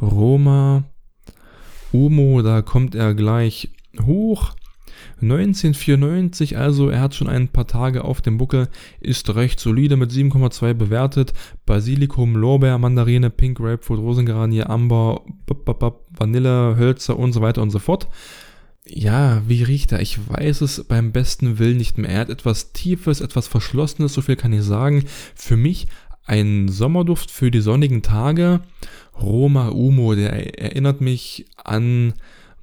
Roma 0.00 0.84
Umo, 1.92 2.42
da 2.42 2.62
kommt 2.62 2.94
er 2.94 3.14
gleich 3.14 3.70
hoch. 4.04 4.54
1994, 5.20 6.56
also 6.56 6.88
er 6.88 7.00
hat 7.00 7.14
schon 7.14 7.28
ein 7.28 7.48
paar 7.48 7.66
Tage 7.66 8.04
auf 8.04 8.20
dem 8.20 8.38
Buckel, 8.38 8.68
ist 9.00 9.34
recht 9.34 9.60
solide 9.60 9.96
mit 9.96 10.10
7,2 10.10 10.74
bewertet. 10.74 11.32
Basilikum, 11.64 12.34
Lorbeer, 12.34 12.78
Mandarine, 12.78 13.30
Pink 13.30 13.58
Grapefruit, 13.58 14.00
Rosengarnier, 14.00 14.68
Amber, 14.68 15.22
Vanille, 16.10 16.76
Hölzer 16.76 17.18
und 17.18 17.32
so 17.32 17.40
weiter 17.40 17.62
und 17.62 17.70
so 17.70 17.78
fort. 17.78 18.08
Ja, 18.84 19.42
wie 19.46 19.62
riecht 19.62 19.92
er? 19.92 20.00
Ich 20.00 20.18
weiß 20.28 20.60
es 20.62 20.84
beim 20.84 21.12
besten 21.12 21.58
Willen 21.58 21.76
nicht 21.76 21.98
mehr. 21.98 22.10
Er 22.10 22.20
hat 22.20 22.30
etwas 22.30 22.72
Tiefes, 22.72 23.20
etwas 23.20 23.46
Verschlossenes, 23.46 24.14
so 24.14 24.22
viel 24.22 24.36
kann 24.36 24.52
ich 24.52 24.62
sagen. 24.62 25.04
Für 25.36 25.56
mich 25.56 25.86
ein 26.24 26.68
Sommerduft 26.68 27.30
für 27.30 27.50
die 27.50 27.60
sonnigen 27.60 28.02
Tage. 28.02 28.60
Roma 29.20 29.68
Umo, 29.68 30.14
der 30.14 30.58
erinnert 30.58 31.00
mich 31.00 31.46
an 31.56 32.14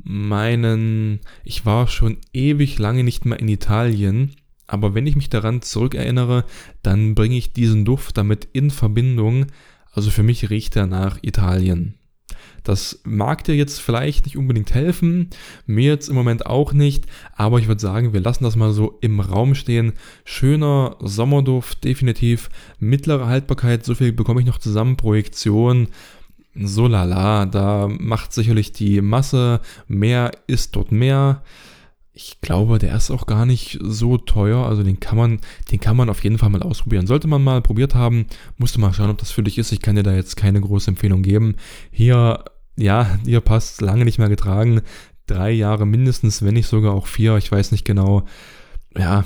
meinen, 0.03 1.19
ich 1.43 1.65
war 1.65 1.87
schon 1.87 2.17
ewig 2.33 2.79
lange 2.79 3.03
nicht 3.03 3.25
mehr 3.25 3.39
in 3.39 3.47
Italien, 3.47 4.35
aber 4.67 4.93
wenn 4.93 5.07
ich 5.07 5.15
mich 5.15 5.29
daran 5.29 5.61
zurückerinnere, 5.61 6.45
dann 6.83 7.15
bringe 7.15 7.37
ich 7.37 7.53
diesen 7.53 7.85
Duft 7.85 8.17
damit 8.17 8.47
in 8.53 8.69
Verbindung. 8.69 9.47
Also 9.91 10.11
für 10.11 10.23
mich 10.23 10.49
riecht 10.49 10.75
er 10.75 10.85
nach 10.85 11.17
Italien. 11.23 11.95
Das 12.63 13.01
mag 13.03 13.43
dir 13.43 13.55
jetzt 13.55 13.79
vielleicht 13.79 14.25
nicht 14.25 14.37
unbedingt 14.37 14.73
helfen, 14.73 15.29
mir 15.65 15.85
jetzt 15.85 16.09
im 16.09 16.15
Moment 16.15 16.45
auch 16.45 16.73
nicht, 16.73 17.05
aber 17.35 17.57
ich 17.59 17.67
würde 17.67 17.81
sagen, 17.81 18.13
wir 18.13 18.19
lassen 18.19 18.43
das 18.43 18.55
mal 18.55 18.71
so 18.71 18.97
im 19.01 19.19
Raum 19.19 19.55
stehen. 19.55 19.93
Schöner 20.25 20.97
Sommerduft, 20.99 21.83
definitiv. 21.83 22.49
Mittlere 22.79 23.25
Haltbarkeit, 23.25 23.85
so 23.85 23.95
viel 23.95 24.11
bekomme 24.11 24.41
ich 24.41 24.47
noch 24.47 24.59
zusammen. 24.59 24.97
Projektion, 24.97 25.87
so 26.55 26.87
lala, 26.87 27.45
da 27.45 27.87
macht 27.87 28.33
sicherlich 28.33 28.71
die 28.71 29.01
Masse 29.01 29.61
mehr, 29.87 30.31
ist 30.47 30.75
dort 30.75 30.91
mehr. 30.91 31.43
Ich 32.11 32.41
glaube, 32.41 32.79
der 32.79 32.95
ist 32.95 33.11
auch 33.11 33.27
gar 33.27 33.45
nicht 33.45 33.79
so 33.81 34.17
teuer. 34.17 34.65
Also 34.65 34.83
den 34.83 34.99
kann 34.99 35.17
man, 35.17 35.39
den 35.71 35.79
kann 35.79 35.95
man 35.95 36.09
auf 36.09 36.23
jeden 36.23 36.37
Fall 36.37 36.49
mal 36.49 36.63
ausprobieren. 36.63 37.07
Sollte 37.07 37.27
man 37.27 37.43
mal 37.43 37.61
probiert 37.61 37.95
haben, 37.95 38.25
musst 38.57 38.75
du 38.75 38.81
mal 38.81 38.93
schauen, 38.93 39.09
ob 39.09 39.19
das 39.19 39.31
für 39.31 39.43
dich 39.43 39.57
ist. 39.57 39.71
Ich 39.71 39.81
kann 39.81 39.95
dir 39.95 40.03
da 40.03 40.13
jetzt 40.13 40.35
keine 40.35 40.59
große 40.59 40.89
Empfehlung 40.89 41.21
geben. 41.21 41.55
Hier, 41.91 42.43
ja, 42.75 43.17
hier 43.23 43.39
passt 43.41 43.79
lange 43.81 44.03
nicht 44.03 44.19
mehr 44.19 44.27
getragen. 44.27 44.81
Drei 45.27 45.51
Jahre 45.51 45.85
mindestens, 45.85 46.43
wenn 46.43 46.55
nicht 46.55 46.67
sogar 46.67 46.93
auch 46.93 47.07
vier. 47.07 47.37
Ich 47.37 47.51
weiß 47.51 47.71
nicht 47.71 47.85
genau. 47.85 48.25
Ja, 48.97 49.23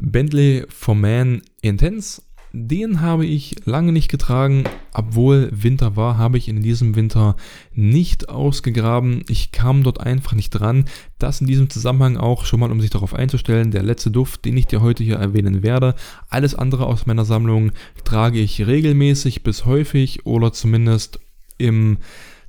Bentley 0.00 0.66
for 0.68 0.94
Man 0.94 1.42
Intense 1.62 2.22
den 2.52 3.00
habe 3.00 3.26
ich 3.26 3.56
lange 3.64 3.92
nicht 3.92 4.10
getragen, 4.10 4.64
obwohl 4.92 5.50
Winter 5.52 5.96
war, 5.96 6.16
habe 6.16 6.38
ich 6.38 6.48
in 6.48 6.62
diesem 6.62 6.96
Winter 6.96 7.36
nicht 7.74 8.28
ausgegraben. 8.28 9.22
Ich 9.28 9.52
kam 9.52 9.82
dort 9.82 10.00
einfach 10.00 10.32
nicht 10.32 10.50
dran. 10.50 10.86
Das 11.18 11.40
in 11.40 11.46
diesem 11.46 11.68
Zusammenhang 11.68 12.16
auch 12.16 12.44
schon 12.44 12.60
mal, 12.60 12.72
um 12.72 12.80
sich 12.80 12.90
darauf 12.90 13.14
einzustellen, 13.14 13.70
der 13.70 13.82
letzte 13.82 14.10
Duft, 14.10 14.44
den 14.44 14.56
ich 14.56 14.66
dir 14.66 14.80
heute 14.80 15.04
hier 15.04 15.16
erwähnen 15.16 15.62
werde. 15.62 15.94
Alles 16.28 16.54
andere 16.54 16.86
aus 16.86 17.06
meiner 17.06 17.24
Sammlung 17.24 17.72
trage 18.04 18.38
ich 18.38 18.66
regelmäßig 18.66 19.42
bis 19.42 19.66
häufig 19.66 20.24
oder 20.24 20.52
zumindest 20.52 21.20
im 21.58 21.98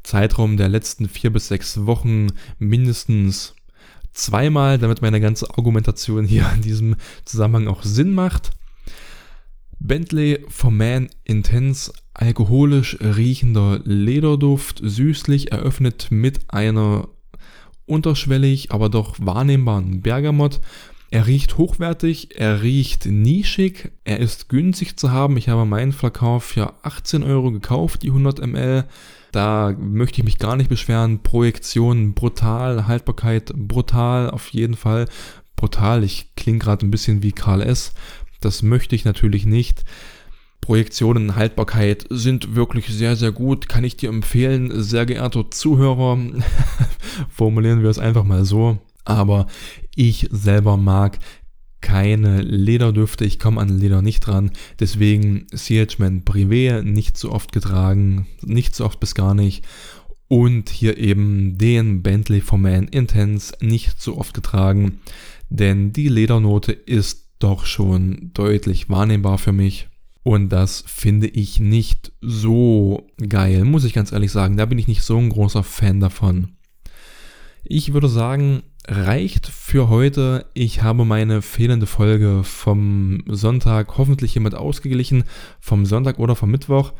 Zeitraum 0.04 0.58
der 0.58 0.70
letzten 0.70 1.10
vier 1.10 1.32
bis 1.32 1.50
sechs 1.50 1.86
Wochen 1.86 2.28
mindestens 2.58 3.54
zweimal, 4.14 4.78
damit 4.78 5.02
meine 5.02 5.22
ganze 5.22 5.50
Argumentation 5.50 6.26
hier 6.26 6.50
in 6.56 6.62
diesem 6.62 6.96
Zusammenhang 7.26 7.68
auch 7.68 7.84
Sinn 7.84 8.14
macht. 8.14 8.52
Bentley 9.80 10.46
for 10.50 10.72
Man 10.72 11.10
Intense 11.24 11.92
alkoholisch 12.14 12.98
riechender 13.00 13.80
Lederduft, 13.84 14.82
süßlich 14.84 15.52
eröffnet 15.52 16.08
mit 16.10 16.42
einer 16.50 17.08
unterschwellig, 17.86 18.72
aber 18.72 18.90
doch 18.90 19.16
wahrnehmbaren 19.20 20.02
Bergamott. 20.02 20.60
Er 21.12 21.26
riecht 21.26 21.58
hochwertig, 21.58 22.40
er 22.40 22.62
riecht 22.62 23.08
nischig, 23.08 23.92
er 24.04 24.20
ist 24.20 24.48
günstig 24.48 24.98
zu 24.98 25.12
haben. 25.12 25.38
Ich 25.38 25.50
habe 25.50 25.66
meinen 25.66 25.92
Flakon 25.92 26.40
für 26.40 26.74
18 26.84 27.24
Euro 27.24 27.52
gekauft, 27.52 28.04
die 28.04 28.10
100 28.10 28.46
ml. 28.46 28.86
Da 29.32 29.76
möchte 29.80 30.20
ich 30.20 30.26
mich 30.26 30.38
gar 30.38 30.56
nicht 30.56 30.70
beschweren. 30.70 31.24
Projektion 31.24 32.14
brutal, 32.14 32.86
Haltbarkeit 32.86 33.54
brutal, 33.56 34.30
auf 34.30 34.50
jeden 34.50 34.76
Fall 34.76 35.06
brutal. 35.56 36.04
Ich 36.04 36.36
klinge 36.36 36.60
gerade 36.60 36.86
ein 36.86 36.92
bisschen 36.92 37.24
wie 37.24 37.32
Karl 37.32 37.62
S. 37.62 37.94
Das 38.40 38.64
möchte 38.64 38.96
ich 38.96 39.06
natürlich 39.06 39.46
nicht. 39.46 39.84
Projektionen 40.62 41.36
Haltbarkeit 41.36 42.06
sind 42.10 42.56
wirklich 42.56 42.88
sehr, 42.88 43.16
sehr 43.16 43.32
gut. 43.32 43.70
Kann 43.70 43.84
ich 43.84 43.98
dir 43.98 44.10
empfehlen, 44.10 44.82
sehr 44.82 45.06
geehrter 45.06 45.50
Zuhörer. 45.50 46.20
Formulieren 47.30 47.82
wir 47.82 47.90
es 47.90 48.00
einfach 48.00 48.24
mal 48.24 48.46
so. 48.46 48.78
Aber 49.06 49.48
ich 49.96 50.28
selber 50.32 50.78
mag 50.78 51.20
keine 51.82 52.42
Lederdüfte. 52.42 53.26
Ich 53.26 53.40
komme 53.40 53.62
an 53.62 53.80
Leder 53.80 54.02
nicht 54.02 54.20
dran. 54.22 54.52
Deswegen 54.80 55.48
CH-Man 55.56 56.24
Privé 56.24 56.84
nicht 56.84 57.18
so 57.18 57.32
oft 57.32 57.52
getragen. 57.52 58.28
Nicht 58.44 58.76
so 58.76 58.86
oft 58.86 59.00
bis 59.00 59.16
gar 59.16 59.34
nicht. 59.34 59.66
Und 60.28 60.70
hier 60.70 60.98
eben 60.98 61.58
den 61.58 62.04
Bentley 62.04 62.42
for 62.42 62.60
Man 62.60 62.88
Intense 62.88 63.54
nicht 63.62 64.00
so 64.00 64.18
oft 64.18 64.34
getragen. 64.34 65.00
Denn 65.50 65.94
die 65.94 66.10
Ledernote 66.10 66.72
ist 66.74 67.29
doch 67.40 67.66
schon 67.66 68.32
deutlich 68.34 68.90
wahrnehmbar 68.90 69.38
für 69.38 69.52
mich. 69.52 69.88
Und 70.24 70.50
das 70.50 70.84
finde 70.86 71.28
ich 71.28 71.60
nicht 71.60 72.12
so 72.22 73.08
geil, 73.28 73.64
muss 73.64 73.86
ich 73.86 73.94
ganz 73.94 74.12
ehrlich 74.12 74.32
sagen. 74.32 74.58
Da 74.58 74.66
bin 74.66 74.78
ich 74.78 74.88
nicht 74.88 75.02
so 75.02 75.18
ein 75.18 75.30
großer 75.30 75.64
Fan 75.64 76.00
davon. 76.00 76.50
Ich 77.64 77.94
würde 77.94 78.10
sagen, 78.10 78.64
reicht 78.88 79.48
für 79.48 79.90
heute. 79.90 80.46
Ich 80.54 80.82
habe 80.82 81.06
meine 81.06 81.42
fehlende 81.42 81.86
Folge 81.86 82.44
vom 82.44 83.24
Sonntag 83.28 83.98
hoffentlich 83.98 84.34
hiermit 84.34 84.56
ausgeglichen. 84.56 85.24
Vom 85.60 85.86
Sonntag 85.86 86.20
oder 86.20 86.36
vom 86.36 86.52
Mittwoch. 86.52 86.94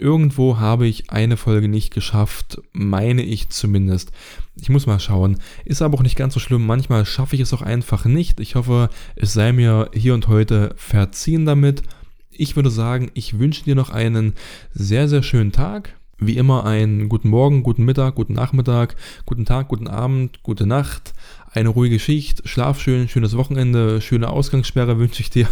Irgendwo 0.00 0.58
habe 0.58 0.86
ich 0.86 1.10
eine 1.10 1.36
Folge 1.36 1.68
nicht 1.68 1.92
geschafft, 1.92 2.60
meine 2.72 3.22
ich 3.22 3.48
zumindest. 3.48 4.12
Ich 4.54 4.68
muss 4.68 4.86
mal 4.86 5.00
schauen. 5.00 5.38
Ist 5.64 5.82
aber 5.82 5.98
auch 5.98 6.02
nicht 6.02 6.16
ganz 6.16 6.34
so 6.34 6.40
schlimm. 6.40 6.64
Manchmal 6.66 7.04
schaffe 7.04 7.34
ich 7.34 7.42
es 7.42 7.52
auch 7.52 7.62
einfach 7.62 8.04
nicht. 8.04 8.38
Ich 8.38 8.54
hoffe, 8.54 8.90
es 9.16 9.32
sei 9.32 9.52
mir 9.52 9.90
hier 9.92 10.14
und 10.14 10.28
heute 10.28 10.72
verziehen 10.76 11.46
damit. 11.46 11.82
Ich 12.30 12.54
würde 12.54 12.70
sagen, 12.70 13.10
ich 13.14 13.40
wünsche 13.40 13.64
dir 13.64 13.74
noch 13.74 13.90
einen 13.90 14.34
sehr, 14.72 15.08
sehr 15.08 15.24
schönen 15.24 15.50
Tag. 15.50 15.94
Wie 16.20 16.36
immer 16.36 16.64
einen 16.64 17.08
guten 17.08 17.28
Morgen, 17.28 17.62
guten 17.64 17.84
Mittag, 17.84 18.16
guten 18.16 18.32
Nachmittag, 18.32 18.96
guten 19.26 19.44
Tag, 19.44 19.68
guten 19.68 19.86
Abend, 19.86 20.42
gute 20.42 20.66
Nacht, 20.66 21.12
eine 21.52 21.68
ruhige 21.68 22.00
Schicht, 22.00 22.48
schlaf 22.48 22.80
schön, 22.80 23.08
schönes 23.08 23.36
Wochenende, 23.36 24.00
schöne 24.00 24.28
Ausgangssperre 24.28 24.98
wünsche 24.98 25.22
ich 25.22 25.30
dir. 25.30 25.48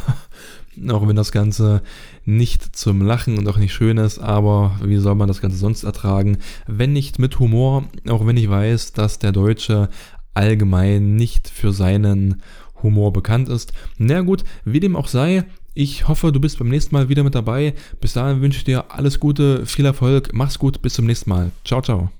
Auch 0.88 1.08
wenn 1.08 1.16
das 1.16 1.32
Ganze 1.32 1.82
nicht 2.24 2.76
zum 2.76 3.02
Lachen 3.02 3.38
und 3.38 3.48
auch 3.48 3.56
nicht 3.56 3.72
schön 3.72 3.96
ist, 3.98 4.18
aber 4.18 4.78
wie 4.82 4.96
soll 4.96 5.14
man 5.14 5.28
das 5.28 5.40
Ganze 5.40 5.56
sonst 5.56 5.84
ertragen? 5.84 6.38
Wenn 6.66 6.92
nicht 6.92 7.18
mit 7.18 7.38
Humor, 7.38 7.84
auch 8.08 8.26
wenn 8.26 8.36
ich 8.36 8.50
weiß, 8.50 8.92
dass 8.92 9.18
der 9.18 9.32
Deutsche 9.32 9.88
allgemein 10.34 11.16
nicht 11.16 11.48
für 11.48 11.72
seinen 11.72 12.42
Humor 12.82 13.12
bekannt 13.12 13.48
ist. 13.48 13.72
Na 13.98 14.20
gut, 14.20 14.44
wie 14.64 14.80
dem 14.80 14.96
auch 14.96 15.08
sei, 15.08 15.44
ich 15.74 16.08
hoffe, 16.08 16.32
du 16.32 16.40
bist 16.40 16.58
beim 16.58 16.68
nächsten 16.68 16.94
Mal 16.94 17.08
wieder 17.08 17.22
mit 17.22 17.34
dabei. 17.34 17.74
Bis 18.00 18.14
dahin 18.14 18.40
wünsche 18.40 18.58
ich 18.58 18.64
dir 18.64 18.90
alles 18.90 19.20
Gute, 19.20 19.66
viel 19.66 19.84
Erfolg, 19.84 20.30
mach's 20.32 20.58
gut, 20.58 20.82
bis 20.82 20.94
zum 20.94 21.06
nächsten 21.06 21.30
Mal. 21.30 21.50
Ciao, 21.64 21.82
ciao. 21.82 22.10